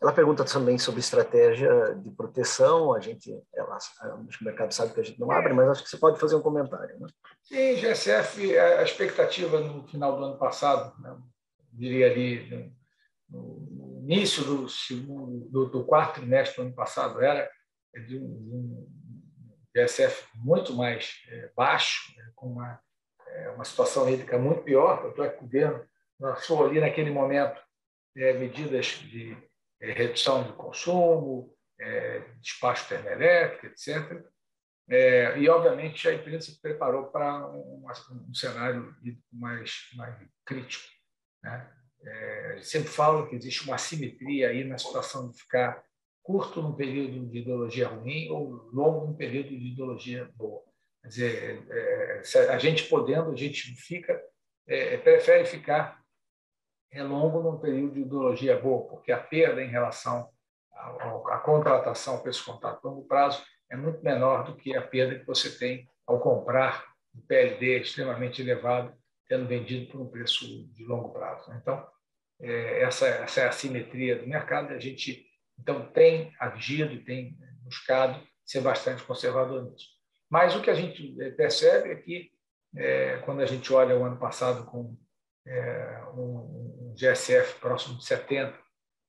Ela 0.00 0.12
pergunta 0.12 0.44
também 0.44 0.78
sobre 0.78 1.00
estratégia 1.00 1.94
de 1.96 2.10
proteção. 2.12 2.94
A 2.94 3.00
gente, 3.00 3.36
ela, 3.52 3.78
o 4.14 4.44
mercado 4.44 4.72
sabe 4.72 4.94
que 4.94 5.00
a 5.00 5.02
gente 5.02 5.18
não 5.18 5.30
abre, 5.30 5.52
mas 5.52 5.68
acho 5.68 5.82
que 5.82 5.88
você 5.88 5.96
pode 5.96 6.20
fazer 6.20 6.36
um 6.36 6.42
comentário. 6.42 6.98
Né? 7.00 7.08
Sim, 7.42 7.74
GSF, 7.74 8.56
a 8.56 8.82
expectativa 8.82 9.58
no 9.60 9.86
final 9.88 10.16
do 10.16 10.24
ano 10.24 10.38
passado, 10.38 10.96
né, 11.00 11.16
diria 11.72 12.10
ali 12.10 12.72
no 13.28 14.00
início 14.04 14.44
do, 14.44 14.68
segundo, 14.68 15.48
do, 15.50 15.66
do 15.66 15.84
quarto 15.84 16.20
trimestre 16.20 16.56
do 16.56 16.66
ano 16.68 16.74
passado, 16.74 17.20
era 17.20 17.50
de 18.06 18.16
um, 18.16 18.22
um 18.22 18.88
GSF 19.74 20.28
muito 20.36 20.72
mais 20.74 21.24
é, 21.28 21.50
baixo, 21.56 22.14
né, 22.16 22.30
com 22.36 22.52
uma, 22.52 22.80
é, 23.26 23.50
uma 23.50 23.64
situação 23.64 24.08
hídrica 24.08 24.38
muito 24.38 24.62
pior. 24.62 25.12
É 25.18 25.22
o 25.22 25.40
governo 25.40 25.84
lançou 26.20 26.64
ali 26.64 26.80
naquele 26.80 27.10
momento 27.10 27.60
é, 28.16 28.32
medidas 28.32 28.86
de 28.86 29.36
é, 29.80 29.92
redução 29.92 30.44
do 30.44 30.52
consumo, 30.54 31.54
é, 31.80 32.20
despacho 32.40 32.88
termoelétrico, 32.88 33.66
etc. 33.66 34.24
É, 34.90 35.38
e, 35.38 35.48
obviamente, 35.48 36.08
a 36.08 36.14
empresa 36.14 36.46
se 36.46 36.60
preparou 36.60 37.06
para 37.06 37.46
um, 37.50 37.84
um 38.28 38.34
cenário 38.34 38.94
mais, 39.30 39.90
mais 39.94 40.16
crítico. 40.44 40.88
Né? 41.42 41.70
É, 42.02 42.58
sempre 42.62 42.88
falo 42.88 43.28
que 43.28 43.36
existe 43.36 43.64
uma 43.64 43.74
assimetria 43.74 44.48
aí 44.48 44.64
na 44.64 44.78
situação 44.78 45.30
de 45.30 45.38
ficar 45.38 45.84
curto 46.22 46.62
num 46.62 46.74
período 46.74 47.26
de 47.26 47.38
ideologia 47.38 47.88
ruim 47.88 48.28
ou 48.30 48.70
longo 48.72 49.06
num 49.06 49.14
período 49.14 49.48
de 49.48 49.72
ideologia 49.72 50.30
boa. 50.36 50.62
Quer 51.02 51.08
dizer, 51.08 51.66
é, 51.70 52.22
a 52.50 52.58
gente 52.58 52.84
podendo, 52.84 53.30
a 53.30 53.36
gente 53.36 53.74
fica, 53.76 54.20
é, 54.66 54.96
prefere 54.96 55.44
ficar 55.44 55.97
é 56.90 57.02
longo 57.02 57.42
num 57.42 57.58
período 57.58 57.94
de 57.94 58.00
ideologia 58.00 58.58
boa, 58.58 58.88
porque 58.88 59.12
a 59.12 59.18
perda 59.18 59.62
em 59.62 59.68
relação 59.68 60.28
à, 60.72 61.38
contratação 61.38 62.20
para 62.20 62.30
esse 62.30 62.42
contrato 62.42 62.86
a 62.86 62.90
longo 62.90 63.06
prazo 63.06 63.42
é 63.70 63.76
muito 63.76 64.02
menor 64.02 64.44
do 64.44 64.56
que 64.56 64.74
a 64.74 64.82
perda 64.82 65.18
que 65.18 65.26
você 65.26 65.58
tem 65.58 65.88
ao 66.06 66.20
comprar 66.20 66.86
um 67.14 67.20
PLD 67.20 67.80
extremamente 67.80 68.40
elevado, 68.40 68.94
tendo 69.28 69.46
vendido 69.46 69.90
por 69.90 70.00
um 70.00 70.08
preço 70.08 70.66
de 70.72 70.84
longo 70.84 71.10
prazo. 71.10 71.52
Então, 71.60 71.86
é, 72.40 72.82
essa, 72.82 73.06
essa 73.06 73.40
é 73.42 73.48
a 73.48 73.52
simetria 73.52 74.18
do 74.18 74.26
mercado. 74.26 74.72
A 74.72 74.78
gente, 74.78 75.26
então, 75.58 75.90
tem 75.92 76.32
agido 76.40 76.94
e 76.94 77.04
tem 77.04 77.36
buscado 77.62 78.20
ser 78.44 78.62
bastante 78.62 79.02
conservador 79.02 79.64
nisso. 79.64 79.86
Mas 80.30 80.54
o 80.54 80.62
que 80.62 80.70
a 80.70 80.74
gente 80.74 81.14
percebe 81.36 81.90
é 81.90 81.96
que, 81.96 82.30
é, 82.76 83.18
quando 83.18 83.40
a 83.40 83.46
gente 83.46 83.70
olha 83.72 83.96
o 83.96 84.04
ano 84.04 84.18
passado 84.18 84.64
com 84.64 84.96
é, 85.46 86.02
um, 86.14 86.67
GSF 86.98 87.60
próximo 87.60 87.96
de 87.96 88.04
70, 88.04 88.58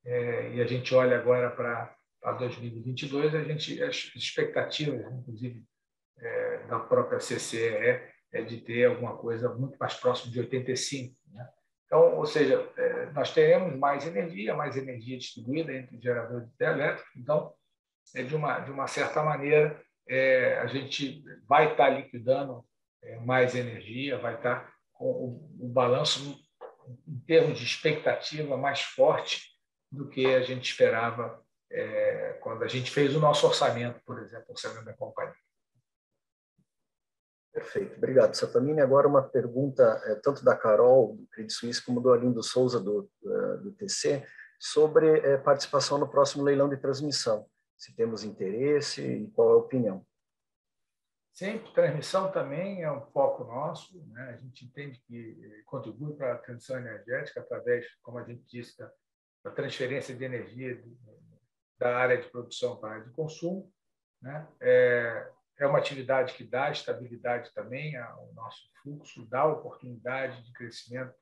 é, 0.06 0.52
e 0.54 0.62
a 0.62 0.66
gente 0.66 0.94
olha 0.94 1.18
agora 1.18 1.50
para, 1.50 1.94
para 2.22 2.34
2022, 2.34 3.34
a 3.34 3.44
gente, 3.44 3.82
as 3.82 4.12
expectativas, 4.16 5.12
inclusive 5.12 5.64
é, 6.20 6.58
da 6.68 6.80
própria 6.80 7.20
CCE, 7.20 8.02
é 8.32 8.44
de 8.44 8.62
ter 8.62 8.86
alguma 8.86 9.18
coisa 9.18 9.54
muito 9.56 9.78
mais 9.80 9.96
próximo 9.96 10.32
de 10.32 10.40
85. 10.40 11.16
Né? 11.34 11.50
Então, 11.86 12.18
ou 12.18 12.26
seja, 12.26 12.72
é, 12.78 13.06
nós 13.08 13.34
teremos 13.34 13.76
mais 13.76 14.06
energia, 14.06 14.56
mais 14.56 14.78
energia 14.78 15.18
distribuída 15.18 15.74
entre 15.74 16.00
geradores 16.00 16.48
de 16.48 16.66
elétrico. 16.66 17.10
Então, 17.18 17.54
é 18.16 18.24
de 18.24 18.36
uma 18.36 18.60
de 18.60 18.72
uma 18.72 18.88
certa 18.88 19.24
maneira, 19.24 19.82
é, 20.08 20.60
a 20.60 20.68
gente 20.68 21.24
vai 21.48 21.72
estar 21.72 21.90
liquidando 21.90 22.64
é, 23.04 23.20
mais 23.20 23.56
energia, 23.56 24.18
vai 24.18 24.36
estar 24.36 24.72
o, 25.00 25.66
o 25.66 25.68
balanço 25.68 26.38
em 27.08 27.20
termos 27.20 27.60
de 27.60 27.66
expectativa 27.66 28.58
mais 28.58 28.82
forte 28.82 29.50
do 29.92 30.08
que 30.08 30.26
a 30.28 30.42
gente 30.42 30.70
esperava 30.70 31.44
é, 31.72 32.38
quando 32.42 32.64
a 32.64 32.68
gente 32.68 32.90
fez 32.92 33.16
o 33.16 33.20
nosso 33.20 33.46
orçamento, 33.46 34.02
por 34.06 34.20
exemplo, 34.20 34.46
orçamento 34.50 34.86
da 34.86 34.94
companhia. 34.94 35.36
Perfeito, 37.52 37.98
obrigado, 37.98 38.36
Satamini. 38.36 38.80
Agora 38.80 39.08
uma 39.08 39.24
pergunta 39.24 39.84
é, 40.06 40.16
tanto 40.16 40.44
da 40.44 40.56
Carol, 40.56 41.16
do 41.16 41.28
Credit 41.28 41.54
Suisse, 41.54 41.84
como 41.84 42.00
do 42.00 42.12
Arlindo 42.12 42.44
Souza, 42.44 42.80
do, 42.80 43.10
do 43.22 43.72
TC, 43.74 44.26
sobre 44.60 45.20
é, 45.20 45.38
participação 45.38 45.98
no 45.98 46.10
próximo 46.10 46.44
leilão 46.44 46.70
de 46.70 46.78
transmissão. 46.78 47.46
Se 47.78 47.96
temos 47.96 48.24
interesse 48.24 49.02
e 49.02 49.28
qual 49.32 49.50
é 49.50 49.54
a 49.54 49.58
opinião. 49.58 50.06
Sempre 51.40 51.72
transmissão 51.72 52.30
também 52.34 52.84
é 52.84 52.92
um 52.92 53.00
foco 53.00 53.46
nosso, 53.46 54.06
né? 54.08 54.32
a 54.32 54.36
gente 54.36 54.66
entende 54.66 55.00
que 55.08 55.40
eh, 55.42 55.62
contribui 55.66 56.14
para 56.18 56.34
a 56.34 56.38
transição 56.38 56.78
energética 56.78 57.40
através, 57.40 57.86
como 58.02 58.18
a 58.18 58.26
gente 58.26 58.44
disse, 58.46 58.78
da, 58.78 58.92
da 59.46 59.52
transferência 59.52 60.14
de 60.14 60.22
energia 60.22 60.84
da 61.80 61.96
área 61.96 62.22
de 62.22 62.28
produção 62.30 62.76
para 62.76 62.90
a 62.90 62.94
área 62.96 63.06
de 63.06 63.14
consumo. 63.14 63.72
Né? 64.22 64.46
É, 64.60 65.32
é 65.60 65.66
uma 65.66 65.78
atividade 65.78 66.34
que 66.34 66.44
dá 66.44 66.72
estabilidade 66.72 67.54
também 67.54 67.96
ao 67.96 68.34
nosso 68.34 68.60
fluxo, 68.84 69.26
dá 69.30 69.46
oportunidade 69.46 70.44
de 70.44 70.52
crescimento. 70.52 71.16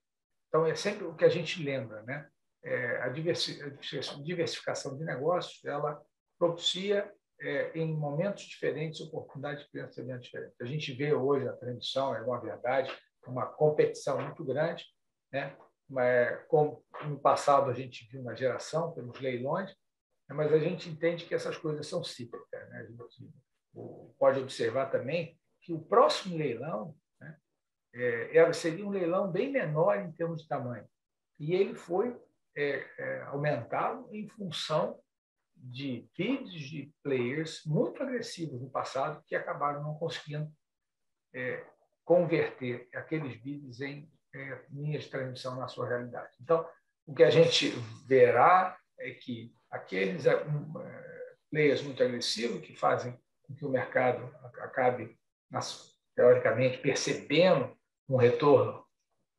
Então, 0.48 0.66
é 0.66 0.74
sempre 0.74 1.06
o 1.06 1.14
que 1.14 1.26
a 1.26 1.30
gente 1.30 1.62
lembra, 1.62 2.02
né? 2.02 2.28
É, 2.64 3.02
a 3.04 3.10
diversificação 3.10 4.98
de 4.98 5.04
negócios, 5.04 5.64
ela 5.64 6.04
propicia 6.40 7.08
é, 7.40 7.78
em 7.78 7.94
momentos 7.94 8.44
diferentes, 8.44 9.02
oportunidades 9.02 9.64
de 9.64 9.70
pensamento 9.70 10.22
diferentes. 10.22 10.60
A 10.62 10.66
gente 10.66 10.94
vê 10.94 11.14
hoje 11.14 11.48
a 11.48 11.54
transmissão, 11.54 12.16
é 12.16 12.22
uma 12.22 12.40
verdade, 12.40 12.92
uma 13.26 13.46
competição 13.46 14.20
muito 14.22 14.44
grande, 14.44 14.86
né? 15.32 15.56
Mas, 15.90 16.46
como 16.48 16.84
no 17.06 17.20
passado 17.20 17.70
a 17.70 17.74
gente 17.74 18.08
viu 18.12 18.22
na 18.22 18.36
geração, 18.36 18.92
pelos 18.92 19.20
leilões, 19.20 19.74
mas 20.30 20.52
a 20.52 20.60
gente 20.60 20.90
entende 20.90 21.26
que 21.26 21.34
essas 21.34 21.58
coisas 21.58 21.88
são 21.88 22.04
cíclicas. 22.04 22.70
Né? 22.70 22.80
A 22.80 22.86
gente 22.86 23.34
pode 24.20 24.40
observar 24.40 24.88
também 24.88 25.40
que 25.62 25.74
o 25.74 25.80
próximo 25.80 26.36
leilão 26.36 26.94
né, 27.20 27.38
é, 27.94 28.54
seria 28.54 28.86
um 28.86 28.90
leilão 28.90 29.32
bem 29.32 29.52
menor 29.52 29.98
em 29.98 30.12
termos 30.12 30.42
de 30.42 30.48
tamanho. 30.48 30.86
E 31.40 31.54
ele 31.54 31.76
foi 31.76 32.20
é, 32.56 32.86
é, 32.98 33.22
aumentado 33.28 34.10
em 34.12 34.28
função 34.28 35.00
de 35.64 36.10
bids 36.18 36.62
de 36.62 36.94
players 37.04 37.64
muito 37.66 38.02
agressivos 38.02 38.62
no 38.62 38.70
passado 38.70 39.24
que 39.26 39.36
acabaram 39.36 39.84
não 39.84 39.96
conseguindo 39.96 40.52
é, 41.34 41.66
converter 42.04 42.88
aqueles 42.94 43.36
bids 43.42 43.82
em 43.82 44.10
é, 44.34 44.66
linhas 44.72 45.04
de 45.04 45.10
transmissão 45.10 45.56
na 45.56 45.68
sua 45.68 45.88
realidade. 45.88 46.36
Então, 46.42 46.68
o 47.06 47.14
que 47.14 47.24
a 47.24 47.30
gente 47.30 47.70
verá 48.06 48.78
é 49.00 49.12
que 49.12 49.54
aqueles 49.70 50.26
é, 50.26 50.44
um, 50.46 50.82
é, 50.82 51.36
players 51.50 51.82
muito 51.82 52.02
agressivos 52.02 52.62
que 52.62 52.76
fazem 52.76 53.18
com 53.44 53.56
que 53.56 53.66
o 53.66 53.70
mercado 53.70 54.34
acabe, 54.60 55.18
teoricamente, 56.16 56.78
percebendo 56.80 57.78
um 58.10 58.18
retorno 58.18 58.86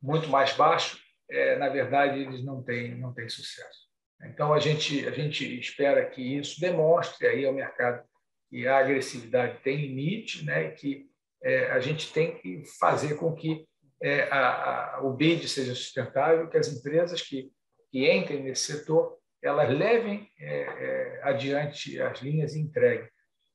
muito 0.01 0.27
mais 0.29 0.53
baixo, 0.53 0.99
é, 1.29 1.57
na 1.57 1.69
verdade, 1.69 2.19
eles 2.19 2.43
não 2.43 2.63
têm, 2.63 2.95
não 2.95 3.13
têm 3.13 3.29
sucesso. 3.29 3.88
Então, 4.25 4.53
a 4.53 4.59
gente, 4.59 5.07
a 5.07 5.11
gente 5.11 5.59
espera 5.59 6.05
que 6.05 6.21
isso 6.21 6.59
demonstre 6.59 7.27
aí 7.27 7.45
ao 7.45 7.53
mercado 7.53 8.03
que 8.49 8.67
a 8.67 8.77
agressividade 8.77 9.59
tem 9.63 9.77
limite, 9.77 10.43
né, 10.43 10.71
que 10.71 11.07
é, 11.41 11.71
a 11.71 11.79
gente 11.79 12.11
tem 12.11 12.35
que 12.35 12.63
fazer 12.79 13.15
com 13.15 13.33
que 13.33 13.65
é, 14.01 14.23
a, 14.31 14.95
a, 14.95 15.01
o 15.03 15.13
BID 15.13 15.47
seja 15.47 15.75
sustentável, 15.75 16.49
que 16.49 16.57
as 16.57 16.67
empresas 16.67 17.21
que, 17.21 17.51
que 17.91 18.11
entrem 18.11 18.43
nesse 18.43 18.73
setor 18.73 19.19
elas 19.41 19.69
levem 19.69 20.29
é, 20.37 20.61
é, 20.61 21.21
adiante 21.23 21.99
as 22.01 22.19
linhas 22.19 22.55
e 22.55 22.59
entreguem. 22.59 23.07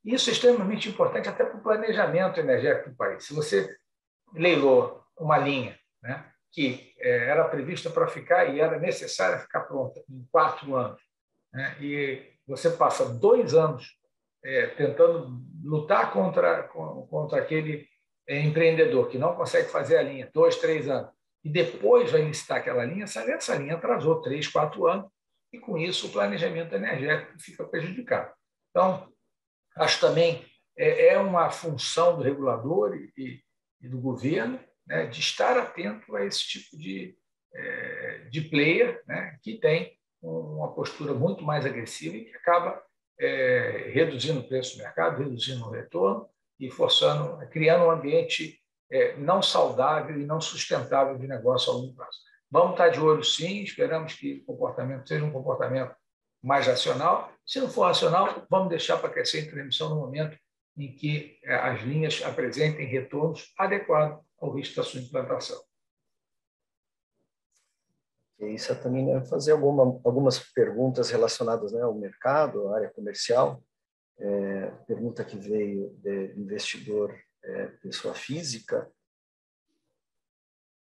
Isso 0.05 0.31
é 0.31 0.33
extremamente 0.33 0.89
importante 0.89 1.29
até 1.29 1.45
para 1.45 1.59
o 1.59 1.62
planejamento 1.62 2.41
energético 2.41 2.91
do 2.91 2.97
país. 2.97 3.25
Se 3.25 3.35
você 3.35 3.75
leilou 4.35 5.03
uma 5.19 5.39
linha 5.39 5.79
né, 6.03 6.27
que 6.53 6.93
era 7.09 7.49
prevista 7.49 7.91
para 7.91 8.09
ficar 8.09 8.47
e 8.47 8.61
era 8.61 8.79
necessária 8.79 9.39
ficar 9.39 9.61
pronta 9.61 10.03
em 10.09 10.27
quatro 10.31 10.75
anos, 10.75 11.01
né, 11.53 11.77
e 11.81 12.23
você 12.47 12.71
passa 12.71 13.09
dois 13.09 13.55
anos 13.55 13.97
é, 14.45 14.67
tentando 14.69 15.43
lutar 15.63 16.13
contra, 16.13 16.65
contra 16.65 17.39
aquele 17.39 17.87
é, 18.27 18.41
empreendedor 18.41 19.09
que 19.09 19.19
não 19.19 19.35
consegue 19.35 19.69
fazer 19.69 19.97
a 19.97 20.03
linha, 20.03 20.31
dois, 20.33 20.57
três 20.57 20.89
anos, 20.89 21.11
e 21.43 21.49
depois 21.51 22.11
vai 22.11 22.23
licitar 22.23 22.59
aquela 22.59 22.85
linha, 22.85 23.05
essa, 23.05 23.21
essa 23.31 23.55
linha 23.55 23.75
atrasou 23.75 24.21
três, 24.21 24.49
quatro 24.49 24.87
anos, 24.87 25.11
e 25.53 25.59
com 25.59 25.79
isso 25.79 26.09
o 26.09 26.13
planejamento 26.13 26.75
energético 26.75 27.39
fica 27.39 27.65
prejudicado. 27.65 28.33
Então, 28.71 29.09
acho 29.77 30.01
também 30.01 30.45
é, 30.77 31.09
é 31.09 31.19
uma 31.19 31.51
função 31.51 32.17
do 32.17 32.23
regulador 32.23 32.97
e, 33.17 33.41
e 33.81 33.89
do 33.89 34.01
governo 34.01 34.59
né, 34.87 35.07
de 35.07 35.20
estar 35.20 35.57
atento 35.57 36.14
a 36.16 36.24
esse 36.24 36.47
tipo 36.47 36.76
de, 36.76 37.16
é, 37.55 38.28
de 38.30 38.43
player 38.43 39.03
né, 39.07 39.39
que 39.43 39.59
tem 39.59 39.97
uma 40.22 40.72
postura 40.72 41.12
muito 41.12 41.45
mais 41.45 41.66
agressiva 41.66 42.16
e 42.16 42.24
que 42.24 42.37
acaba 42.37 42.82
é, 43.18 43.91
reduzindo 43.93 44.41
o 44.41 44.49
preço 44.49 44.76
do 44.76 44.82
mercado, 44.82 45.22
reduzindo 45.22 45.64
o 45.64 45.70
retorno 45.70 46.28
e 46.59 46.70
forçando, 46.70 47.47
criando 47.49 47.85
um 47.85 47.91
ambiente 47.91 48.59
é, 48.91 49.16
não 49.16 49.43
saudável 49.43 50.18
e 50.18 50.24
não 50.24 50.41
sustentável 50.41 51.18
de 51.18 51.26
negócio 51.26 51.72
a 51.72 51.76
longo 51.76 51.95
prazo. 51.95 52.18
Vamos 52.51 52.72
estar 52.72 52.89
de 52.89 53.01
olho, 53.01 53.24
sim, 53.24 53.62
esperamos 53.62 54.14
que 54.14 54.43
o 54.47 54.53
comportamento 54.53 55.09
seja 55.09 55.24
um 55.24 55.32
comportamento 55.32 55.95
mais 56.43 56.66
racional. 56.66 57.32
Se 57.45 57.61
não 57.61 57.68
for 57.68 57.87
racional, 57.87 58.47
vamos 58.49 58.68
deixar 58.68 58.99
para 58.99 59.11
crescer 59.11 59.41
em 59.41 59.51
transmissão 59.51 59.91
no 59.91 59.97
momento 59.97 60.39
em 60.77 60.95
que 60.95 61.39
é, 61.43 61.55
as 61.55 61.83
linhas 61.83 62.22
apresentem 62.22 62.87
retornos 62.87 63.53
adequados 63.59 64.25
ao 64.39 64.55
risco 64.55 64.77
da 64.77 64.83
sua 64.83 65.01
implantação. 65.01 65.62
Isso 68.41 68.72
é 68.72 68.75
também 68.75 69.25
fazer 69.27 69.53
alguma, 69.53 70.01
algumas 70.05 70.39
perguntas 70.53 71.11
relacionadas 71.11 71.72
né, 71.72 71.81
ao 71.81 71.95
mercado, 71.95 72.68
à 72.68 72.77
área 72.77 72.91
comercial. 72.91 73.62
É, 74.18 74.70
pergunta 74.87 75.25
que 75.25 75.37
veio 75.37 75.91
de 76.03 76.35
investidor 76.37 77.16
é, 77.43 77.66
pessoa 77.83 78.14
física 78.14 78.91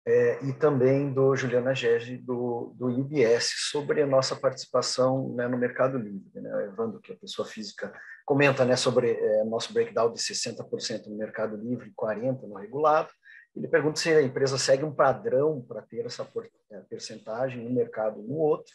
é, 0.04 0.44
e 0.44 0.52
também 0.52 1.12
do 1.12 1.36
Juliana 1.36 1.74
Gege, 1.74 2.16
do, 2.16 2.74
do 2.76 2.88
UBS, 2.88 3.52
sobre 3.70 4.02
a 4.02 4.06
nossa 4.06 4.34
participação 4.34 5.32
né, 5.34 5.46
no 5.46 5.56
Mercado 5.56 5.96
Livre. 5.96 6.28
Né? 6.34 6.64
Evandro, 6.64 7.00
que 7.00 7.12
é 7.12 7.16
pessoa 7.16 7.46
física, 7.46 7.92
comenta 8.26 8.64
né, 8.64 8.74
sobre 8.74 9.12
é, 9.12 9.44
nosso 9.44 9.72
breakdown 9.72 10.12
de 10.12 10.18
60% 10.18 11.06
no 11.06 11.16
Mercado 11.16 11.56
Livre 11.56 11.88
e 11.88 11.94
40% 11.94 12.42
no 12.42 12.54
regulado. 12.54 13.08
Ele 13.54 13.68
pergunta 13.68 14.00
se 14.00 14.10
a 14.10 14.22
empresa 14.22 14.58
segue 14.58 14.84
um 14.84 14.94
padrão 14.94 15.62
para 15.62 15.82
ter 15.82 16.04
essa 16.04 16.26
é, 16.70 16.80
percentagem 16.80 17.62
no 17.62 17.70
mercado 17.70 18.20
e 18.20 18.26
no 18.26 18.38
outro, 18.38 18.72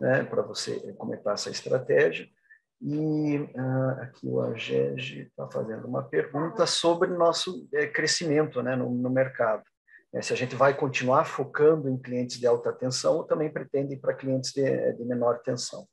né, 0.00 0.24
para 0.24 0.42
você 0.42 0.92
comentar 0.94 1.34
essa 1.34 1.48
estratégia. 1.48 2.28
E 2.82 3.36
uh, 3.36 4.00
aqui 4.00 4.26
o 4.26 4.40
Agege 4.40 5.22
está 5.22 5.46
fazendo 5.50 5.86
uma 5.86 6.02
pergunta 6.02 6.66
sobre 6.66 7.10
nosso 7.10 7.68
é, 7.74 7.86
crescimento 7.86 8.62
né, 8.62 8.74
no, 8.74 8.90
no 8.90 9.10
mercado. 9.10 9.62
É, 10.12 10.20
se 10.20 10.32
a 10.32 10.36
gente 10.36 10.56
vai 10.56 10.74
continuar 10.74 11.24
focando 11.24 11.88
em 11.88 11.96
clientes 11.96 12.38
de 12.38 12.46
alta 12.46 12.72
tensão 12.72 13.16
ou 13.16 13.24
também 13.24 13.50
pretende 13.50 13.94
ir 13.94 13.98
para 13.98 14.14
clientes 14.14 14.52
de, 14.52 14.92
de 14.94 15.04
menor 15.04 15.40
tensão. 15.40 15.86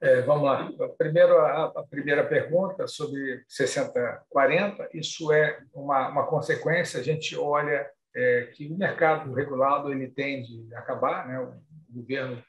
É, 0.00 0.22
vamos 0.22 0.44
lá. 0.44 0.70
Primeiro, 0.96 1.36
a, 1.38 1.64
a, 1.64 1.86
primeira 1.88 2.24
pergunta 2.24 2.86
sobre 2.86 3.44
60-40, 3.48 4.88
isso 4.94 5.32
é 5.32 5.60
uma, 5.74 6.08
uma 6.08 6.26
consequência. 6.26 7.00
A 7.00 7.02
gente 7.02 7.36
olha 7.36 7.90
é, 8.14 8.50
que 8.54 8.68
o 8.68 8.78
mercado 8.78 9.34
regulado 9.34 9.92
ele 9.92 10.08
tende 10.08 10.72
a 10.74 10.78
acabar, 10.78 11.26
né? 11.26 11.40
o 11.40 11.54
governo, 11.90 12.42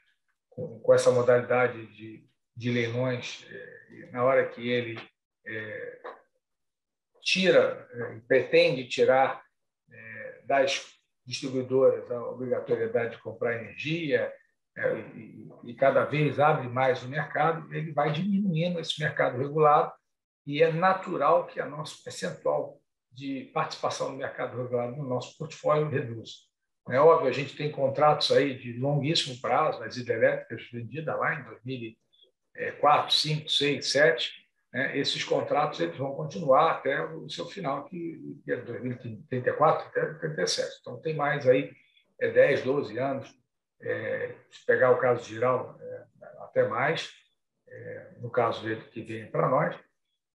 com, 0.48 0.78
com 0.78 0.94
essa 0.94 1.10
modalidade 1.10 1.86
de, 1.88 2.24
de 2.56 2.70
leilões, 2.70 3.44
é, 3.50 4.10
na 4.12 4.22
hora 4.22 4.46
que 4.46 4.70
ele 4.70 4.98
é, 5.44 5.98
tira, 7.20 7.88
é, 7.92 8.20
pretende 8.28 8.88
tirar 8.88 9.42
das 10.50 10.84
distribuidoras 11.24 12.10
a 12.10 12.28
obrigatoriedade 12.28 13.14
de 13.14 13.22
comprar 13.22 13.54
energia, 13.54 14.32
é, 14.76 14.98
e, 15.14 15.48
e, 15.64 15.74
cada 15.74 16.04
vez 16.04 16.40
abre 16.40 16.68
mais 16.68 17.04
o 17.04 17.08
mercado, 17.08 17.72
ele 17.72 17.92
vai 17.92 18.10
diminuindo 18.10 18.80
esse 18.80 19.00
mercado 19.00 19.38
regulado 19.38 19.92
e 20.44 20.60
é 20.60 20.72
natural 20.72 21.46
que 21.46 21.60
a 21.60 21.66
nosso 21.66 22.02
percentual 22.02 22.80
de 23.12 23.50
participação 23.54 24.10
no 24.10 24.18
mercado 24.18 24.60
regulado 24.60 24.96
no 24.96 25.08
nosso 25.08 25.36
portfólio 25.38 25.88
reduza. 25.88 26.32
É 26.88 26.98
óbvio, 26.98 27.28
a 27.28 27.32
gente 27.32 27.56
tem 27.56 27.70
contratos 27.70 28.32
aí 28.32 28.58
de 28.58 28.72
longuíssimo 28.72 29.40
prazo, 29.40 29.82
as 29.84 29.96
hidrelétricas 29.96 30.68
vendidas 30.72 31.16
lá 31.16 31.38
em 31.38 31.44
2004, 31.44 33.14
5, 33.14 33.48
6, 33.48 33.86
7, 33.86 34.39
né? 34.72 34.96
esses 34.96 35.24
contratos 35.24 35.80
eles 35.80 35.96
vão 35.96 36.14
continuar 36.14 36.72
até 36.72 37.02
o 37.04 37.28
seu 37.28 37.46
final, 37.46 37.84
que 37.84 38.20
é 38.48 38.56
2034, 38.56 39.88
até 39.88 40.00
2037. 40.02 40.78
Então, 40.80 41.00
tem 41.00 41.14
mais 41.14 41.46
aí 41.46 41.72
é, 42.20 42.30
10, 42.30 42.62
12 42.62 42.98
anos 42.98 43.40
é, 43.82 44.34
se 44.50 44.64
pegar 44.66 44.90
o 44.90 44.98
caso 44.98 45.24
geral, 45.24 45.76
é, 45.80 46.04
até 46.40 46.68
mais, 46.68 47.10
é, 47.68 48.12
no 48.20 48.30
caso 48.30 48.62
dele 48.62 48.82
que 48.92 49.02
vem 49.02 49.30
para 49.30 49.48
nós. 49.48 49.76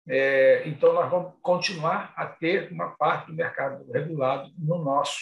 É, 0.08 0.66
então, 0.68 0.92
nós 0.92 1.10
vamos 1.10 1.34
continuar 1.40 2.12
a 2.16 2.26
ter 2.26 2.70
uma 2.72 2.90
parte 2.96 3.28
do 3.28 3.34
mercado 3.34 3.90
regulado 3.92 4.50
no 4.58 4.82
nosso, 4.82 5.18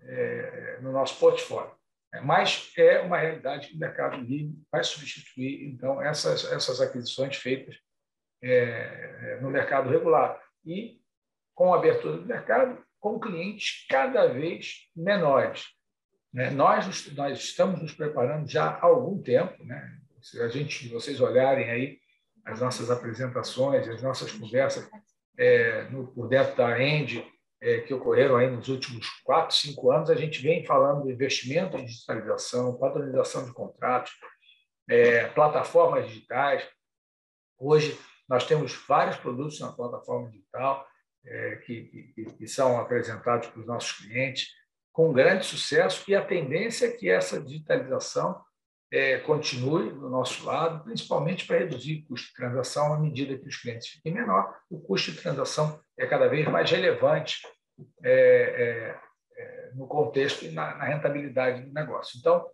é, 0.00 0.78
no 0.80 0.92
nosso 0.92 1.18
portfólio. 1.18 1.74
É, 2.14 2.20
mas 2.20 2.72
é 2.76 3.00
uma 3.00 3.18
realidade 3.18 3.68
que 3.68 3.76
o 3.76 3.78
mercado 3.78 4.16
livre 4.16 4.54
vai 4.70 4.82
substituir, 4.82 5.68
então, 5.68 6.00
essas, 6.00 6.50
essas 6.50 6.80
aquisições 6.80 7.36
feitas 7.36 7.76
no 9.40 9.50
mercado 9.50 9.88
regulado. 9.88 10.38
E, 10.64 11.00
com 11.54 11.72
a 11.72 11.78
abertura 11.78 12.18
do 12.18 12.26
mercado, 12.26 12.84
com 13.00 13.20
clientes 13.20 13.86
cada 13.88 14.26
vez 14.26 14.88
menores. 14.94 15.64
Né? 16.32 16.50
Nós, 16.50 17.12
nós 17.14 17.38
estamos 17.38 17.80
nos 17.80 17.94
preparando 17.94 18.48
já 18.48 18.66
há 18.66 18.84
algum 18.84 19.22
tempo, 19.22 19.64
né? 19.64 19.98
se 20.20 20.40
a 20.42 20.48
gente, 20.48 20.88
vocês 20.88 21.20
olharem 21.20 21.70
aí 21.70 21.98
as 22.44 22.60
nossas 22.60 22.90
apresentações, 22.90 23.88
as 23.88 24.02
nossas 24.02 24.32
conversas 24.32 24.88
é, 25.38 25.84
no, 25.84 26.08
por 26.08 26.28
dentro 26.28 26.56
da 26.56 26.80
End, 26.80 27.24
é, 27.60 27.80
que 27.80 27.94
ocorreram 27.94 28.36
aí 28.36 28.50
nos 28.50 28.68
últimos 28.68 29.08
quatro, 29.24 29.54
cinco 29.54 29.90
anos, 29.90 30.10
a 30.10 30.14
gente 30.14 30.42
vem 30.42 30.64
falando 30.64 31.04
do 31.04 31.10
investimento 31.10 31.76
em 31.76 31.84
digitalização, 31.84 32.76
padronização 32.76 33.44
de 33.44 33.52
contratos, 33.52 34.12
é, 34.88 35.26
plataformas 35.28 36.06
digitais. 36.08 36.68
Hoje, 37.58 37.98
nós 38.28 38.46
temos 38.46 38.74
vários 38.86 39.16
produtos 39.16 39.60
na 39.60 39.72
plataforma 39.72 40.30
digital 40.30 40.86
é, 41.24 41.56
que, 41.56 42.12
que, 42.14 42.24
que, 42.24 42.46
são 42.46 42.78
apresentados 42.78 43.48
para 43.48 43.60
os 43.60 43.66
nossos 43.66 43.92
clientes 43.92 44.48
com 44.92 45.12
grande 45.12 45.44
sucesso 45.44 46.04
e 46.08 46.14
a 46.14 46.24
tendência 46.24 46.86
é 46.86 46.90
que 46.90 47.10
essa 47.10 47.40
digitalização 47.40 48.40
é, 48.90 49.18
continue 49.18 49.90
do 49.90 50.08
nosso 50.08 50.44
lado, 50.46 50.84
principalmente 50.84 51.46
para 51.46 51.58
reduzir 51.58 52.02
o 52.04 52.08
custo 52.08 52.28
de 52.28 52.34
transação 52.34 52.94
à 52.94 52.98
medida 52.98 53.36
que 53.36 53.48
os 53.48 53.56
clientes 53.56 53.88
fiquem 53.88 54.14
menor, 54.14 54.56
o 54.70 54.80
custo 54.80 55.10
de 55.10 55.20
transação 55.20 55.80
é 55.98 56.06
cada 56.06 56.28
vez 56.28 56.46
mais 56.48 56.70
relevante 56.70 57.42
é, 58.02 58.96
é, 59.36 59.42
é 59.42 59.70
no 59.74 59.86
contexto 59.86 60.44
e 60.44 60.50
na, 60.50 60.76
na, 60.76 60.84
rentabilidade 60.84 61.62
do 61.62 61.72
negócio. 61.74 62.18
Então, 62.18 62.48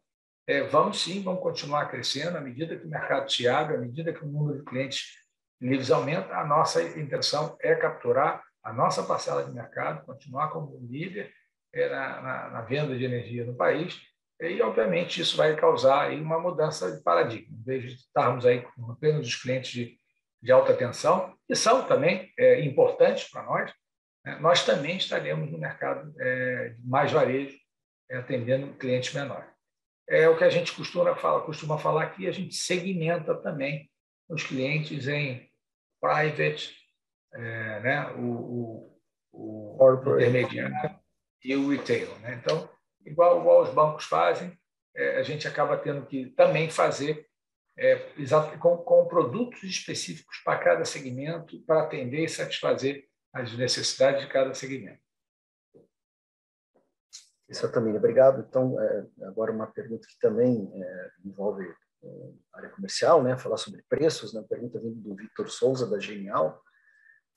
é, 0.46 0.62
vamos 0.62 1.00
sim, 1.02 1.22
vamos 1.22 1.42
continuar 1.42 1.90
crescendo 1.90 2.36
à 2.36 2.40
medida 2.40 2.76
que 2.76 2.86
o 2.86 2.90
mercado 2.90 3.30
se 3.30 3.46
abre, 3.46 3.76
à 3.76 3.78
medida 3.78 4.12
que 4.12 4.24
o 4.24 4.28
número 4.28 4.58
de 4.58 4.64
clientes 4.64 5.21
livres 5.62 5.90
aumenta, 5.90 6.34
a 6.34 6.44
nossa 6.44 6.82
intenção 6.98 7.56
é 7.60 7.74
capturar 7.74 8.42
a 8.62 8.72
nossa 8.72 9.02
parcela 9.02 9.44
de 9.44 9.52
mercado, 9.52 10.04
continuar 10.04 10.48
como 10.50 10.78
líder 10.88 11.32
é, 11.72 11.88
na, 11.88 12.50
na, 12.50 12.60
venda 12.62 12.96
de 12.96 13.04
energia 13.04 13.44
no 13.44 13.54
país, 13.54 14.00
e, 14.40 14.60
obviamente, 14.60 15.20
isso 15.20 15.36
vai 15.36 15.54
causar 15.54 16.12
uma 16.12 16.38
mudança 16.38 16.90
de 16.90 17.02
paradigma. 17.02 17.56
Em 17.56 17.62
vez 17.62 17.82
de 17.84 17.94
estarmos 17.94 18.44
aí 18.44 18.62
com 18.62 18.90
apenas 18.90 19.26
os 19.26 19.36
clientes 19.36 19.70
de, 19.70 19.96
de 20.42 20.50
alta 20.50 20.74
tensão, 20.74 21.32
que 21.46 21.54
são 21.54 21.86
também 21.86 22.32
é, 22.36 22.60
importantes 22.64 23.30
para 23.30 23.44
nós, 23.44 23.72
né, 24.24 24.38
nós 24.40 24.64
também 24.64 24.96
estaremos 24.96 25.50
no 25.50 25.58
mercado 25.58 26.12
é, 26.20 26.74
mais 26.82 27.12
varejo, 27.12 27.56
é, 28.10 28.16
atendendo 28.16 28.74
clientes 28.74 29.14
menores. 29.14 29.48
É 30.08 30.28
o 30.28 30.36
que 30.36 30.44
a 30.44 30.50
gente 30.50 30.72
costuma 30.72 31.14
costuma 31.42 31.78
falar 31.78 32.02
aqui, 32.02 32.26
a 32.26 32.32
gente 32.32 32.54
segmenta 32.54 33.34
também 33.36 33.88
os 34.28 34.42
clientes 34.42 35.06
em 35.06 35.51
private, 36.02 36.76
é, 37.32 37.80
né, 37.80 38.10
o, 38.16 38.92
o, 39.32 39.78
o 39.78 40.16
intermediário 40.16 40.98
e 41.44 41.54
o 41.54 41.70
retail. 41.70 42.12
Né? 42.18 42.34
Então, 42.42 42.68
igual, 43.06 43.40
igual 43.40 43.62
os 43.62 43.70
bancos 43.70 44.04
fazem, 44.04 44.58
é, 44.96 45.18
a 45.18 45.22
gente 45.22 45.46
acaba 45.46 45.78
tendo 45.78 46.04
que 46.04 46.26
também 46.30 46.68
fazer 46.68 47.26
é, 47.78 47.96
com, 48.58 48.76
com 48.78 49.06
produtos 49.06 49.62
específicos 49.62 50.38
para 50.44 50.58
cada 50.58 50.84
segmento, 50.84 51.62
para 51.64 51.84
atender 51.84 52.24
e 52.24 52.28
satisfazer 52.28 53.06
as 53.32 53.56
necessidades 53.56 54.22
de 54.22 54.28
cada 54.28 54.52
segmento. 54.54 55.00
Isso 57.48 57.70
também, 57.70 57.94
obrigado. 57.96 58.44
Então, 58.48 58.80
é, 58.80 59.06
agora 59.26 59.52
uma 59.52 59.66
pergunta 59.66 60.06
que 60.06 60.18
também 60.18 60.70
é, 60.74 61.10
envolve 61.24 61.64
é, 61.64 61.74
área 62.52 62.70
comercial, 62.70 63.22
né? 63.22 63.36
Falar 63.38 63.56
sobre 63.56 63.82
preços, 63.88 64.34
né? 64.34 64.44
Pergunta 64.48 64.78
vindo 64.78 64.96
do 64.96 65.14
Victor 65.14 65.50
Souza 65.50 65.86
da 65.86 65.98
Genial, 65.98 66.62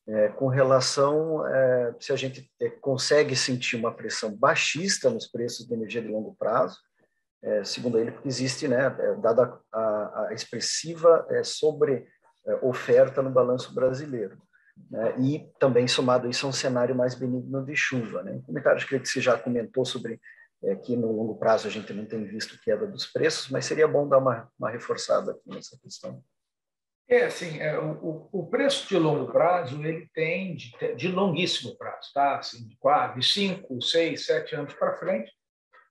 é, 0.07 0.29
com 0.29 0.47
relação 0.47 1.47
é, 1.47 1.95
se 1.99 2.13
a 2.13 2.15
gente 2.15 2.51
é, 2.61 2.69
consegue 2.69 3.35
sentir 3.35 3.75
uma 3.75 3.93
pressão 3.93 4.35
baixista 4.35 5.09
nos 5.09 5.27
preços 5.27 5.65
de 5.65 5.73
energia 5.73 6.01
de 6.01 6.07
longo 6.07 6.35
prazo, 6.37 6.77
é, 7.41 7.63
segundo 7.63 7.99
ele, 7.99 8.11
porque 8.11 8.27
existe, 8.27 8.67
né, 8.67 8.89
dada 9.21 9.59
a, 9.71 10.27
a 10.27 10.33
expressiva 10.33 11.27
sobre 11.43 12.07
oferta 12.61 13.23
no 13.23 13.31
balanço 13.31 13.73
brasileiro 13.73 14.37
né? 14.89 15.15
e 15.19 15.47
também 15.59 15.87
somado 15.87 16.29
isso 16.29 16.45
a 16.45 16.49
um 16.49 16.53
cenário 16.53 16.95
mais 16.95 17.15
benigno 17.15 17.63
de 17.63 17.75
chuva. 17.75 18.23
Né? 18.23 18.35
Em 18.35 18.41
comentários, 18.41 18.83
creio 18.83 19.01
que 19.01 19.09
você 19.09 19.21
já 19.21 19.37
comentou 19.37 19.85
sobre 19.85 20.19
é, 20.65 20.75
que 20.75 20.95
no 20.95 21.11
longo 21.11 21.35
prazo 21.35 21.67
a 21.67 21.71
gente 21.71 21.93
não 21.93 22.05
tem 22.05 22.23
visto 22.23 22.59
queda 22.61 22.87
dos 22.87 23.05
preços, 23.05 23.49
mas 23.49 23.65
seria 23.65 23.87
bom 23.87 24.07
dar 24.07 24.17
uma, 24.17 24.51
uma 24.57 24.69
reforçada 24.69 25.31
aqui 25.31 25.49
nessa 25.49 25.77
questão. 25.79 26.23
É, 27.07 27.25
assim, 27.25 27.59
é, 27.59 27.77
o, 27.77 28.27
o 28.31 28.47
preço 28.47 28.87
de 28.87 28.97
longo 28.97 29.31
prazo, 29.31 29.79
ele 29.85 30.09
tem 30.13 30.55
de, 30.55 30.95
de 30.95 31.07
longuíssimo 31.07 31.77
prazo, 31.77 32.11
tá? 32.13 32.39
Assim, 32.39 32.67
de 32.67 32.75
de 33.15 33.27
cinco, 33.27 33.79
seis, 33.81 34.25
sete 34.25 34.55
anos 34.55 34.73
para 34.73 34.97
frente, 34.97 35.31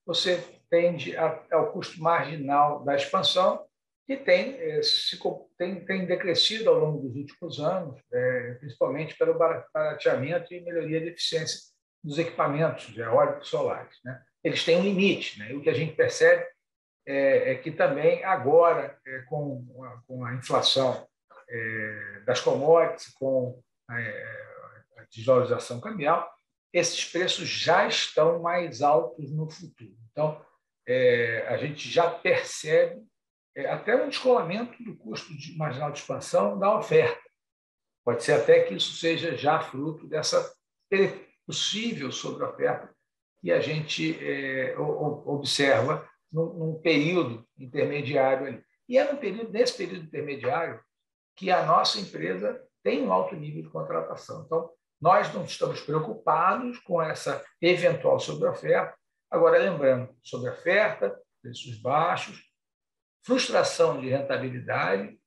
você 0.05 0.43
tende 0.69 1.17
ao 1.17 1.73
custo 1.73 2.03
marginal 2.03 2.85
da 2.85 2.97
expansão 2.97 3.65
que 4.07 4.17
tem, 4.17 4.61
eh, 4.61 4.83
se, 4.83 5.19
tem, 5.57 5.85
tem 5.85 6.05
decrescido 6.05 6.69
ao 6.69 6.79
longo 6.79 7.09
dos 7.09 7.17
últimos 7.17 7.59
anos, 7.59 7.99
é, 8.13 8.55
principalmente 8.61 9.17
pelo 9.17 9.39
barateamento 9.39 10.53
e 10.53 10.61
melhoria 10.61 11.01
de 11.01 11.09
eficiência 11.09 11.59
dos 12.03 12.19
equipamentos 12.19 12.95
eólicos 12.99 13.49
solares. 13.49 13.97
Né? 14.05 14.21
Eles 14.45 14.63
têm 14.63 14.77
um 14.77 14.83
limite, 14.83 15.39
né? 15.39 15.51
e 15.51 15.57
o 15.57 15.63
que 15.63 15.71
a 15.71 15.75
gente 15.75 15.97
percebe 15.97 16.47
é, 17.07 17.53
é 17.53 17.55
que 17.57 17.71
também 17.71 18.23
agora, 18.25 18.99
é, 19.07 19.19
com, 19.23 19.65
a, 19.85 20.03
com 20.07 20.25
a 20.25 20.35
inflação 20.35 21.07
é, 21.49 22.23
das 22.27 22.41
commodities, 22.41 23.13
com 23.15 23.61
a, 23.89 23.99
a 23.99 25.07
desvalorização 25.11 25.81
cambial, 25.81 26.31
esses 26.73 27.05
preços 27.05 27.49
já 27.49 27.87
estão 27.87 28.43
mais 28.43 28.83
altos 28.83 29.31
no 29.33 29.49
futuro. 29.49 29.97
Então, 30.11 30.45
a 31.49 31.57
gente 31.57 31.89
já 31.89 32.11
percebe 32.11 33.03
é, 33.57 33.67
até 33.71 33.95
um 33.95 34.09
descolamento 34.09 34.83
do 34.83 34.97
custo 34.97 35.35
de 35.37 35.57
marginal 35.57 35.93
de 35.93 36.01
expansão 36.01 36.59
da 36.59 36.77
oferta. 36.77 37.23
Pode 38.05 38.23
ser 38.23 38.33
até 38.33 38.65
que 38.65 38.75
isso 38.75 38.97
seja 38.97 39.37
já 39.37 39.61
fruto 39.61 40.07
dessa 40.07 40.53
possível 41.47 42.11
sobre 42.11 42.45
oferta 42.45 42.94
que 43.45 43.53
a 43.53 43.61
gente 43.61 44.19
é, 44.27 44.75
observa 44.79 46.09
num, 46.33 46.55
num, 46.55 46.81
período 46.81 47.47
intermediário 47.59 48.47
ali. 48.47 48.65
E 48.89 48.97
é 48.97 49.13
no 49.13 49.19
período, 49.19 49.53
nesse 49.53 49.77
período 49.77 50.07
intermediário 50.07 50.81
que 51.37 51.51
a 51.51 51.63
nossa 51.67 52.01
empresa 52.01 52.59
tem 52.83 53.03
um 53.03 53.13
alto 53.13 53.37
nível 53.37 53.63
de 53.63 53.69
contratação. 53.69 54.45
Então, 54.47 54.71
nós 54.99 55.31
não 55.35 55.45
estamos 55.45 55.83
preocupados 55.83 56.79
com 56.79 57.03
essa 57.03 57.45
eventual 57.61 58.19
sobreoferta. 58.19 58.97
Agora, 59.31 59.59
lembrando, 59.59 60.09
sobreoferta, 60.23 61.15
preços 61.43 61.79
baixos, 61.79 62.43
frustração 63.23 64.01
de 64.01 64.09
rentabilidade 64.09 65.19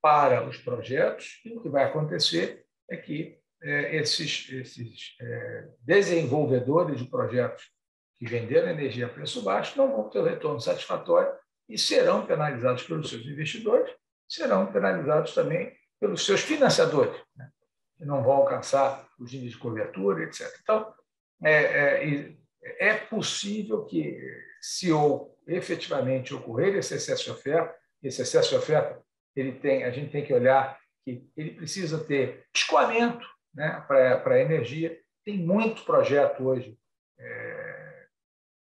para 0.00 0.46
os 0.46 0.58
projetos, 0.58 1.40
e 1.44 1.56
o 1.56 1.60
que 1.60 1.68
vai 1.68 1.82
acontecer 1.82 2.64
é 2.88 2.96
que 2.96 3.37
esses, 3.62 4.48
esses 4.50 5.16
é, 5.20 5.68
desenvolvedores 5.80 6.98
de 6.98 7.08
projetos 7.08 7.70
que 8.16 8.26
venderam 8.26 8.70
energia 8.70 9.06
a 9.06 9.08
preço 9.08 9.42
baixo 9.42 9.76
não 9.76 9.90
vão 9.90 10.08
ter 10.08 10.18
o 10.18 10.24
retorno 10.24 10.60
satisfatório 10.60 11.32
e 11.68 11.78
serão 11.78 12.26
penalizados 12.26 12.82
pelos 12.82 13.10
seus 13.10 13.24
investidores, 13.26 13.92
serão 14.28 14.72
penalizados 14.72 15.34
também 15.34 15.76
pelos 16.00 16.24
seus 16.24 16.40
financiadores, 16.40 17.20
né? 17.36 17.50
que 17.96 18.04
não 18.04 18.22
vão 18.22 18.32
alcançar 18.32 19.08
os 19.18 19.32
níveis 19.32 19.52
de 19.52 19.58
cobertura, 19.58 20.24
etc. 20.24 20.46
Então, 20.62 20.94
é, 21.42 21.52
é, 21.52 22.36
é 22.78 22.94
possível 22.94 23.84
que, 23.84 24.18
se 24.60 24.90
ou 24.92 25.36
efetivamente 25.46 26.34
ocorrer 26.34 26.76
esse 26.76 26.94
excesso 26.94 27.24
de 27.24 27.30
oferta, 27.30 27.74
esse 28.02 28.22
excesso 28.22 28.50
de 28.50 28.56
oferta, 28.56 29.00
ele 29.34 29.52
tem, 29.52 29.84
a 29.84 29.90
gente 29.90 30.10
tem 30.10 30.24
que 30.24 30.32
olhar 30.32 30.78
que 31.04 31.28
ele 31.36 31.52
precisa 31.52 32.02
ter 32.04 32.46
escoamento 32.54 33.26
né, 33.54 33.84
para 33.86 34.34
a 34.34 34.40
energia. 34.40 34.98
Tem 35.24 35.36
muito 35.36 35.84
projeto 35.84 36.44
hoje 36.44 36.78
é, 37.18 38.06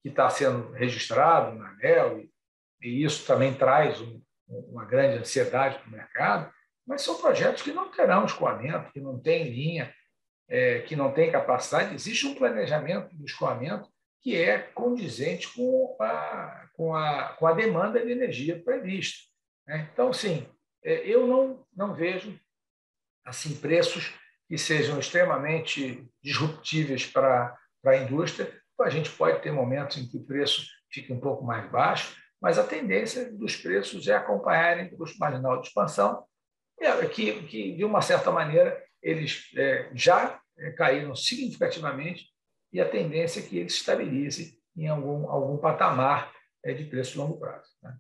que 0.03 0.09
está 0.09 0.29
sendo 0.31 0.73
registrado 0.73 1.57
na 1.57 1.71
ANEL, 1.71 2.19
e, 2.21 2.31
e 2.81 3.05
isso 3.05 3.27
também 3.27 3.55
traz 3.55 4.01
um, 4.01 4.23
uma 4.49 4.85
grande 4.85 5.19
ansiedade 5.19 5.79
para 5.79 5.89
o 5.89 5.93
mercado, 5.93 6.53
mas 6.87 7.03
são 7.03 7.21
projetos 7.21 7.63
que 7.63 7.73
não 7.73 7.91
terão 7.91 8.25
escoamento, 8.25 8.93
que 8.93 9.01
não 9.01 9.21
têm 9.21 9.51
linha, 9.51 9.95
é, 10.49 10.81
que 10.81 10.97
não 10.97 11.13
têm 11.13 11.31
capacidade. 11.31 11.95
Existe 11.95 12.27
um 12.27 12.35
planejamento 12.35 13.15
do 13.15 13.27
escoamento 13.27 13.89
que 14.21 14.35
é 14.37 14.59
condizente 14.59 15.53
com 15.55 15.97
a, 16.01 16.69
com 16.73 16.95
a, 16.95 17.35
com 17.39 17.47
a 17.47 17.53
demanda 17.53 18.05
de 18.05 18.11
energia 18.11 18.61
prevista. 18.63 19.29
Né? 19.67 19.89
Então, 19.93 20.13
sim, 20.13 20.49
é, 20.83 21.07
eu 21.07 21.27
não, 21.27 21.67
não 21.77 21.95
vejo 21.95 22.39
assim 23.25 23.55
preços 23.57 24.15
que 24.49 24.57
sejam 24.57 24.99
extremamente 24.99 26.09
disruptíveis 26.23 27.07
para, 27.07 27.57
a 27.85 27.97
indústria. 27.97 28.53
Então, 28.73 28.87
a 28.87 28.91
gente 28.91 29.11
pode 29.11 29.41
ter 29.43 29.53
momentos 29.53 29.99
em 29.99 30.09
que 30.09 30.17
o 30.17 30.25
preço 30.25 30.67
fique 30.91 31.13
um 31.13 31.21
pouco 31.21 31.45
mais 31.45 31.71
baixo, 31.71 32.17
mas 32.41 32.59
a 32.59 32.67
tendência 32.67 33.31
dos 33.33 33.57
preços 33.57 34.09
é 34.09 34.15
acompanharem 34.15 34.87
o 34.87 34.97
custo 34.97 35.19
marginal 35.19 35.61
de 35.61 35.69
expansão, 35.69 36.25
que, 37.13 37.43
que 37.43 37.77
de 37.77 37.85
uma 37.85 38.01
certa 38.01 38.31
maneira 38.31 38.83
eles 39.03 39.51
é, 39.57 39.91
já 39.95 40.41
é, 40.57 40.71
caíram 40.73 41.15
significativamente 41.15 42.27
e 42.73 42.81
a 42.81 42.89
tendência 42.89 43.41
é 43.41 43.43
que 43.43 43.59
ele 43.59 43.69
se 43.69 43.77
estabilize 43.77 44.59
em 44.77 44.89
algum, 44.89 45.29
algum 45.29 45.57
patamar 45.57 46.33
é, 46.65 46.73
de 46.73 46.85
preço 46.85 47.13
de 47.13 47.19
longo 47.19 47.39
prazo. 47.39 47.71
Né? 47.83 47.99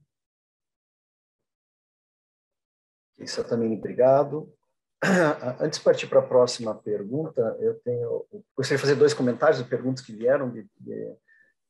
Isso 3.18 3.42
também, 3.49 3.76
obrigado. 3.76 4.53
Antes 5.61 5.78
de 5.78 5.84
partir 5.84 6.07
para 6.09 6.18
a 6.18 6.26
próxima 6.26 6.74
pergunta, 6.74 7.57
eu 7.61 7.74
tenho 7.84 8.26
gostaria 8.57 8.76
de 8.76 8.82
fazer 8.82 8.94
dois 8.96 9.14
comentários 9.14 9.62
de 9.62 9.68
perguntas 9.68 10.05
que 10.05 10.12
vieram 10.12 10.51
de, 10.51 10.62
de, 10.62 10.94
de 10.94 11.16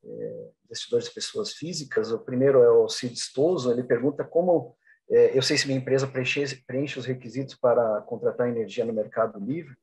é, 0.04 0.50
investidores 0.64 1.06
de 1.06 1.14
pessoas 1.14 1.52
físicas. 1.52 2.10
O 2.10 2.18
primeiro 2.18 2.62
é 2.62 2.70
o 2.70 2.88
Cid 2.88 3.14
Stoso, 3.18 3.70
ele 3.70 3.82
pergunta 3.82 4.24
como 4.24 4.76
é, 5.10 5.36
eu 5.36 5.42
sei 5.42 5.56
se 5.56 5.66
minha 5.66 5.78
empresa 5.78 6.06
preenche, 6.06 6.62
preenche 6.66 6.98
os 6.98 7.06
requisitos 7.06 7.54
para 7.54 8.02
contratar 8.02 8.48
energia 8.48 8.84
no 8.84 8.92
mercado 8.92 9.38
livre. 9.38 9.74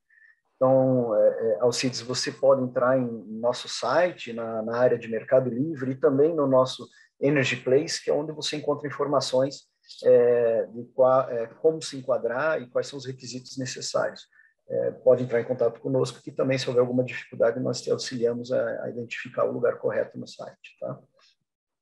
Então, 0.56 1.14
é, 1.16 1.28
é, 1.28 1.58
Alcides, 1.62 2.02
você 2.02 2.32
pode 2.32 2.62
entrar 2.62 2.98
em 2.98 3.08
nosso 3.40 3.68
site, 3.68 4.32
na, 4.32 4.62
na, 4.62 4.78
área 4.78 4.98
de 4.98 5.08
Mercado 5.08 5.50
Livre 5.50 5.92
e 5.92 5.96
também 5.96 6.34
no 6.34 6.48
nosso 6.48 6.88
Energy 7.20 7.58
Place, 7.58 8.02
que 8.02 8.10
é 8.10 8.14
onde 8.14 8.32
você 8.32 8.56
encontra 8.56 8.88
informações 8.88 9.68
é, 10.04 10.66
de 10.66 10.84
qual, 10.94 11.30
é, 11.30 11.48
como 11.48 11.82
se 11.82 11.98
enquadrar 11.98 12.62
e 12.62 12.68
quais 12.70 12.88
são 12.88 12.98
os 12.98 13.06
requisitos 13.06 13.58
necessários. 13.58 14.28
É, 14.68 14.92
pode 14.92 15.24
entrar 15.24 15.40
em 15.40 15.46
contato 15.46 15.80
conosco, 15.80 16.22
que 16.22 16.32
também, 16.32 16.58
se 16.58 16.68
houver 16.68 16.82
alguma 16.82 17.04
dificuldade, 17.04 17.60
nós 17.60 17.82
te 17.82 17.92
auxiliamos 17.92 18.52
a, 18.52 18.84
a 18.84 18.90
identificar 18.90 19.46
o 19.46 19.52
lugar 19.52 19.78
correto 19.78 20.18
no 20.18 20.28
site. 20.28 20.76
Tá? 20.80 21.00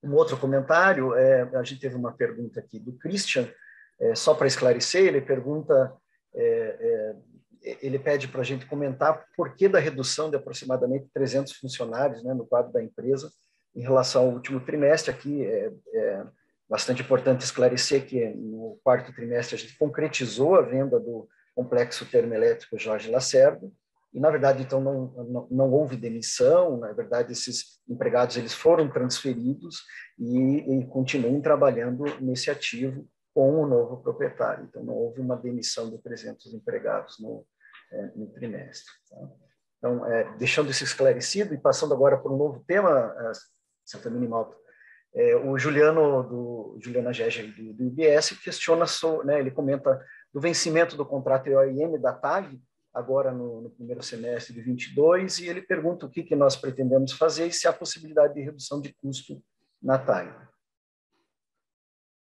Um 0.04 0.14
outro 0.16 0.38
comentário, 0.38 1.16
é, 1.16 1.44
a 1.56 1.64
gente 1.64 1.80
teve 1.80 1.96
uma 1.96 2.12
pergunta 2.12 2.60
aqui 2.60 2.78
do 2.78 2.92
Christian, 2.94 3.50
é, 4.00 4.14
só 4.16 4.34
para 4.34 4.48
esclarecer, 4.48 5.06
ele 5.06 5.22
pergunta, 5.22 5.96
é, 6.36 6.44
é 6.44 7.16
ele 7.82 7.98
pede 7.98 8.28
para 8.28 8.42
a 8.42 8.44
gente 8.44 8.66
comentar 8.66 9.26
por 9.38 9.56
que 9.56 9.70
da 9.70 9.80
redução 9.80 10.30
de 10.30 10.36
aproximadamente 10.36 11.08
300 11.14 11.54
funcionários 11.54 12.22
né, 12.22 12.34
no 12.34 12.46
quadro 12.46 12.74
da 12.74 12.84
empresa 12.84 13.32
em 13.74 13.82
relação 13.82 14.24
ao 14.24 14.34
último 14.34 14.60
trimestre. 14.60 15.12
Aqui 15.12 15.46
é, 15.46 15.72
bastante 16.74 17.04
importante 17.04 17.46
esclarecer 17.46 18.08
que 18.08 18.30
no 18.30 18.80
quarto 18.84 19.14
trimestre 19.14 19.56
a 19.56 19.60
gente 19.60 19.78
concretizou 19.78 20.56
a 20.56 20.62
venda 20.64 21.00
do 21.00 21.30
complexo 21.54 22.04
termoelétrico 22.04 22.80
Jorge 22.80 23.12
Lacerda, 23.12 23.72
e 24.12 24.20
na 24.20 24.32
verdade 24.32 24.64
então 24.64 24.82
não, 24.82 25.06
não, 25.24 25.48
não, 25.52 25.72
houve 25.72 25.96
demissão 25.96 26.78
na 26.78 26.92
verdade 26.92 27.32
esses 27.32 27.80
empregados 27.88 28.38
eles 28.38 28.54
foram 28.54 28.90
transferidos 28.90 29.84
e, 30.18 30.80
e, 30.80 30.88
continuam 30.88 31.40
trabalhando 31.42 32.06
nesse 32.20 32.50
ativo 32.50 33.08
com 33.36 33.62
o 33.62 33.68
novo 33.68 33.98
proprietário 33.98 34.66
então 34.68 34.84
não 34.84 34.96
houve 34.96 35.22
uma 35.22 35.38
demissão 35.38 35.92
de 35.92 36.00
300 36.00 36.56
empregados 36.56 37.20
no, 37.20 37.46
é, 37.92 38.12
no 38.16 38.26
trimestre 38.34 38.92
tá? 39.12 39.30
então 39.78 40.06
é, 40.08 40.36
deixando 40.38 40.72
isso 40.72 40.84
esclarecido 40.84 41.54
e 41.54 41.58
passando 41.60 41.94
agora 41.94 42.18
para 42.18 42.32
um 42.32 42.38
novo 42.38 42.64
tema 42.66 43.16
é, 43.20 43.32
Santa 43.86 44.10
Minimalta 44.10 44.63
é, 45.16 45.36
o 45.36 45.58
Juliano 45.58 46.24
do 46.24 46.78
Juliana 46.82 47.14
Gege 47.14 47.44
do, 47.44 47.74
do 47.74 47.84
IBS 47.84 48.32
questiona 48.44 48.88
so, 48.88 49.24
né, 49.24 49.40
ele 49.40 49.52
comenta 49.52 50.04
do 50.34 50.42
vencimento 50.42 50.98
do 50.98 51.06
contrato 51.06 51.48
EOIM 51.48 52.00
da 52.00 52.12
TAG 52.12 52.60
agora 52.92 53.32
no, 53.32 53.62
no, 53.62 53.70
primeiro 53.70 54.04
semestre 54.04 54.54
de 54.54 54.62
22, 54.62 55.40
e 55.40 55.48
ele 55.48 55.62
pergunta 55.62 56.06
o 56.06 56.10
que, 56.10 56.24
que 56.24 56.36
nós 56.36 56.56
pretendemos 56.56 57.12
fazer 57.14 57.48
e 57.48 57.52
se 57.52 57.68
há 57.68 57.74
possibilidade 57.74 58.36
de 58.36 58.42
redução 58.42 58.80
de 58.80 58.94
custo 58.94 59.42
na 59.82 59.98
TAG. 59.98 60.32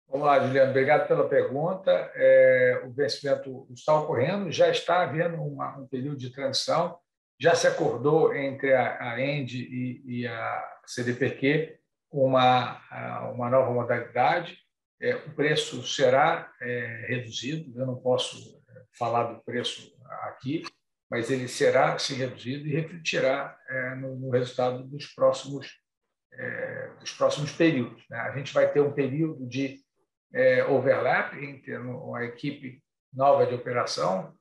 Vamos 0.10 0.28
lá, 0.28 0.46
Juliano, 0.46 0.72
obrigado 0.72 1.08
pela 1.08 1.28
pergunta. 1.28 1.92
É, 2.16 2.84
o 2.86 2.92
vencimento 2.92 3.68
está 3.74 3.98
ocorrendo, 3.98 4.52
já 4.52 4.70
está 4.70 5.04
havendo 5.04 5.42
uma, 5.42 5.78
um 5.78 5.88
período 5.88 6.18
de 6.18 6.32
transição, 6.32 6.98
já 7.40 7.56
se 7.56 7.68
acordou 7.68 8.34
entre 8.34 8.74
a, 8.74 9.14
a 9.14 9.22
END 9.22 9.54
e, 9.54 10.04
e 10.06 10.28
a 10.28 10.80
CDPq 10.86 11.78
uma, 12.12 12.82
uma 13.34 13.50
nova 13.50 13.72
modalidade. 13.72 14.58
É, 15.00 15.16
o 15.16 15.36
preço 15.36 15.86
será 15.86 16.52
é, 16.60 17.06
reduzido, 17.08 17.80
eu 17.80 17.86
não 17.86 17.98
posso 17.98 18.64
é, 18.70 18.84
falar 18.98 19.32
do 19.32 19.44
preço 19.44 19.96
aqui, 20.24 20.64
mas 21.10 21.30
ele 21.30 21.48
será 21.48 21.98
sim 22.00 22.16
reduzido 22.16 22.68
e 22.68 22.74
refletirá 22.74 23.56
é, 23.70 23.96
no, 23.96 24.16
no, 24.16 24.32
resultado 24.32 24.84
dos 24.84 25.06
próximos 25.14 25.80
é, 26.34 26.90
dos 27.00 27.12
próximos 27.14 27.52
períodos. 27.52 28.04
Né? 28.10 28.18
A 28.18 28.36
gente 28.36 28.54
vai 28.54 28.72
ter 28.72 28.82
um 28.82 28.92
período 28.92 29.48
de 29.48 29.80
é, 30.34 30.66
overlap 30.66 31.34
entre 31.36 31.76
a 31.76 32.24
equipe 32.26 32.82
nova 33.14 33.46
de 33.46 33.56
operação 33.56 34.36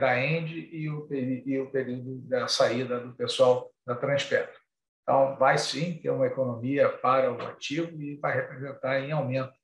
da 0.00 0.18
End 0.18 0.70
e 0.72 0.88
o, 0.88 1.06
e 1.12 1.60
o 1.60 1.70
período 1.70 2.22
da 2.22 2.48
saída 2.48 2.98
do 3.00 3.14
pessoal 3.14 3.70
da 3.86 3.94
Transpetro. 3.94 4.57
Então, 5.08 5.36
vai 5.36 5.56
sim 5.56 5.96
ter 5.96 6.10
uma 6.10 6.26
economia 6.26 6.86
para 6.86 7.32
o 7.32 7.40
ativo 7.40 7.98
e 7.98 8.16
vai 8.16 8.34
representar 8.34 9.00
em 9.00 9.10
aumento 9.10 9.54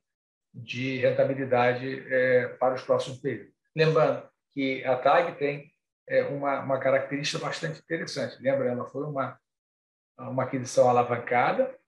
de 0.55 0.97
rentabilidade 0.97 2.03
é, 2.11 2.49
para 2.59 2.73
os 2.73 2.83
próximos 2.83 3.19
períodos. 3.19 3.53
Lembrando 3.77 4.27
que 4.55 4.83
a 4.87 4.97
TAG 4.97 5.37
tem 5.37 5.71
é, 6.09 6.23
uma, 6.23 6.61
uma 6.61 6.81
característica 6.81 7.45
bastante 7.45 7.79
interessante. 7.79 8.43
Lembra, 8.43 8.71
ela 8.71 8.87
foi 8.87 9.05
uma, 9.05 9.39
uma 10.19 10.45
aquisição 10.45 10.89
alavancada 10.89 11.79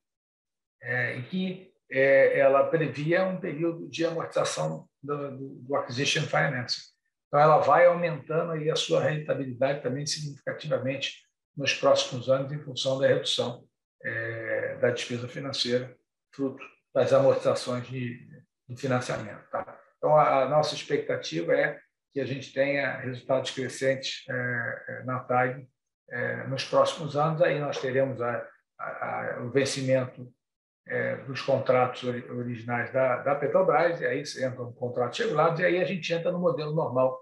é, 0.83 1.17
em 1.17 1.23
que 1.23 1.73
é, 1.91 2.39
ela 2.39 2.69
previa 2.69 3.25
um 3.25 3.41
período 3.41 3.89
de 3.89 4.05
amortização 4.05 4.87
do, 5.03 5.31
do, 5.31 5.55
do, 5.63 5.77
acquisition 5.77 6.25
financing. 6.25 6.83
Então, 7.29 7.41
ela 7.41 7.57
vai 7.61 7.87
aumentando 7.87 8.53
aí 8.53 8.71
a 8.71 8.77
sua 8.77 9.03
rentabilidade 9.03 9.83
também 9.83 10.05
significativamente 10.05 11.26
nos 11.57 11.75
próximos 11.75 12.29
anos 12.29 12.53
em 12.53 12.59
função 12.59 12.99
da 12.99 13.07
redução 13.07 13.65
é, 14.05 14.77
da 14.77 14.91
despesa 14.91 15.27
financeira, 15.27 15.97
fruto 16.33 16.63
das 16.95 17.13
amortizações 17.13 17.87
de, 17.89 18.27
de 18.69 18.77
financiamento. 18.77 19.49
Tá? 19.51 19.79
Então, 19.97 20.17
a, 20.17 20.45
a 20.45 20.49
nossa 20.49 20.75
expectativa 20.75 21.55
é 21.55 21.79
que 22.13 22.21
a 22.21 22.25
gente 22.25 22.53
tenha 22.53 22.99
resultados 22.99 23.51
crescentes 23.51 24.25
é, 24.29 24.85
é, 24.89 25.03
na 25.05 25.21
TAG 25.21 25.69
é, 26.11 26.47
nos 26.47 26.65
próximos 26.65 27.17
anos. 27.17 27.43
Aí 27.43 27.59
nós 27.59 27.81
teremos 27.81 28.21
a, 28.21 28.49
a, 28.79 29.41
o 29.43 29.51
vencimento 29.51 30.33
dos 31.27 31.43
contratos 31.43 32.05
originais 32.05 32.93
da, 32.93 33.17
da 33.17 33.35
Petrobras, 33.35 34.01
e 34.01 34.07
aí 34.07 34.23
entram 34.23 34.73
contratos 34.73 35.19
regulados, 35.19 35.59
e 35.59 35.65
aí 35.65 35.83
a 35.83 35.85
gente 35.85 36.15
entra 36.15 36.31
no 36.31 36.39
modelo 36.39 36.73
normal 36.73 37.21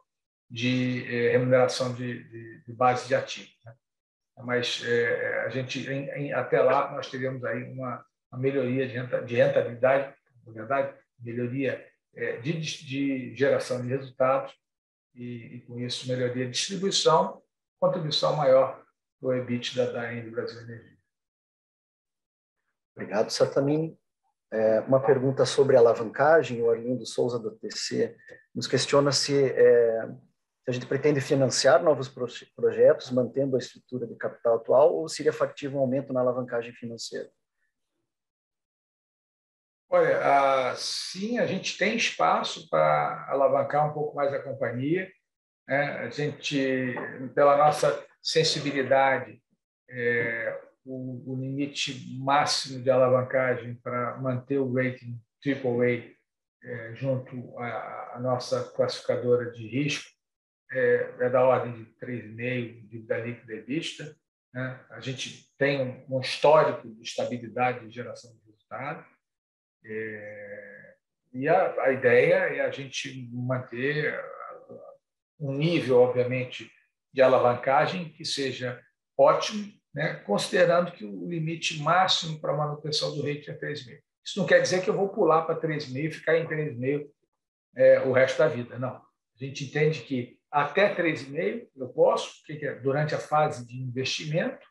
de 0.50 1.00
remuneração 1.30 1.94
de, 1.94 2.24
de, 2.24 2.62
de 2.62 2.72
base 2.74 3.08
de 3.08 3.14
ativos. 3.14 3.56
Né? 3.64 3.72
Mas 4.38 4.82
a 5.44 5.48
gente, 5.48 5.88
em, 5.88 6.08
em, 6.10 6.32
até 6.32 6.60
lá, 6.60 6.90
nós 6.92 7.08
teremos 7.08 7.44
aí 7.44 7.62
uma, 7.64 8.04
uma 8.32 8.40
melhoria 8.40 8.86
de, 8.86 8.94
renta, 8.94 9.22
de 9.22 9.36
rentabilidade, 9.36 10.14
na 10.46 10.52
verdade, 10.52 10.94
melhoria 11.20 11.86
de, 12.42 12.52
de 12.52 13.34
geração 13.36 13.80
de 13.80 13.88
resultados 13.88 14.52
e, 15.14 15.56
e 15.56 15.60
com 15.62 15.78
isso 15.78 16.08
melhoria 16.08 16.46
de 16.46 16.50
distribuição, 16.50 17.42
contribuição 17.80 18.36
maior 18.36 18.84
para 19.20 19.28
o 19.28 19.32
EBITDA 19.34 19.92
da 19.92 20.12
Ende 20.12 20.30
Brasil 20.30 20.60
Energia. 20.60 20.98
Obrigado, 22.96 23.30
Satamini. 23.30 23.98
É, 24.52 24.80
uma 24.80 25.00
pergunta 25.00 25.44
sobre 25.44 25.76
alavancagem, 25.76 26.62
o 26.62 26.70
Arlindo 26.70 27.04
Souza 27.04 27.38
do 27.38 27.50
TC 27.50 28.16
nos 28.54 28.68
questiona 28.68 29.10
se, 29.10 29.50
é, 29.50 30.08
se 30.64 30.70
a 30.70 30.72
gente 30.72 30.86
pretende 30.86 31.20
financiar 31.20 31.82
novos 31.82 32.08
projetos 32.08 33.10
mantendo 33.10 33.54
a 33.54 33.58
estrutura 33.58 34.06
de 34.06 34.16
capital 34.16 34.56
atual 34.56 34.94
ou 34.94 35.08
seria 35.08 35.32
factível 35.32 35.78
um 35.78 35.82
aumento 35.82 36.10
na 36.10 36.20
alavancagem 36.20 36.72
financeira. 36.72 37.30
Olha, 39.90 40.74
sim, 40.74 41.38
a 41.38 41.46
gente 41.46 41.76
tem 41.76 41.96
espaço 41.96 42.68
para 42.70 43.26
alavancar 43.28 43.90
um 43.90 43.92
pouco 43.92 44.16
mais 44.16 44.32
a 44.32 44.42
companhia. 44.42 45.12
Né? 45.68 45.98
A 45.98 46.08
gente, 46.08 46.94
pela 47.34 47.58
nossa 47.58 48.02
sensibilidade, 48.22 49.40
é, 49.90 50.60
o, 50.84 51.36
limite 51.38 52.18
máximo 52.18 52.82
de 52.82 52.90
alavancagem 52.90 53.74
para 53.76 54.16
manter 54.16 54.58
o 54.58 54.72
rating 54.72 55.20
AAA 55.46 56.14
é, 56.62 56.94
junto 56.94 57.58
à, 57.58 58.18
nossa 58.18 58.64
classificadora 58.72 59.50
de 59.50 59.66
risco 59.66 60.13
é, 60.72 61.14
é 61.20 61.30
da 61.30 61.44
ordem 61.44 61.72
de 61.72 61.84
3,5 62.04 62.88
de 62.88 62.98
da 63.02 63.18
líquida 63.18 63.62
vista. 63.62 64.16
Né? 64.52 64.80
A 64.90 65.00
gente 65.00 65.48
tem 65.58 66.04
um, 66.08 66.20
histórico 66.20 66.88
de 66.88 67.02
estabilidade 67.02 67.86
de 67.86 67.94
geração 67.94 68.32
de 68.32 68.50
resultado. 68.50 69.04
É, 69.84 70.94
e 71.32 71.48
a, 71.48 71.82
a, 71.82 71.92
ideia 71.92 72.34
é 72.34 72.60
a 72.60 72.70
gente 72.70 73.28
manter 73.32 74.18
um 75.38 75.52
nível, 75.52 75.98
obviamente, 75.98 76.70
de 77.12 77.20
alavancagem 77.20 78.08
que 78.10 78.24
seja 78.24 78.80
ótimo, 79.18 79.72
né, 79.92 80.14
considerando 80.26 80.92
que 80.92 81.04
o 81.04 81.28
limite 81.28 81.80
máximo 81.80 82.40
para 82.40 82.56
manutenção 82.56 83.14
do 83.14 83.22
rating 83.22 83.50
é 83.50 83.58
3,5. 83.58 84.00
Isso 84.24 84.38
não 84.38 84.46
quer 84.46 84.60
dizer 84.60 84.82
que 84.82 84.88
eu 84.88 84.96
vou 84.96 85.08
pular 85.10 85.42
para 85.42 85.60
3,5 85.60 86.04
e 86.04 86.10
ficar 86.10 86.38
em 86.38 86.46
3,5 86.46 87.08
é, 87.76 88.00
o 88.00 88.12
resto 88.12 88.38
da 88.38 88.48
vida, 88.48 88.78
não. 88.78 88.96
A 88.96 89.44
gente 89.44 89.64
entende 89.64 90.00
que 90.00 90.38
até 90.54 90.94
3,5 90.94 91.66
eu 91.76 91.88
posso, 91.88 92.40
que 92.44 92.64
é 92.64 92.76
durante 92.76 93.12
a 93.12 93.18
fase 93.18 93.66
de 93.66 93.76
investimento, 93.76 94.64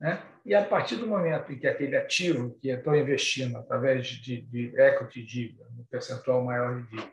né? 0.00 0.20
E 0.44 0.52
a 0.52 0.64
partir 0.64 0.96
do 0.96 1.06
momento 1.06 1.52
em 1.52 1.58
que 1.58 1.66
aquele 1.68 1.96
ativo 1.96 2.58
que 2.60 2.70
estou 2.70 2.96
investindo 2.96 3.56
através 3.56 4.08
de, 4.08 4.42
de 4.42 4.74
equity 4.76 5.22
dívida, 5.22 5.64
no 5.76 5.84
percentual 5.84 6.44
maior 6.44 6.82
de 6.82 6.88
dívida, 6.88 7.12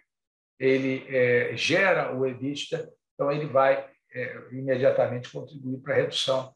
ele 0.60 1.06
é, 1.08 1.56
gera 1.56 2.16
o 2.16 2.26
EBITDA, 2.26 2.90
então 3.14 3.32
ele 3.32 3.46
vai 3.46 3.88
é, 4.12 4.38
imediatamente 4.52 5.32
contribuir 5.32 5.78
para 5.82 5.94
a 5.94 5.98
redução 5.98 6.52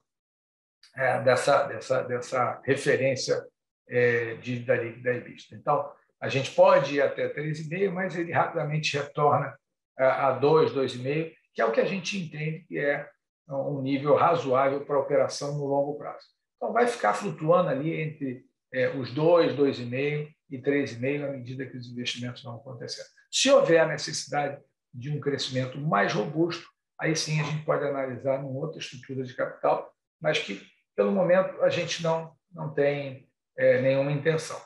é, 0.95 1.21
dessa, 1.21 1.67
dessa, 1.67 2.01
dessa 2.01 2.61
referência 2.65 3.45
é, 3.87 4.35
dívida 4.35 4.75
líquida 4.75 5.13
EBITDA. 5.13 5.55
Então, 5.55 5.91
a 6.19 6.29
gente 6.29 6.49
pode 6.51 6.95
ir 6.95 7.01
até 7.01 7.29
3,5, 7.29 7.91
mas 7.91 8.15
ele 8.15 8.31
rapidamente 8.31 8.97
retorna 8.97 9.55
a 9.97 10.31
2, 10.31 10.71
2,5, 10.71 11.33
que 11.59 11.63
é 11.63 11.65
o 11.65 11.73
que 11.73 11.81
a 11.81 11.85
gente 11.85 12.17
entende 12.17 12.59
que 12.59 12.79
é 12.79 13.05
um 13.49 13.81
nível 13.81 14.15
razoável 14.15 14.85
para 14.85 14.97
operação 14.97 15.57
no 15.57 15.65
longo 15.65 15.97
prazo. 15.97 16.25
Então, 16.55 16.71
vai 16.71 16.87
ficar 16.87 17.13
flutuando 17.13 17.67
ali 17.67 17.99
entre 17.99 18.45
é, 18.73 18.95
os 18.95 19.13
2, 19.13 19.57
2,5 19.57 20.33
e 20.49 20.57
3,5 20.57 21.27
à 21.27 21.31
medida 21.33 21.65
que 21.65 21.75
os 21.75 21.91
investimentos 21.91 22.43
vão 22.43 22.55
acontecendo. 22.55 23.07
Se 23.29 23.51
houver 23.51 23.81
a 23.81 23.87
necessidade 23.87 24.63
de 24.93 25.09
um 25.09 25.19
crescimento 25.19 25.77
mais 25.77 26.13
robusto, 26.13 26.65
aí 26.97 27.13
sim 27.13 27.41
a 27.41 27.43
gente 27.43 27.65
pode 27.65 27.85
analisar 27.85 28.39
uma 28.39 28.57
outra 28.57 28.79
estrutura 28.79 29.25
de 29.25 29.35
capital, 29.35 29.93
mas 30.21 30.39
que, 30.39 30.65
pelo 30.95 31.11
momento, 31.11 31.61
a 31.61 31.69
gente 31.69 32.01
não, 32.01 32.33
não 32.53 32.73
tem 32.73 33.27
é, 33.57 33.81
nenhuma 33.81 34.13
intenção. 34.13 34.61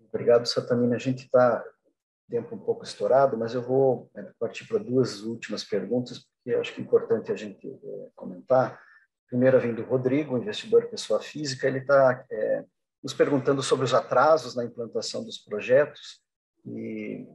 Obrigado, 0.00 0.46
Satamina. 0.46 0.96
A 0.96 0.98
gente 0.98 1.24
está 1.24 1.62
tempo 2.28 2.54
um 2.54 2.58
pouco 2.58 2.84
estourado, 2.84 3.36
mas 3.36 3.54
eu 3.54 3.62
vou 3.62 4.10
é, 4.14 4.22
partir 4.38 4.66
para 4.66 4.78
duas 4.78 5.22
últimas 5.22 5.64
perguntas, 5.64 6.18
porque 6.18 6.56
acho 6.56 6.74
que 6.74 6.80
é 6.80 6.84
importante 6.84 7.32
a 7.32 7.36
gente 7.36 7.68
é, 7.68 8.08
comentar. 8.14 8.72
A 8.72 9.28
primeira 9.28 9.58
vem 9.58 9.74
do 9.74 9.82
Rodrigo, 9.82 10.36
investidor 10.36 10.88
pessoa 10.88 11.20
física. 11.20 11.66
Ele 11.66 11.78
está 11.78 12.24
é, 12.30 12.64
nos 13.02 13.14
perguntando 13.14 13.62
sobre 13.62 13.84
os 13.84 13.94
atrasos 13.94 14.54
na 14.54 14.64
implantação 14.64 15.24
dos 15.24 15.38
projetos 15.38 16.20
e, 16.64 17.26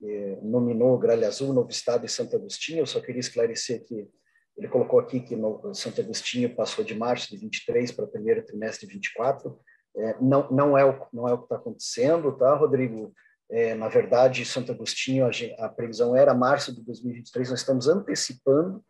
e 0.00 0.38
nominou 0.42 0.98
Gralha 0.98 1.28
Azul, 1.28 1.52
Novo 1.52 1.70
Estado 1.70 2.04
e 2.04 2.08
Santo 2.08 2.36
Agostinho. 2.36 2.80
Eu 2.80 2.86
só 2.86 3.00
queria 3.00 3.20
esclarecer 3.20 3.84
que 3.84 4.08
ele 4.56 4.68
colocou 4.68 4.98
aqui 4.98 5.20
que 5.20 5.36
no 5.36 5.72
Santo 5.72 6.00
Agostinho 6.00 6.54
passou 6.54 6.84
de 6.84 6.94
março 6.94 7.30
de 7.30 7.36
23 7.36 7.92
para 7.92 8.04
o 8.04 8.08
primeiro 8.08 8.44
trimestre 8.44 8.88
de 8.88 8.94
24. 8.94 9.56
É, 9.96 10.16
não, 10.20 10.50
não, 10.50 10.76
é 10.76 10.84
o, 10.84 11.06
não 11.12 11.28
é 11.28 11.32
o 11.32 11.38
que 11.38 11.44
está 11.44 11.56
acontecendo, 11.56 12.36
tá, 12.36 12.54
Rodrigo? 12.54 13.14
É, 13.50 13.74
na 13.74 13.88
verdade, 13.88 14.44
Santo 14.44 14.72
Agostinho, 14.72 15.26
a, 15.26 15.30
a, 15.64 15.68
previsão 15.68 16.14
era 16.14 16.34
março 16.34 16.74
de 16.74 16.82
2023, 16.84 17.50
nós 17.50 17.60
estamos 17.60 17.88
antecipando 17.88 18.84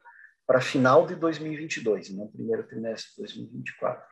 para 0.47 0.61
final 0.61 1.07
de 1.07 1.15
2022, 1.15 2.11
não 2.11 2.27
primeiro 2.27 2.67
trimestre 2.67 3.11
de 3.11 3.19
2024. 3.19 4.05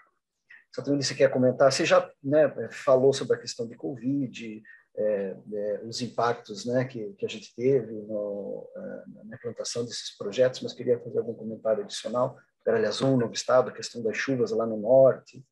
Saturnino, 0.72 1.02
você 1.02 1.14
quer 1.14 1.30
comentar? 1.30 1.72
Você 1.72 1.84
já 1.84 2.08
né, 2.22 2.52
falou 2.70 3.12
sobre 3.12 3.36
a 3.36 3.40
questão 3.40 3.66
de 3.66 3.74
Covid, 3.74 4.62
é, 4.96 5.36
é, 5.52 5.80
os 5.84 6.00
impactos 6.00 6.64
né, 6.64 6.84
que, 6.84 7.12
que 7.14 7.26
a 7.26 7.28
gente 7.28 7.54
teve 7.54 7.92
no, 7.92 8.68
é, 8.76 9.24
na 9.24 9.36
implantação 9.36 9.84
desses 9.84 10.16
projetos, 10.16 10.60
mas 10.60 10.72
queria 10.72 10.98
fazer 11.00 11.18
algum 11.18 11.34
comentário 11.34 11.82
adicional. 11.82 12.38
Gralha 12.64 12.88
Azul, 12.88 13.16
Novo 13.16 13.32
Estado, 13.32 13.70
a 13.70 13.72
questão 13.72 14.02
das 14.02 14.16
chuvas 14.16 14.50
lá 14.50 14.66
no 14.66 14.76
norte. 14.76 15.44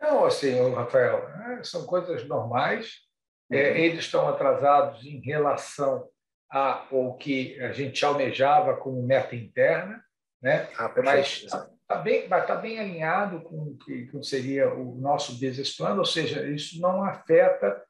Não, 0.00 0.24
assim, 0.24 0.52
Rafael, 0.72 1.28
é, 1.28 1.64
são 1.64 1.84
coisas 1.86 2.26
normais. 2.26 3.07
É, 3.50 3.70
uhum. 3.70 3.76
eles 3.76 4.00
estão 4.00 4.28
atrasados 4.28 5.04
em 5.04 5.20
relação 5.20 6.08
ao 6.50 7.16
que 7.16 7.58
a 7.60 7.72
gente 7.72 8.04
almejava 8.04 8.76
como 8.76 9.02
meta 9.02 9.34
interna, 9.34 10.02
né? 10.42 10.68
Ah, 10.78 10.92
mas 11.02 11.44
está 11.44 11.96
bem, 12.02 12.28
tá 12.28 12.54
bem 12.56 12.78
alinhado 12.78 13.40
com 13.42 13.56
o 13.56 13.78
que, 13.78 14.06
que 14.06 14.22
seria 14.22 14.72
o 14.72 14.94
nosso 15.00 15.32
business 15.32 15.76
plan, 15.76 15.94
ou 15.94 16.04
seja, 16.04 16.46
isso 16.46 16.80
não 16.80 17.02
afeta 17.02 17.82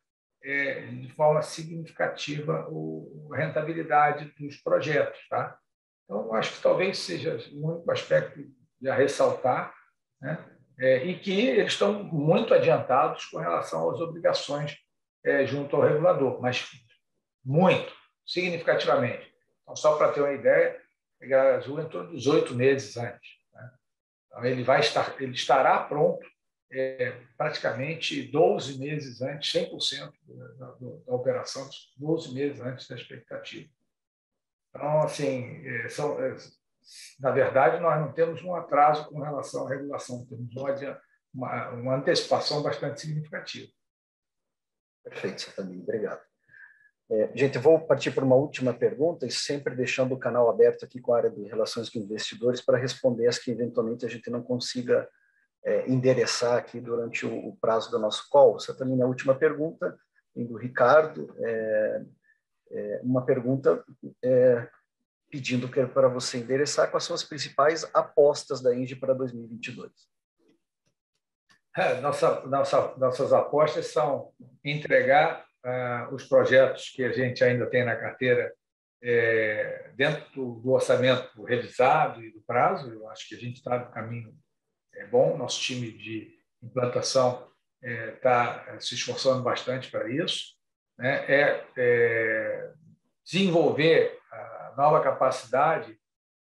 é, 0.42 0.86
de 0.86 1.12
forma 1.12 1.42
significativa 1.42 2.66
o, 2.70 3.28
a 3.32 3.36
rentabilidade 3.36 4.32
dos 4.38 4.56
projetos. 4.56 5.18
Tá? 5.28 5.58
Então, 6.04 6.32
acho 6.34 6.56
que 6.56 6.62
talvez 6.62 6.98
seja 6.98 7.36
o 7.52 7.72
único 7.72 7.90
aspecto 7.90 8.40
a 8.86 8.94
ressaltar, 8.94 9.74
né? 10.20 10.38
É, 10.80 11.04
e 11.04 11.18
que 11.18 11.32
eles 11.32 11.72
estão 11.72 12.04
muito 12.04 12.54
adiantados 12.54 13.24
com 13.26 13.38
relação 13.38 13.90
às 13.90 14.00
obrigações 14.00 14.76
é, 15.24 15.46
junto 15.46 15.76
ao 15.76 15.82
regulador, 15.82 16.40
mas 16.40 16.68
muito, 17.44 17.92
significativamente. 18.26 19.32
Então, 19.62 19.76
só 19.76 19.96
para 19.96 20.12
ter 20.12 20.20
uma 20.20 20.32
ideia, 20.32 20.80
a 21.22 21.56
Azul 21.56 21.80
entrou 21.80 22.06
18 22.06 22.54
meses 22.54 22.96
antes. 22.96 23.30
Né? 23.52 23.70
Então, 24.26 24.44
ele, 24.44 24.62
vai 24.62 24.80
estar, 24.80 25.20
ele 25.20 25.32
estará 25.32 25.80
pronto 25.80 26.26
é, 26.70 27.18
praticamente 27.36 28.22
12 28.30 28.78
meses 28.78 29.22
antes, 29.22 29.52
100% 29.52 30.12
da, 30.26 30.66
da, 30.66 30.74
da 31.06 31.14
operação, 31.14 31.68
12 31.96 32.34
meses 32.34 32.60
antes 32.60 32.86
da 32.86 32.96
expectativa. 32.96 33.68
Então, 34.70 35.02
assim, 35.02 35.66
é, 35.66 35.88
são, 35.88 36.22
é, 36.22 36.36
na 37.18 37.30
verdade, 37.30 37.80
nós 37.80 38.00
não 38.00 38.12
temos 38.12 38.42
um 38.42 38.54
atraso 38.54 39.08
com 39.08 39.20
relação 39.20 39.66
à 39.66 39.70
regulação, 39.70 40.26
temos 40.26 40.54
uma, 41.32 41.70
uma 41.70 41.96
antecipação 41.96 42.62
bastante 42.62 43.00
significativa. 43.00 43.70
Perfeito, 45.08 45.52
também. 45.56 45.80
Obrigado. 45.80 46.20
É, 47.10 47.30
gente, 47.34 47.58
vou 47.58 47.80
partir 47.80 48.10
para 48.10 48.24
uma 48.24 48.36
última 48.36 48.74
pergunta 48.74 49.26
e 49.26 49.30
sempre 49.30 49.74
deixando 49.74 50.14
o 50.14 50.18
canal 50.18 50.50
aberto 50.50 50.84
aqui 50.84 51.00
com 51.00 51.14
a 51.14 51.16
área 51.16 51.30
de 51.30 51.42
relações 51.44 51.88
com 51.88 51.98
investidores 51.98 52.60
para 52.60 52.76
responder 52.76 53.26
as 53.26 53.38
que 53.38 53.50
eventualmente 53.50 54.04
a 54.04 54.08
gente 54.08 54.28
não 54.28 54.42
consiga 54.42 55.08
é, 55.64 55.88
endereçar 55.90 56.58
aqui 56.58 56.80
durante 56.80 57.24
o, 57.24 57.48
o, 57.48 57.56
prazo 57.56 57.90
do 57.90 57.98
nosso 57.98 58.28
call. 58.28 58.56
Essa 58.56 58.76
também 58.76 59.00
é 59.00 59.02
a 59.02 59.06
última 59.06 59.34
pergunta, 59.34 59.98
do 60.36 60.56
Ricardo, 60.56 61.34
é, 61.40 62.02
é 62.70 63.00
uma 63.02 63.24
pergunta 63.24 63.82
é, 64.22 64.68
pedindo 65.30 65.68
para 65.68 66.08
você 66.08 66.38
endereçar 66.38 66.90
quais 66.90 67.04
são 67.04 67.14
as 67.14 67.24
principais 67.24 67.88
apostas 67.92 68.60
da 68.60 68.74
Engie 68.74 68.94
para 68.94 69.14
2022. 69.14 69.90
É, 71.76 72.00
nossa, 72.00 72.40
nossa, 72.46 72.96
nossas 72.96 73.32
apostas 73.32 73.86
são 73.88 74.32
entregar 74.64 75.46
uh, 75.64 76.14
os 76.14 76.24
projetos 76.24 76.90
que 76.90 77.04
a 77.04 77.12
gente 77.12 77.44
ainda 77.44 77.66
tem 77.66 77.84
na 77.84 77.96
carteira 77.96 78.52
é, 79.02 79.92
dentro 79.94 80.60
do 80.60 80.72
orçamento 80.72 81.44
revisado 81.44 82.22
e 82.22 82.32
do 82.32 82.40
prazo. 82.42 82.92
Eu 82.92 83.08
acho 83.08 83.28
que 83.28 83.34
a 83.34 83.38
gente 83.38 83.56
está 83.56 83.78
no 83.78 83.90
caminho 83.90 84.34
é 84.94 85.06
bom. 85.06 85.36
Nosso 85.36 85.60
time 85.60 85.92
de 85.92 86.36
implantação 86.62 87.48
está 87.80 88.64
é, 88.68 88.80
se 88.80 88.94
esforçando 88.94 89.42
bastante 89.42 89.90
para 89.90 90.10
isso. 90.10 90.56
Né? 90.98 91.24
É, 91.28 91.64
é, 91.76 92.72
desenvolver 93.24 94.18
a 94.32 94.74
nova 94.76 95.00
capacidade 95.00 95.96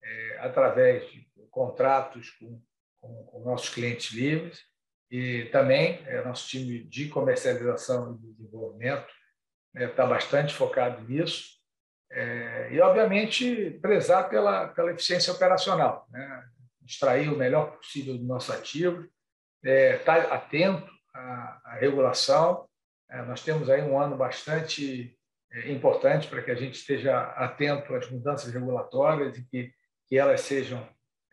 é, 0.02 0.38
através 0.40 1.10
de 1.10 1.26
contratos 1.50 2.30
com, 2.30 2.60
com, 3.00 3.24
com 3.24 3.40
nossos 3.40 3.68
clientes 3.68 4.12
livres 4.12 4.62
e 5.10 5.44
também 5.46 6.02
é, 6.06 6.24
nosso 6.24 6.48
time 6.48 6.84
de 6.84 7.08
comercialização 7.08 8.18
e 8.22 8.32
desenvolvimento 8.32 9.06
está 9.74 10.04
né, 10.04 10.08
bastante 10.08 10.54
focado 10.54 11.02
nisso. 11.08 11.54
É, 12.10 12.68
e, 12.72 12.80
obviamente, 12.80 13.78
prezar 13.82 14.28
pela, 14.28 14.68
pela 14.68 14.92
eficiência 14.92 15.32
operacional, 15.32 16.06
né? 16.10 16.44
extrair 16.86 17.28
o 17.28 17.36
melhor 17.36 17.76
possível 17.76 18.16
do 18.16 18.24
nosso 18.24 18.52
ativo, 18.52 19.08
é, 19.64 19.96
estar 19.96 20.28
tá 20.28 20.34
atento 20.34 20.88
à, 21.12 21.60
à 21.64 21.74
regulação. 21.80 22.68
É, 23.10 23.22
nós 23.22 23.42
temos 23.42 23.68
aí 23.68 23.82
um 23.82 23.98
ano 23.98 24.16
bastante 24.16 25.16
é, 25.50 25.72
importante 25.72 26.28
para 26.28 26.42
que 26.42 26.50
a 26.50 26.54
gente 26.54 26.74
esteja 26.74 27.20
atento 27.32 27.94
às 27.94 28.08
mudanças 28.10 28.52
regulatórias 28.52 29.36
e 29.36 29.44
que, 29.44 29.72
que 30.06 30.18
elas 30.18 30.42
sejam 30.42 30.86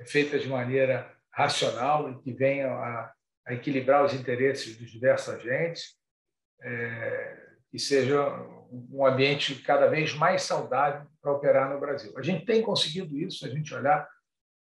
feitas 0.08 0.42
de 0.42 0.48
maneira 0.48 1.12
racional 1.32 2.10
e 2.10 2.20
que 2.22 2.34
venham 2.34 2.74
a 2.74 3.12
a 3.46 3.54
equilibrar 3.54 4.06
os 4.06 4.14
interesses 4.14 4.78
dos 4.78 4.92
diversos 4.92 5.34
agentes 5.34 5.96
é, 6.62 7.38
e 7.74 7.80
seja 7.80 8.28
um 8.72 9.06
ambiente 9.06 9.56
cada 9.64 9.88
vez 9.88 10.14
mais 10.14 10.44
saudável 10.44 11.08
para 11.22 11.32
operar 11.32 11.70
no 11.70 11.80
Brasil. 11.80 12.14
A 12.18 12.22
gente 12.22 12.46
tem 12.46 12.62
conseguido 12.62 13.18
isso, 13.18 13.40
se 13.40 13.46
a 13.46 13.50
gente 13.50 13.74
olhar 13.74 14.08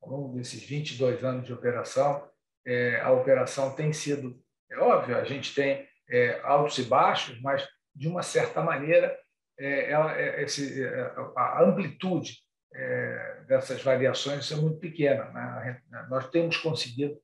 ao 0.02 0.10
longo 0.10 0.38
desses 0.38 0.64
22 0.64 1.24
anos 1.24 1.46
de 1.46 1.54
operação, 1.54 2.30
é, 2.66 3.00
a 3.02 3.12
operação 3.12 3.76
tem 3.76 3.94
sido, 3.94 4.40
é 4.70 4.78
óbvio, 4.78 5.18
a 5.18 5.24
gente 5.24 5.54
tem 5.54 5.88
é, 6.10 6.40
altos 6.44 6.78
e 6.78 6.84
baixos, 6.84 7.40
mas 7.42 7.68
de 7.96 8.08
uma 8.08 8.22
certa 8.22 8.62
maneira 8.62 9.18
é, 9.58 9.92
ela, 9.92 10.18
é, 10.18 10.44
esse, 10.44 10.84
é, 10.84 11.12
a 11.36 11.64
amplitude 11.64 12.40
é, 12.74 13.44
dessas 13.48 13.82
variações 13.82 14.52
é 14.52 14.56
muito 14.56 14.80
pequena. 14.80 15.26
Né? 15.32 15.82
Nós 16.10 16.30
temos 16.30 16.58
conseguido 16.58 17.18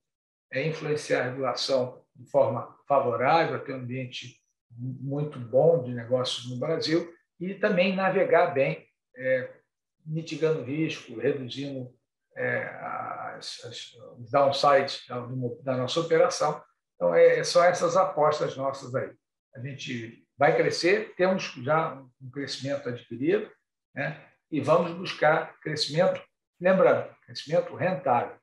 é 0.52 0.68
influenciar 0.68 1.22
a 1.22 1.30
regulação 1.30 2.04
de 2.16 2.30
forma 2.30 2.76
favorável, 2.88 3.64
ter 3.64 3.74
um 3.74 3.78
ambiente 3.78 4.42
muito 4.78 5.40
bom 5.40 5.84
de 5.84 5.94
negócios 5.94 6.50
no 6.50 6.58
Brasil 6.58 7.12
e 7.40 7.54
também 7.54 7.96
navegar 7.96 8.54
bem, 8.54 8.88
é, 9.16 9.52
mitigando 10.06 10.64
risco, 10.64 11.20
reduzindo 11.20 11.94
é, 12.36 12.64
as, 13.36 13.64
as, 13.66 13.94
os 14.20 14.32
downsides 14.32 15.06
da, 15.08 15.20
da, 15.64 15.78
nossa 15.78 16.00
operação. 16.00 16.62
Então, 16.96 17.14
é, 17.14 17.44
são 17.44 17.64
essas 17.64 17.98
apostas 17.98 18.56
nossas 18.56 18.94
aí. 18.96 19.12
A 19.56 19.60
gente 19.60 20.26
vai 20.38 20.56
crescer, 20.56 21.14
temos 21.16 21.54
já 21.64 22.02
um 22.22 22.30
crescimento 22.30 22.88
adquirido, 22.88 23.50
né? 23.94 24.24
e 24.52 24.60
vamos 24.60 24.94
buscar 24.94 25.58
crescimento, 25.60 26.22
lembrando, 26.60 27.10
crescimento 27.26 27.74
rentável. 27.76 28.41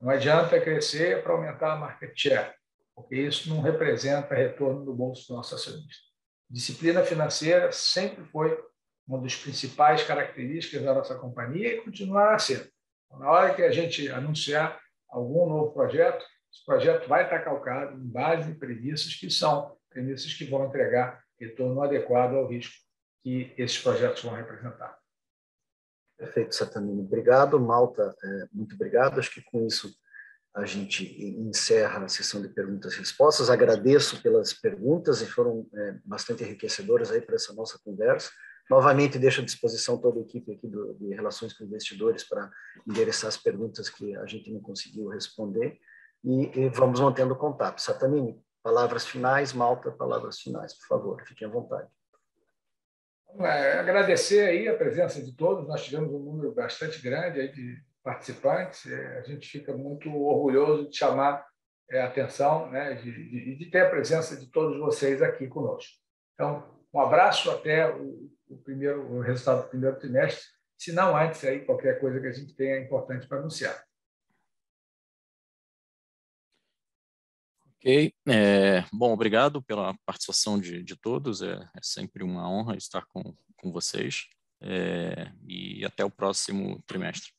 Não 0.00 0.10
adianta 0.10 0.60
crescer 0.60 1.22
para 1.22 1.32
aumentar 1.32 1.72
a 1.72 1.76
market 1.76 2.12
share, 2.14 2.52
porque 2.94 3.16
isso 3.16 3.48
não 3.48 3.60
representa 3.60 4.34
retorno 4.34 4.84
no 4.84 4.94
bolso 4.94 5.28
do 5.28 5.36
nosso 5.36 5.54
acionista. 5.54 6.02
Disciplina 6.48 7.02
financeira 7.02 7.72
sempre 7.72 8.24
foi 8.24 8.58
uma 9.06 9.20
das 9.20 9.34
principais 9.34 10.02
características 10.02 10.82
da 10.82 10.94
nossa 10.94 11.14
companhia 11.16 11.74
e 11.74 11.80
continuará 11.82 12.38
sendo. 12.38 12.68
Então, 13.06 13.18
na 13.18 13.30
hora 13.30 13.54
que 13.54 13.62
a 13.62 13.70
gente 13.70 14.08
anunciar 14.08 14.80
algum 15.08 15.46
novo 15.48 15.72
projeto, 15.72 16.24
esse 16.52 16.64
projeto 16.64 17.08
vai 17.08 17.24
estar 17.24 17.40
calcado 17.40 17.98
em 17.98 18.06
base 18.06 18.52
de 18.52 18.58
premissas 18.58 19.14
que 19.14 19.30
são 19.30 19.76
premissas 19.90 20.32
que 20.34 20.44
vão 20.44 20.66
entregar 20.66 21.22
retorno 21.38 21.82
adequado 21.82 22.34
ao 22.34 22.46
risco 22.46 22.74
que 23.22 23.52
esses 23.56 23.80
projetos 23.80 24.22
vão 24.22 24.34
representar. 24.34 24.98
Perfeito, 26.16 26.54
Satamini. 26.54 27.02
Obrigado, 27.02 27.58
Malta. 27.58 28.14
É, 28.22 28.48
muito 28.52 28.74
obrigado. 28.74 29.18
Acho 29.18 29.32
que 29.32 29.42
com 29.42 29.66
isso 29.66 29.92
a 30.54 30.64
gente 30.64 31.04
encerra 31.38 32.04
a 32.04 32.08
sessão 32.08 32.40
de 32.40 32.48
perguntas 32.48 32.94
e 32.94 32.98
respostas. 32.98 33.50
Agradeço 33.50 34.22
pelas 34.22 34.52
perguntas 34.52 35.20
e 35.20 35.26
foram 35.26 35.66
é, 35.74 35.98
bastante 36.04 36.44
enriquecedoras 36.44 37.10
aí 37.10 37.20
para 37.20 37.34
essa 37.34 37.52
nossa 37.52 37.78
conversa. 37.84 38.30
Novamente, 38.70 39.18
deixo 39.18 39.42
à 39.42 39.44
disposição 39.44 39.98
toda 39.98 40.20
a 40.20 40.22
equipe 40.22 40.52
aqui 40.52 40.68
do, 40.68 40.94
de 40.94 41.12
Relações 41.14 41.52
com 41.52 41.64
Investidores 41.64 42.22
para 42.22 42.50
endereçar 42.88 43.28
as 43.28 43.36
perguntas 43.36 43.90
que 43.90 44.16
a 44.16 44.24
gente 44.26 44.50
não 44.52 44.60
conseguiu 44.60 45.08
responder 45.08 45.78
e, 46.22 46.58
e 46.58 46.68
vamos 46.70 47.00
mantendo 47.00 47.36
contato. 47.36 47.80
Satamini, 47.80 48.40
palavras 48.62 49.04
finais, 49.04 49.52
Malta, 49.52 49.90
palavras 49.90 50.38
finais, 50.38 50.72
por 50.72 50.86
favor, 50.86 51.22
fiquem 51.26 51.46
à 51.46 51.50
vontade. 51.50 51.88
É, 53.40 53.78
agradecer 53.78 54.46
aí 54.48 54.68
a 54.68 54.76
presença 54.76 55.22
de 55.22 55.32
todos, 55.36 55.66
nós 55.66 55.84
tivemos 55.84 56.12
um 56.12 56.20
número 56.20 56.54
bastante 56.54 57.02
grande 57.02 57.48
de 57.48 57.82
participantes, 58.02 58.86
é, 58.86 59.18
a 59.18 59.22
gente 59.22 59.48
fica 59.48 59.76
muito 59.76 60.14
orgulhoso 60.14 60.88
de 60.88 60.96
chamar 60.96 61.44
é, 61.90 62.02
a 62.02 62.06
atenção 62.06 62.70
né, 62.70 62.92
e 62.92 63.02
de, 63.02 63.56
de, 63.56 63.70
ter 63.70 63.86
a 63.86 63.90
presença 63.90 64.36
de 64.36 64.50
todos 64.50 64.78
vocês 64.78 65.20
aqui 65.20 65.48
conosco. 65.48 65.94
Então, 66.34 66.64
um 66.92 67.00
abraço 67.00 67.50
até 67.50 67.90
o, 67.90 68.30
o 68.48 68.56
primeiro 68.58 69.02
o 69.12 69.20
resultado 69.20 69.64
do 69.64 69.68
primeiro 69.68 69.98
trimestre, 69.98 70.44
se 70.78 70.92
não 70.92 71.16
antes 71.16 71.42
aí 71.44 71.64
qualquer 71.64 71.98
coisa 71.98 72.20
que 72.20 72.26
a 72.26 72.32
gente 72.32 72.54
tenha 72.54 72.78
importante 72.78 73.26
para 73.26 73.38
anunciar. 73.38 73.82
Ok, 77.84 78.14
é, 78.26 78.82
bom, 78.90 79.12
obrigado 79.12 79.62
pela 79.62 79.94
participação 80.06 80.58
de, 80.58 80.82
de 80.82 80.96
todos, 80.96 81.42
é, 81.42 81.52
é, 81.52 81.80
sempre 81.82 82.24
uma 82.24 82.48
honra 82.48 82.78
estar 82.78 83.04
com, 83.04 83.36
com 83.58 83.70
vocês. 83.70 84.24
É, 84.62 85.30
e 85.46 85.84
até 85.84 86.02
o 86.02 86.10
próximo 86.10 86.82
trimestre. 86.86 87.30